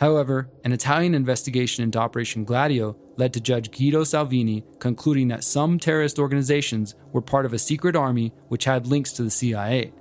However, 0.00 0.50
an 0.64 0.72
Italian 0.72 1.14
investigation 1.14 1.84
into 1.84 1.98
Operation 1.98 2.44
Gladio 2.44 2.96
led 3.16 3.32
to 3.34 3.40
Judge 3.40 3.70
Guido 3.70 4.02
Salvini 4.04 4.64
concluding 4.80 5.28
that 5.28 5.44
some 5.44 5.78
terrorist 5.78 6.18
organizations 6.18 6.94
were 7.12 7.20
part 7.22 7.46
of 7.46 7.52
a 7.52 7.58
secret 7.58 7.94
army 7.94 8.32
which 8.48 8.64
had 8.64 8.86
links 8.86 9.12
to 9.12 9.22
the 9.22 9.30
CIA. 9.30 9.92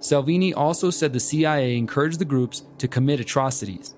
Salvini 0.00 0.52
also 0.52 0.90
said 0.90 1.12
the 1.12 1.20
CIA 1.20 1.76
encouraged 1.76 2.18
the 2.18 2.24
groups 2.24 2.64
to 2.78 2.88
commit 2.88 3.20
atrocities. 3.20 3.94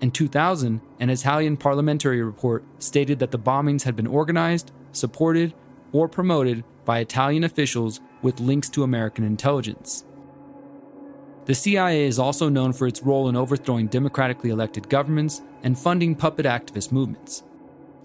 In 0.00 0.10
2000, 0.10 0.80
an 0.98 1.10
Italian 1.10 1.58
parliamentary 1.58 2.22
report 2.22 2.64
stated 2.78 3.18
that 3.18 3.30
the 3.30 3.38
bombings 3.38 3.82
had 3.82 3.96
been 3.96 4.06
organized, 4.06 4.72
supported, 4.92 5.52
or 5.92 6.08
promoted 6.08 6.64
by 6.84 6.98
Italian 6.98 7.44
officials 7.44 8.00
with 8.22 8.40
links 8.40 8.68
to 8.70 8.82
American 8.82 9.24
intelligence. 9.24 10.04
The 11.46 11.54
CIA 11.54 12.04
is 12.04 12.18
also 12.18 12.48
known 12.48 12.72
for 12.72 12.86
its 12.86 13.02
role 13.02 13.28
in 13.28 13.36
overthrowing 13.36 13.88
democratically 13.88 14.50
elected 14.50 14.88
governments 14.88 15.42
and 15.62 15.78
funding 15.78 16.14
puppet 16.14 16.46
activist 16.46 16.92
movements. 16.92 17.42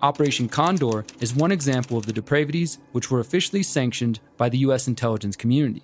Operation 0.01 0.49
Condor 0.49 1.05
is 1.19 1.35
one 1.35 1.51
example 1.51 1.97
of 1.97 2.05
the 2.05 2.13
depravities 2.13 2.79
which 2.91 3.09
were 3.09 3.19
officially 3.19 3.63
sanctioned 3.63 4.19
by 4.37 4.49
the 4.49 4.59
U.S. 4.59 4.87
intelligence 4.87 5.35
community. 5.35 5.83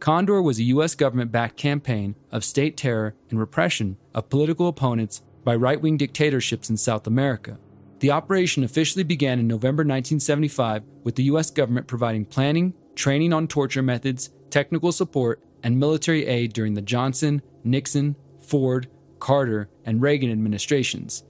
Condor 0.00 0.40
was 0.40 0.58
a 0.58 0.64
U.S. 0.64 0.94
government 0.94 1.32
backed 1.32 1.56
campaign 1.56 2.14
of 2.30 2.44
state 2.44 2.76
terror 2.76 3.14
and 3.30 3.38
repression 3.38 3.96
of 4.14 4.28
political 4.28 4.68
opponents 4.68 5.22
by 5.44 5.56
right 5.56 5.80
wing 5.80 5.96
dictatorships 5.96 6.70
in 6.70 6.76
South 6.76 7.06
America. 7.06 7.58
The 8.00 8.12
operation 8.12 8.62
officially 8.62 9.02
began 9.02 9.40
in 9.40 9.48
November 9.48 9.82
1975 9.82 10.84
with 11.02 11.16
the 11.16 11.24
U.S. 11.24 11.50
government 11.50 11.88
providing 11.88 12.24
planning, 12.24 12.74
training 12.94 13.32
on 13.32 13.48
torture 13.48 13.82
methods, 13.82 14.30
technical 14.50 14.92
support, 14.92 15.42
and 15.64 15.78
military 15.78 16.26
aid 16.26 16.52
during 16.52 16.74
the 16.74 16.82
Johnson, 16.82 17.42
Nixon, 17.64 18.14
Ford, 18.40 18.88
Carter, 19.18 19.68
and 19.84 20.00
Reagan 20.00 20.30
administrations. 20.30 21.24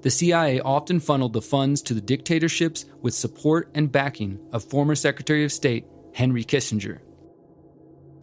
The 0.00 0.10
CIA 0.10 0.60
often 0.60 0.98
funneled 0.98 1.34
the 1.34 1.42
funds 1.42 1.82
to 1.82 1.94
the 1.94 2.00
dictatorships 2.00 2.86
with 3.02 3.14
support 3.14 3.70
and 3.74 3.92
backing 3.92 4.40
of 4.52 4.64
former 4.64 4.94
Secretary 4.94 5.44
of 5.44 5.52
State 5.52 5.86
Henry 6.14 6.44
Kissinger. 6.44 6.98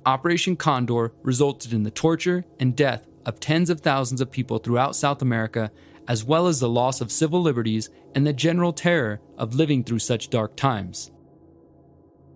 Operation 0.05 0.55
Condor 0.55 1.13
resulted 1.22 1.72
in 1.72 1.84
the 1.84 1.91
torture 1.91 2.43
and 2.59 2.76
death 2.76 3.05
of 3.26 3.39
tens 3.39 3.70
of 3.70 3.82
thousands 3.82 4.22
of 4.22 4.32
people 4.32 4.57
throughout 4.57 4.95
South 4.95 5.22
America, 5.22 5.72
as 6.10 6.24
well 6.24 6.47
as 6.47 6.60
the 6.60 6.68
loss 6.68 6.99
of 6.99 7.12
civil 7.12 7.39
liberties 7.39 7.89
and 8.16 8.26
the 8.26 8.34
general 8.34 8.74
terror 8.74 9.22
of 9.38 9.53
living 9.53 9.84
through 9.84 9.99
such 9.99 10.32
dark 10.32 10.57
times. 10.57 11.12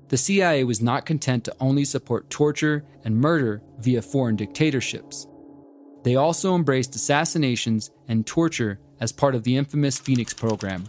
The 0.10 0.18
CIA 0.18 0.64
was 0.64 0.80
not 0.80 1.08
content 1.08 1.44
to 1.46 1.56
only 1.60 1.84
support 1.84 2.30
torture 2.30 2.86
and 3.04 3.20
murder 3.20 3.64
via 3.80 4.04
foreign 4.04 4.36
dictatorships. 4.36 5.28
They 6.04 6.16
also 6.16 6.54
embraced 6.54 6.94
assassinations 6.94 7.90
and 8.08 8.28
torture 8.28 8.80
as 9.00 9.12
part 9.12 9.34
of 9.34 9.44
the 9.44 9.58
infamous 9.58 9.98
Phoenix 9.98 10.36
program. 10.36 10.86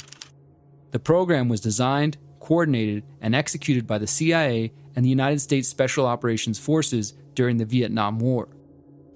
The 0.91 0.99
program 0.99 1.49
was 1.49 1.63
designed, 1.63 2.19
coordinated, 2.39 3.03
and 3.23 3.35
executed 3.35 3.87
by 3.87 3.97
the 3.97 4.07
CIA 4.07 4.73
and 4.95 5.03
the 5.03 5.11
United 5.11 5.41
States 5.41 5.69
Special 5.69 6.07
Operations 6.07 6.59
Forces 6.59 7.15
during 7.35 7.57
the 7.57 7.65
Vietnam 7.65 8.19
War. 8.19 8.49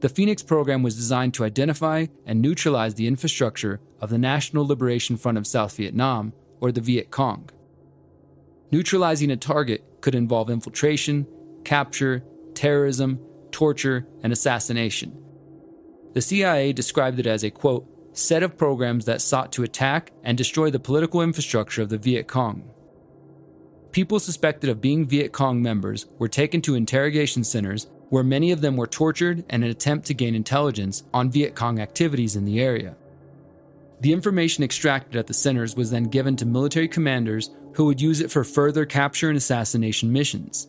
The 0.01 0.09
Phoenix 0.09 0.42
program 0.42 0.82
was 0.82 0.94
designed 0.94 1.34
to 1.34 1.44
identify 1.44 2.07
and 2.24 2.40
neutralize 2.40 2.94
the 2.94 3.09
infrastructure 3.09 3.80
of 4.01 4.11
the 4.11 4.18
National 4.18 4.66
Liberation 4.66 5.16
Front 5.16 5.38
of 5.38 5.46
South 5.46 5.76
Vietnam, 5.76 6.32
or 6.61 6.70
the 6.70 6.80
Viet 6.80 7.11
Cong. 7.11 7.51
Neutralizing 8.70 9.30
a 9.30 9.36
target 9.36 9.84
could 10.01 10.14
involve 10.14 10.51
infiltration, 10.51 11.26
capture, 11.64 12.22
terrorism, 12.55 13.18
torture, 13.51 14.07
and 14.22 14.32
assassination. 14.32 15.20
The 16.14 16.20
CIA 16.20 16.72
described 16.72 17.18
it 17.18 17.26
as 17.26 17.42
a 17.42 17.51
quote, 17.51 17.86
set 18.12 18.42
of 18.42 18.57
programs 18.59 19.05
that 19.05 19.20
sought 19.20 19.53
to 19.53 19.62
attack 19.62 20.12
and 20.22 20.38
destroy 20.38 20.70
the 20.70 20.80
political 20.80 21.22
infrastructure 21.22 21.82
of 21.82 21.88
the 21.88 21.99
Viet 21.99 22.28
Cong. 22.28 22.70
People 23.90 24.20
suspected 24.20 24.70
of 24.70 24.80
being 24.80 25.07
Viet 25.07 25.32
Cong 25.32 25.62
members 25.62 26.07
were 26.18 26.28
taken 26.28 26.61
to 26.62 26.74
interrogation 26.74 27.42
centers 27.42 27.86
where 28.11 28.25
many 28.25 28.51
of 28.51 28.61
them 28.61 28.77
were 28.77 28.87
tortured 28.87 29.45
in 29.51 29.63
an 29.63 29.71
attempt 29.71 30.07
to 30.07 30.15
gain 30.15 30.35
intelligence 30.35 31.03
on 31.13 31.31
Viet 31.31 31.55
Cong 31.55 31.79
activities 31.79 32.37
in 32.37 32.45
the 32.45 32.61
area. 32.61 32.97
The 34.01 34.13
information 34.13 34.65
extracted 34.65 35.17
at 35.17 35.27
the 35.27 35.35
centers 35.35 35.77
was 35.77 35.91
then 35.91 36.05
given 36.05 36.37
to 36.37 36.47
military 36.47 36.89
commanders 36.89 37.51
who 37.75 37.85
would 37.87 38.01
use 38.01 38.21
it 38.21 38.31
for 38.31 38.45
further 38.45 38.87
capture 38.87 39.29
and 39.29 39.37
assassination 39.37 40.13
missions. 40.13 40.69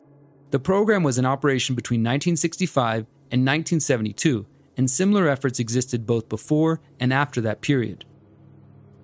The 0.52 0.60
program 0.60 1.04
was 1.04 1.18
in 1.18 1.26
operation 1.26 1.76
between 1.76 2.02
1965 2.02 3.06
and 3.32 3.46
1972, 3.46 4.46
and 4.78 4.90
similar 4.90 5.28
efforts 5.28 5.60
existed 5.60 6.08
both 6.08 6.28
before 6.28 6.82
and 7.00 7.14
after 7.14 7.42
that 7.42 7.62
period. 7.62 8.06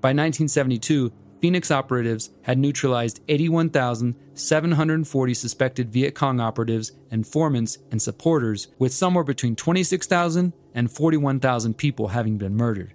By 0.02 0.10
1972, 0.10 1.12
Phoenix 1.42 1.72
operatives 1.72 2.30
had 2.44 2.58
neutralized 2.58 3.20
81,740 3.28 5.34
suspected 5.34 5.92
Viet 5.92 6.16
Cong 6.16 6.40
operatives, 6.40 6.94
informants, 7.12 7.78
and 7.92 8.02
supporters, 8.02 8.70
with 8.80 8.94
somewhere 8.94 9.24
between 9.24 9.56
26,000 9.56 10.54
and 10.74 10.92
41,000 10.92 11.78
people 11.78 12.08
having 12.10 12.38
been 12.38 12.56
murdered. 12.56 12.94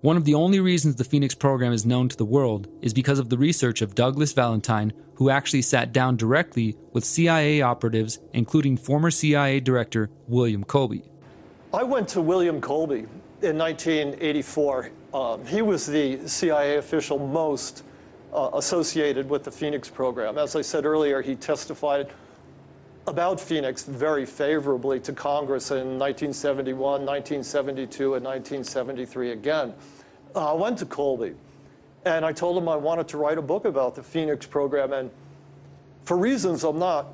One 0.00 0.16
of 0.18 0.26
the 0.26 0.34
only 0.34 0.60
reasons 0.60 0.96
the 0.96 1.04
Phoenix 1.04 1.34
program 1.34 1.72
is 1.72 1.86
known 1.86 2.10
to 2.10 2.16
the 2.16 2.26
world 2.26 2.68
is 2.82 2.92
because 2.92 3.18
of 3.18 3.30
the 3.30 3.38
research 3.38 3.80
of 3.80 3.94
Douglas 3.94 4.34
Valentine, 4.34 4.92
who 5.14 5.30
actually 5.30 5.62
sat 5.62 5.92
down 5.92 6.16
directly 6.16 6.76
with 6.92 7.04
CIA 7.04 7.62
operatives, 7.62 8.18
including 8.34 8.76
former 8.76 9.10
CIA 9.10 9.60
Director 9.60 10.10
William 10.28 10.64
Colby. 10.64 11.04
I 11.72 11.84
went 11.84 12.08
to 12.08 12.20
William 12.20 12.60
Colby 12.60 13.06
in 13.40 13.56
1984 13.56 14.90
um, 15.14 15.46
he 15.46 15.62
was 15.62 15.86
the 15.86 16.28
CIA 16.28 16.76
official 16.76 17.18
most 17.18 17.84
uh, 18.32 18.50
associated 18.54 19.30
with 19.30 19.44
the 19.44 19.50
Phoenix 19.50 19.88
program. 19.88 20.36
As 20.36 20.56
I 20.56 20.60
said 20.60 20.84
earlier, 20.84 21.22
he 21.22 21.36
testified 21.36 22.10
about 23.06 23.40
Phoenix 23.40 23.84
very 23.84 24.26
favorably 24.26 24.98
to 24.98 25.12
Congress 25.12 25.70
in 25.70 25.98
1971, 25.98 26.78
1972, 27.06 28.14
and 28.14 28.24
1973 28.24 29.30
again. 29.30 29.72
Uh, 30.34 30.52
I 30.52 30.54
went 30.54 30.78
to 30.78 30.86
Colby 30.86 31.34
and 32.04 32.24
I 32.24 32.32
told 32.32 32.58
him 32.58 32.68
I 32.68 32.76
wanted 32.76 33.06
to 33.08 33.18
write 33.18 33.38
a 33.38 33.42
book 33.42 33.66
about 33.66 33.94
the 33.94 34.02
Phoenix 34.02 34.46
program. 34.46 34.92
And 34.92 35.10
for 36.04 36.16
reasons 36.16 36.64
I'm 36.64 36.78
not 36.78 37.06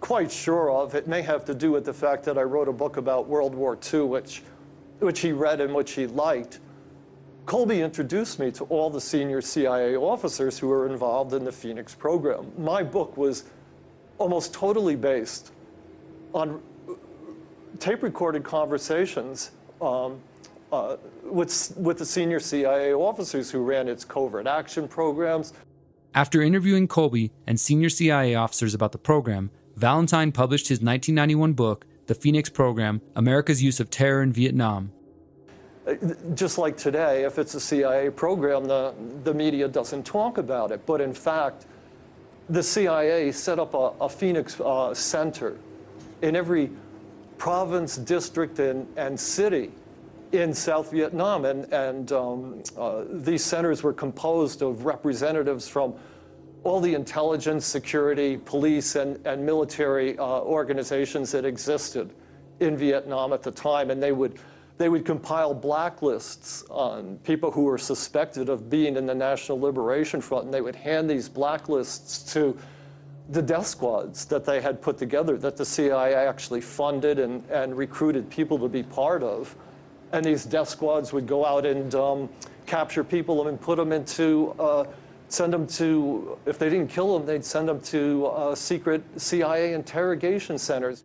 quite 0.00 0.32
sure 0.32 0.70
of, 0.70 0.94
it 0.94 1.06
may 1.06 1.20
have 1.20 1.44
to 1.44 1.54
do 1.54 1.72
with 1.72 1.84
the 1.84 1.92
fact 1.92 2.24
that 2.24 2.38
I 2.38 2.42
wrote 2.42 2.68
a 2.68 2.72
book 2.72 2.96
about 2.96 3.28
World 3.28 3.54
War 3.54 3.78
II, 3.92 4.02
which, 4.02 4.42
which 5.00 5.20
he 5.20 5.32
read 5.32 5.60
and 5.60 5.74
which 5.74 5.92
he 5.92 6.06
liked. 6.06 6.60
Colby 7.46 7.82
introduced 7.82 8.38
me 8.38 8.50
to 8.52 8.64
all 8.64 8.88
the 8.88 9.00
senior 9.00 9.42
CIA 9.42 9.96
officers 9.96 10.58
who 10.58 10.68
were 10.68 10.86
involved 10.86 11.34
in 11.34 11.44
the 11.44 11.52
Phoenix 11.52 11.94
program. 11.94 12.50
My 12.56 12.82
book 12.82 13.16
was 13.16 13.44
almost 14.18 14.54
totally 14.54 14.96
based 14.96 15.52
on 16.32 16.62
tape 17.78 18.02
recorded 18.02 18.44
conversations 18.44 19.50
um, 19.82 20.20
uh, 20.72 20.96
with, 21.22 21.74
with 21.76 21.98
the 21.98 22.06
senior 22.06 22.40
CIA 22.40 22.94
officers 22.94 23.50
who 23.50 23.62
ran 23.62 23.88
its 23.88 24.04
covert 24.04 24.46
action 24.46 24.88
programs. 24.88 25.52
After 26.14 26.40
interviewing 26.40 26.88
Colby 26.88 27.30
and 27.46 27.60
senior 27.60 27.90
CIA 27.90 28.34
officers 28.36 28.72
about 28.72 28.92
the 28.92 28.98
program, 28.98 29.50
Valentine 29.76 30.32
published 30.32 30.68
his 30.68 30.78
1991 30.78 31.52
book, 31.52 31.84
The 32.06 32.14
Phoenix 32.14 32.48
Program 32.48 33.02
America's 33.14 33.62
Use 33.62 33.80
of 33.80 33.90
Terror 33.90 34.22
in 34.22 34.32
Vietnam, 34.32 34.92
just 36.34 36.56
like 36.56 36.76
today, 36.76 37.24
if 37.24 37.38
it's 37.38 37.54
a 37.54 37.60
CIA 37.60 38.10
program, 38.10 38.64
the, 38.64 38.94
the 39.22 39.34
media 39.34 39.68
doesn't 39.68 40.04
talk 40.04 40.38
about 40.38 40.70
it. 40.70 40.86
But 40.86 41.00
in 41.00 41.12
fact, 41.12 41.66
the 42.48 42.62
CIA 42.62 43.32
set 43.32 43.58
up 43.58 43.74
a, 43.74 43.92
a 44.00 44.08
Phoenix 44.08 44.60
uh, 44.60 44.94
center 44.94 45.58
in 46.22 46.36
every 46.36 46.70
province, 47.36 47.96
district, 47.96 48.58
and, 48.58 48.86
and 48.96 49.18
city 49.18 49.72
in 50.32 50.54
South 50.54 50.90
Vietnam. 50.90 51.44
And, 51.44 51.70
and 51.72 52.12
um, 52.12 52.62
uh, 52.78 53.04
these 53.10 53.44
centers 53.44 53.82
were 53.82 53.92
composed 53.92 54.62
of 54.62 54.86
representatives 54.86 55.68
from 55.68 55.94
all 56.64 56.80
the 56.80 56.94
intelligence, 56.94 57.66
security, 57.66 58.38
police, 58.38 58.96
and, 58.96 59.24
and 59.26 59.44
military 59.44 60.18
uh, 60.18 60.24
organizations 60.24 61.30
that 61.32 61.44
existed 61.44 62.10
in 62.60 62.74
Vietnam 62.74 63.34
at 63.34 63.42
the 63.42 63.50
time. 63.50 63.90
And 63.90 64.02
they 64.02 64.12
would 64.12 64.38
they 64.76 64.88
would 64.88 65.04
compile 65.04 65.54
blacklists 65.54 66.68
on 66.68 67.18
people 67.18 67.50
who 67.50 67.62
were 67.62 67.78
suspected 67.78 68.48
of 68.48 68.68
being 68.68 68.96
in 68.96 69.06
the 69.06 69.14
National 69.14 69.60
Liberation 69.60 70.20
Front, 70.20 70.46
and 70.46 70.54
they 70.54 70.60
would 70.60 70.74
hand 70.74 71.08
these 71.08 71.28
blacklists 71.28 72.32
to 72.32 72.58
the 73.30 73.40
death 73.40 73.66
squads 73.66 74.24
that 74.26 74.44
they 74.44 74.60
had 74.60 74.82
put 74.82 74.98
together, 74.98 75.36
that 75.38 75.56
the 75.56 75.64
CIA 75.64 76.14
actually 76.14 76.60
funded 76.60 77.18
and, 77.18 77.48
and 77.50 77.76
recruited 77.76 78.28
people 78.28 78.58
to 78.58 78.68
be 78.68 78.82
part 78.82 79.22
of. 79.22 79.54
And 80.12 80.24
these 80.24 80.44
death 80.44 80.68
squads 80.68 81.12
would 81.12 81.26
go 81.26 81.46
out 81.46 81.64
and 81.64 81.94
um, 81.94 82.28
capture 82.66 83.04
people 83.04 83.46
and 83.48 83.60
put 83.60 83.76
them 83.76 83.92
into, 83.92 84.54
uh, 84.58 84.84
send 85.28 85.52
them 85.52 85.66
to, 85.68 86.36
if 86.46 86.58
they 86.58 86.68
didn't 86.68 86.88
kill 86.88 87.16
them, 87.16 87.26
they'd 87.26 87.44
send 87.44 87.68
them 87.68 87.80
to 87.80 88.26
uh, 88.26 88.54
secret 88.54 89.02
CIA 89.16 89.72
interrogation 89.72 90.58
centers. 90.58 91.04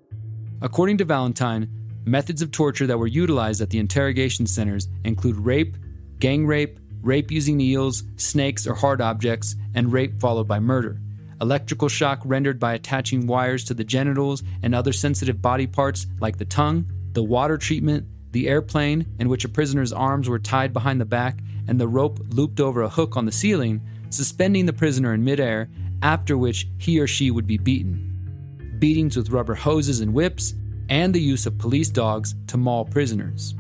According 0.61 0.97
to 0.97 1.05
Valentine, 1.05 1.69
Methods 2.09 2.41
of 2.41 2.49
torture 2.49 2.87
that 2.87 2.97
were 2.97 3.05
utilized 3.05 3.61
at 3.61 3.69
the 3.69 3.77
interrogation 3.77 4.47
centers 4.47 4.87
include 5.03 5.35
rape, 5.35 5.77
gang 6.17 6.47
rape, 6.47 6.79
rape 7.03 7.29
using 7.29 7.55
needles, 7.55 8.01
snakes, 8.17 8.65
or 8.65 8.73
hard 8.73 8.99
objects, 8.99 9.55
and 9.75 9.93
rape 9.93 10.19
followed 10.19 10.47
by 10.47 10.59
murder. 10.59 10.99
Electrical 11.39 11.87
shock 11.87 12.19
rendered 12.25 12.59
by 12.59 12.73
attaching 12.73 13.27
wires 13.27 13.63
to 13.63 13.75
the 13.75 13.83
genitals 13.83 14.41
and 14.63 14.73
other 14.73 14.91
sensitive 14.91 15.39
body 15.39 15.67
parts 15.67 16.07
like 16.19 16.39
the 16.39 16.45
tongue, 16.45 16.83
the 17.13 17.21
water 17.21 17.59
treatment, 17.59 18.07
the 18.31 18.47
airplane 18.47 19.05
in 19.19 19.29
which 19.29 19.45
a 19.45 19.49
prisoner's 19.49 19.93
arms 19.93 20.27
were 20.27 20.39
tied 20.39 20.73
behind 20.73 20.99
the 20.99 21.05
back 21.05 21.37
and 21.67 21.79
the 21.79 21.87
rope 21.87 22.19
looped 22.29 22.59
over 22.59 22.81
a 22.81 22.89
hook 22.89 23.17
on 23.17 23.25
the 23.25 23.31
ceiling, 23.31 23.79
suspending 24.09 24.65
the 24.65 24.73
prisoner 24.73 25.13
in 25.13 25.23
midair, 25.23 25.69
after 26.01 26.35
which 26.39 26.67
he 26.79 26.99
or 26.99 27.05
she 27.05 27.29
would 27.29 27.45
be 27.45 27.59
beaten. 27.59 28.77
Beatings 28.79 29.15
with 29.15 29.29
rubber 29.29 29.53
hoses 29.53 29.99
and 29.99 30.11
whips, 30.11 30.55
and 30.89 31.13
the 31.13 31.21
use 31.21 31.45
of 31.45 31.57
police 31.57 31.89
dogs 31.89 32.35
to 32.47 32.57
maul 32.57 32.85
prisoners. 32.85 33.55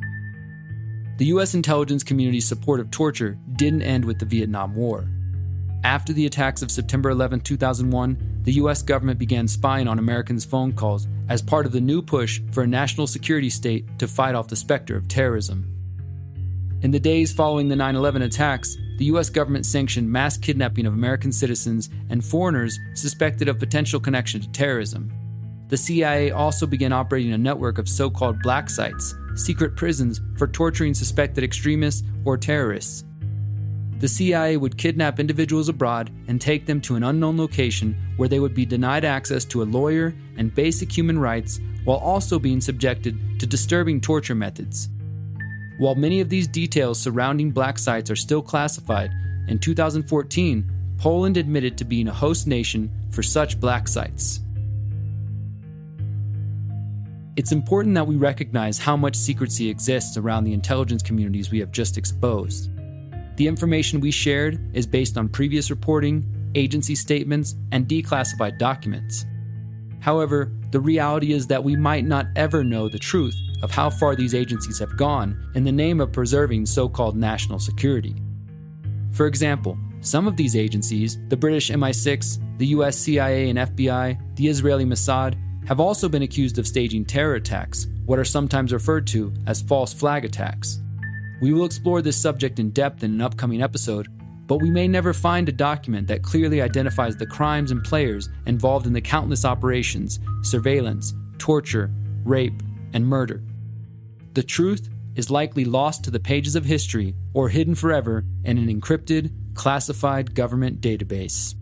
The 1.17 1.25
U.S. 1.25 1.53
intelligence 1.53 2.03
community's 2.03 2.47
support 2.47 2.79
of 2.79 2.91
torture 2.91 3.37
didn't 3.55 3.81
end 3.81 4.05
with 4.05 4.19
the 4.19 4.25
Vietnam 4.25 4.75
War. 4.75 5.07
After 5.83 6.11
the 6.11 6.25
attacks 6.25 6.61
of 6.61 6.71
September 6.71 7.09
11, 7.09 7.41
2001, 7.41 8.41
the 8.43 8.53
U.S. 8.53 8.81
government 8.81 9.19
began 9.19 9.47
spying 9.47 9.87
on 9.87 9.99
Americans' 9.99 10.45
phone 10.45 10.73
calls 10.73 11.07
as 11.29 11.41
part 11.41 11.65
of 11.65 11.71
the 11.71 11.81
new 11.81 12.01
push 12.01 12.41
for 12.51 12.63
a 12.63 12.67
national 12.67 13.07
security 13.07 13.49
state 13.49 13.85
to 13.99 14.07
fight 14.07 14.35
off 14.35 14.47
the 14.47 14.55
specter 14.55 14.95
of 14.95 15.07
terrorism. 15.07 15.65
In 16.81 16.91
the 16.91 16.99
days 16.99 17.33
following 17.33 17.67
the 17.67 17.75
9 17.75 17.95
11 17.95 18.21
attacks, 18.21 18.77
the 18.97 19.05
U.S. 19.05 19.29
government 19.29 19.65
sanctioned 19.65 20.09
mass 20.09 20.37
kidnapping 20.37 20.85
of 20.85 20.93
American 20.93 21.31
citizens 21.31 21.89
and 22.09 22.23
foreigners 22.23 22.79
suspected 22.93 23.47
of 23.49 23.59
potential 23.59 23.99
connection 23.99 24.41
to 24.41 24.49
terrorism. 24.51 25.11
The 25.69 25.77
CIA 25.77 26.31
also 26.31 26.65
began 26.65 26.91
operating 26.91 27.31
a 27.31 27.37
network 27.37 27.77
of 27.77 27.87
so 27.87 28.09
called 28.09 28.41
black 28.41 28.71
sites, 28.71 29.13
secret 29.35 29.75
prisons 29.75 30.19
for 30.35 30.47
torturing 30.47 30.95
suspected 30.95 31.43
extremists 31.43 32.03
or 32.25 32.37
terrorists. 32.37 33.05
The 33.99 34.07
CIA 34.07 34.57
would 34.57 34.77
kidnap 34.77 35.19
individuals 35.19 35.69
abroad 35.69 36.09
and 36.27 36.41
take 36.41 36.65
them 36.65 36.81
to 36.81 36.95
an 36.95 37.03
unknown 37.03 37.37
location 37.37 37.95
where 38.17 38.29
they 38.29 38.39
would 38.39 38.55
be 38.55 38.65
denied 38.65 39.05
access 39.05 39.45
to 39.45 39.61
a 39.61 39.65
lawyer 39.65 40.15
and 40.37 40.55
basic 40.55 40.91
human 40.91 41.19
rights 41.19 41.59
while 41.83 41.97
also 41.97 42.39
being 42.39 42.61
subjected 42.61 43.39
to 43.39 43.45
disturbing 43.45 44.01
torture 44.01 44.35
methods. 44.35 44.89
While 45.77 45.95
many 45.95 46.19
of 46.19 46.29
these 46.29 46.47
details 46.47 46.99
surrounding 46.99 47.51
black 47.51 47.77
sites 47.77 48.09
are 48.09 48.15
still 48.15 48.41
classified, 48.41 49.11
in 49.47 49.59
2014, 49.59 50.97
Poland 50.97 51.37
admitted 51.37 51.77
to 51.77 51.85
being 51.85 52.07
a 52.07 52.13
host 52.13 52.47
nation 52.47 52.91
for 53.11 53.21
such 53.21 53.59
black 53.59 53.87
sites. 53.87 54.41
It's 57.39 57.53
important 57.53 57.95
that 57.95 58.05
we 58.05 58.17
recognize 58.17 58.77
how 58.77 58.97
much 58.97 59.15
secrecy 59.15 59.69
exists 59.69 60.17
around 60.17 60.43
the 60.43 60.51
intelligence 60.51 61.01
communities 61.01 61.49
we 61.49 61.59
have 61.59 61.71
just 61.71 61.97
exposed. 61.97 62.69
The 63.37 63.47
information 63.47 64.01
we 64.01 64.11
shared 64.11 64.59
is 64.75 64.85
based 64.85 65.17
on 65.17 65.29
previous 65.29 65.69
reporting, 65.69 66.51
agency 66.55 66.95
statements, 66.95 67.55
and 67.71 67.87
declassified 67.87 68.57
documents. 68.57 69.25
However, 70.01 70.51
the 70.71 70.81
reality 70.81 71.31
is 71.31 71.47
that 71.47 71.63
we 71.63 71.77
might 71.77 72.03
not 72.03 72.25
ever 72.35 72.61
know 72.61 72.89
the 72.89 72.99
truth 72.99 73.37
of 73.63 73.71
how 73.71 73.89
far 73.89 74.17
these 74.17 74.35
agencies 74.35 74.77
have 74.79 74.97
gone 74.97 75.41
in 75.55 75.63
the 75.63 75.71
name 75.71 76.01
of 76.01 76.11
preserving 76.11 76.65
so 76.65 76.89
called 76.89 77.15
national 77.15 77.59
security. 77.59 78.17
For 79.13 79.27
example, 79.27 79.77
some 80.01 80.27
of 80.27 80.35
these 80.35 80.57
agencies, 80.57 81.17
the 81.29 81.37
British 81.37 81.71
MI6, 81.71 82.57
the 82.57 82.67
US 82.67 82.97
CIA 82.97 83.49
and 83.49 83.59
FBI, 83.59 84.35
the 84.35 84.47
Israeli 84.49 84.83
Mossad, 84.83 85.37
have 85.67 85.79
also 85.79 86.09
been 86.09 86.23
accused 86.23 86.57
of 86.57 86.67
staging 86.67 87.05
terror 87.05 87.35
attacks, 87.35 87.87
what 88.05 88.19
are 88.19 88.25
sometimes 88.25 88.73
referred 88.73 89.05
to 89.07 89.33
as 89.47 89.61
false 89.61 89.93
flag 89.93 90.25
attacks. 90.25 90.79
We 91.41 91.53
will 91.53 91.65
explore 91.65 92.01
this 92.01 92.17
subject 92.17 92.59
in 92.59 92.71
depth 92.71 93.03
in 93.03 93.11
an 93.11 93.21
upcoming 93.21 93.61
episode, 93.61 94.07
but 94.47 94.61
we 94.61 94.71
may 94.71 94.87
never 94.87 95.13
find 95.13 95.47
a 95.47 95.51
document 95.51 96.07
that 96.07 96.23
clearly 96.23 96.61
identifies 96.61 97.15
the 97.15 97.27
crimes 97.27 97.71
and 97.71 97.83
players 97.83 98.29
involved 98.47 98.87
in 98.87 98.93
the 98.93 99.01
countless 99.01 99.45
operations, 99.45 100.19
surveillance, 100.41 101.13
torture, 101.37 101.91
rape, 102.25 102.63
and 102.93 103.05
murder. 103.05 103.43
The 104.33 104.43
truth 104.43 104.89
is 105.15 105.29
likely 105.29 105.65
lost 105.65 106.03
to 106.03 106.11
the 106.11 106.19
pages 106.19 106.55
of 106.55 106.65
history 106.65 107.13
or 107.33 107.49
hidden 107.49 107.75
forever 107.75 108.25
in 108.43 108.57
an 108.57 108.67
encrypted, 108.67 109.31
classified 109.53 110.33
government 110.33 110.81
database. 110.81 111.55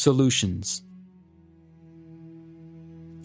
Solutions 0.00 0.82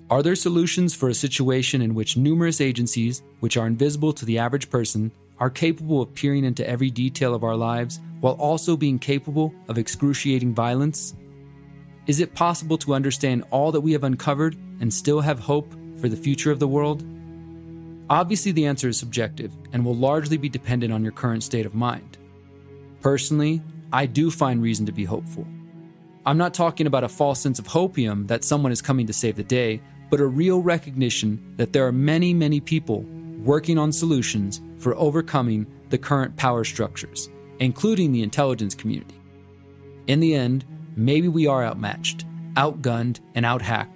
Are 0.09 0.21
there 0.21 0.35
solutions 0.35 0.93
for 0.93 1.07
a 1.07 1.13
situation 1.13 1.81
in 1.81 1.95
which 1.95 2.17
numerous 2.17 2.59
agencies, 2.59 3.23
which 3.39 3.55
are 3.55 3.65
invisible 3.65 4.11
to 4.11 4.25
the 4.25 4.39
average 4.39 4.69
person, 4.69 5.09
are 5.39 5.49
capable 5.49 6.01
of 6.01 6.13
peering 6.13 6.43
into 6.43 6.69
every 6.69 6.89
detail 6.89 7.33
of 7.33 7.45
our 7.45 7.55
lives 7.55 8.01
while 8.19 8.33
also 8.33 8.75
being 8.75 8.99
capable 8.99 9.55
of 9.69 9.77
excruciating 9.77 10.53
violence? 10.53 11.15
Is 12.07 12.19
it 12.19 12.35
possible 12.35 12.77
to 12.79 12.93
understand 12.93 13.45
all 13.51 13.71
that 13.71 13.79
we 13.79 13.93
have 13.93 14.03
uncovered 14.03 14.57
and 14.81 14.93
still 14.93 15.21
have 15.21 15.39
hope 15.39 15.73
for 16.01 16.09
the 16.09 16.17
future 16.17 16.51
of 16.51 16.59
the 16.59 16.67
world? 16.67 17.05
Obviously, 18.09 18.51
the 18.51 18.65
answer 18.65 18.89
is 18.89 18.99
subjective 18.99 19.55
and 19.71 19.85
will 19.85 19.95
largely 19.95 20.35
be 20.35 20.49
dependent 20.49 20.91
on 20.91 21.03
your 21.03 21.13
current 21.13 21.41
state 21.41 21.65
of 21.65 21.73
mind. 21.73 22.17
Personally, 22.99 23.61
I 23.93 24.07
do 24.07 24.29
find 24.29 24.61
reason 24.61 24.85
to 24.87 24.91
be 24.91 25.05
hopeful. 25.05 25.47
I'm 26.25 26.37
not 26.37 26.53
talking 26.53 26.87
about 26.87 27.03
a 27.03 27.09
false 27.09 27.39
sense 27.39 27.59
of 27.59 27.67
hopium 27.67 28.27
that 28.27 28.43
someone 28.43 28.71
is 28.71 28.81
coming 28.81 29.07
to 29.07 29.13
save 29.13 29.35
the 29.35 29.43
day, 29.43 29.81
but 30.09 30.19
a 30.19 30.25
real 30.25 30.61
recognition 30.61 31.53
that 31.57 31.73
there 31.73 31.85
are 31.85 31.91
many, 31.91 32.33
many 32.33 32.59
people 32.59 33.01
working 33.43 33.77
on 33.77 33.91
solutions 33.91 34.61
for 34.77 34.95
overcoming 34.95 35.67
the 35.89 35.97
current 35.97 36.35
power 36.35 36.63
structures, 36.63 37.29
including 37.59 38.11
the 38.11 38.23
intelligence 38.23 38.73
community. 38.73 39.19
In 40.07 40.19
the 40.19 40.35
end, 40.35 40.65
maybe 40.95 41.27
we 41.27 41.47
are 41.47 41.63
outmatched, 41.63 42.25
outgunned, 42.55 43.19
and 43.35 43.45
outhacked 43.45 43.91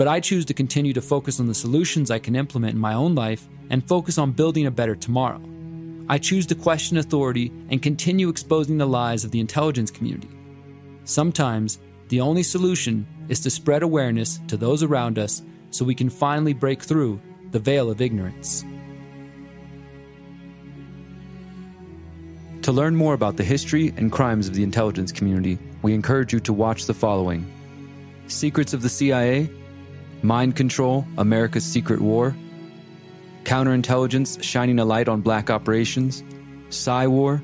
but 0.00 0.08
I 0.08 0.18
choose 0.18 0.46
to 0.46 0.54
continue 0.54 0.94
to 0.94 1.02
focus 1.02 1.40
on 1.40 1.46
the 1.46 1.54
solutions 1.54 2.10
I 2.10 2.18
can 2.18 2.34
implement 2.34 2.72
in 2.72 2.80
my 2.80 2.94
own 2.94 3.14
life 3.14 3.46
and 3.68 3.86
focus 3.86 4.16
on 4.16 4.32
building 4.32 4.64
a 4.64 4.70
better 4.70 4.96
tomorrow. 4.96 5.42
I 6.08 6.16
choose 6.16 6.46
to 6.46 6.54
question 6.54 6.96
authority 6.96 7.52
and 7.68 7.82
continue 7.82 8.30
exposing 8.30 8.78
the 8.78 8.86
lies 8.86 9.26
of 9.26 9.30
the 9.30 9.40
intelligence 9.40 9.90
community. 9.90 10.30
Sometimes, 11.10 11.80
the 12.06 12.20
only 12.20 12.44
solution 12.44 13.04
is 13.28 13.40
to 13.40 13.50
spread 13.50 13.82
awareness 13.82 14.38
to 14.46 14.56
those 14.56 14.84
around 14.84 15.18
us 15.18 15.42
so 15.72 15.84
we 15.84 15.92
can 15.92 16.08
finally 16.08 16.52
break 16.52 16.84
through 16.84 17.20
the 17.50 17.58
veil 17.58 17.90
of 17.90 18.00
ignorance. 18.00 18.64
To 22.62 22.70
learn 22.70 22.94
more 22.94 23.14
about 23.14 23.38
the 23.38 23.42
history 23.42 23.92
and 23.96 24.12
crimes 24.12 24.46
of 24.46 24.54
the 24.54 24.62
intelligence 24.62 25.10
community, 25.10 25.58
we 25.82 25.94
encourage 25.94 26.32
you 26.32 26.38
to 26.38 26.52
watch 26.52 26.86
the 26.86 26.94
following 26.94 27.44
Secrets 28.28 28.72
of 28.72 28.82
the 28.82 28.88
CIA 28.88 29.50
Mind 30.22 30.54
Control 30.54 31.04
America's 31.18 31.64
Secret 31.64 32.00
War, 32.00 32.36
Counterintelligence 33.42 34.40
Shining 34.44 34.78
a 34.78 34.84
Light 34.84 35.08
on 35.08 35.22
Black 35.22 35.50
Operations, 35.50 36.22
Psy 36.68 37.06
War, 37.06 37.42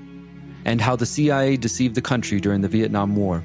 and 0.65 0.81
How 0.81 0.95
the 0.95 1.05
CIA 1.05 1.57
Deceived 1.57 1.97
the 1.97 2.01
Country 2.01 2.41
During 2.41 2.61
the 2.61 2.69
Vietnam 2.69 3.17
War. 3.17 3.43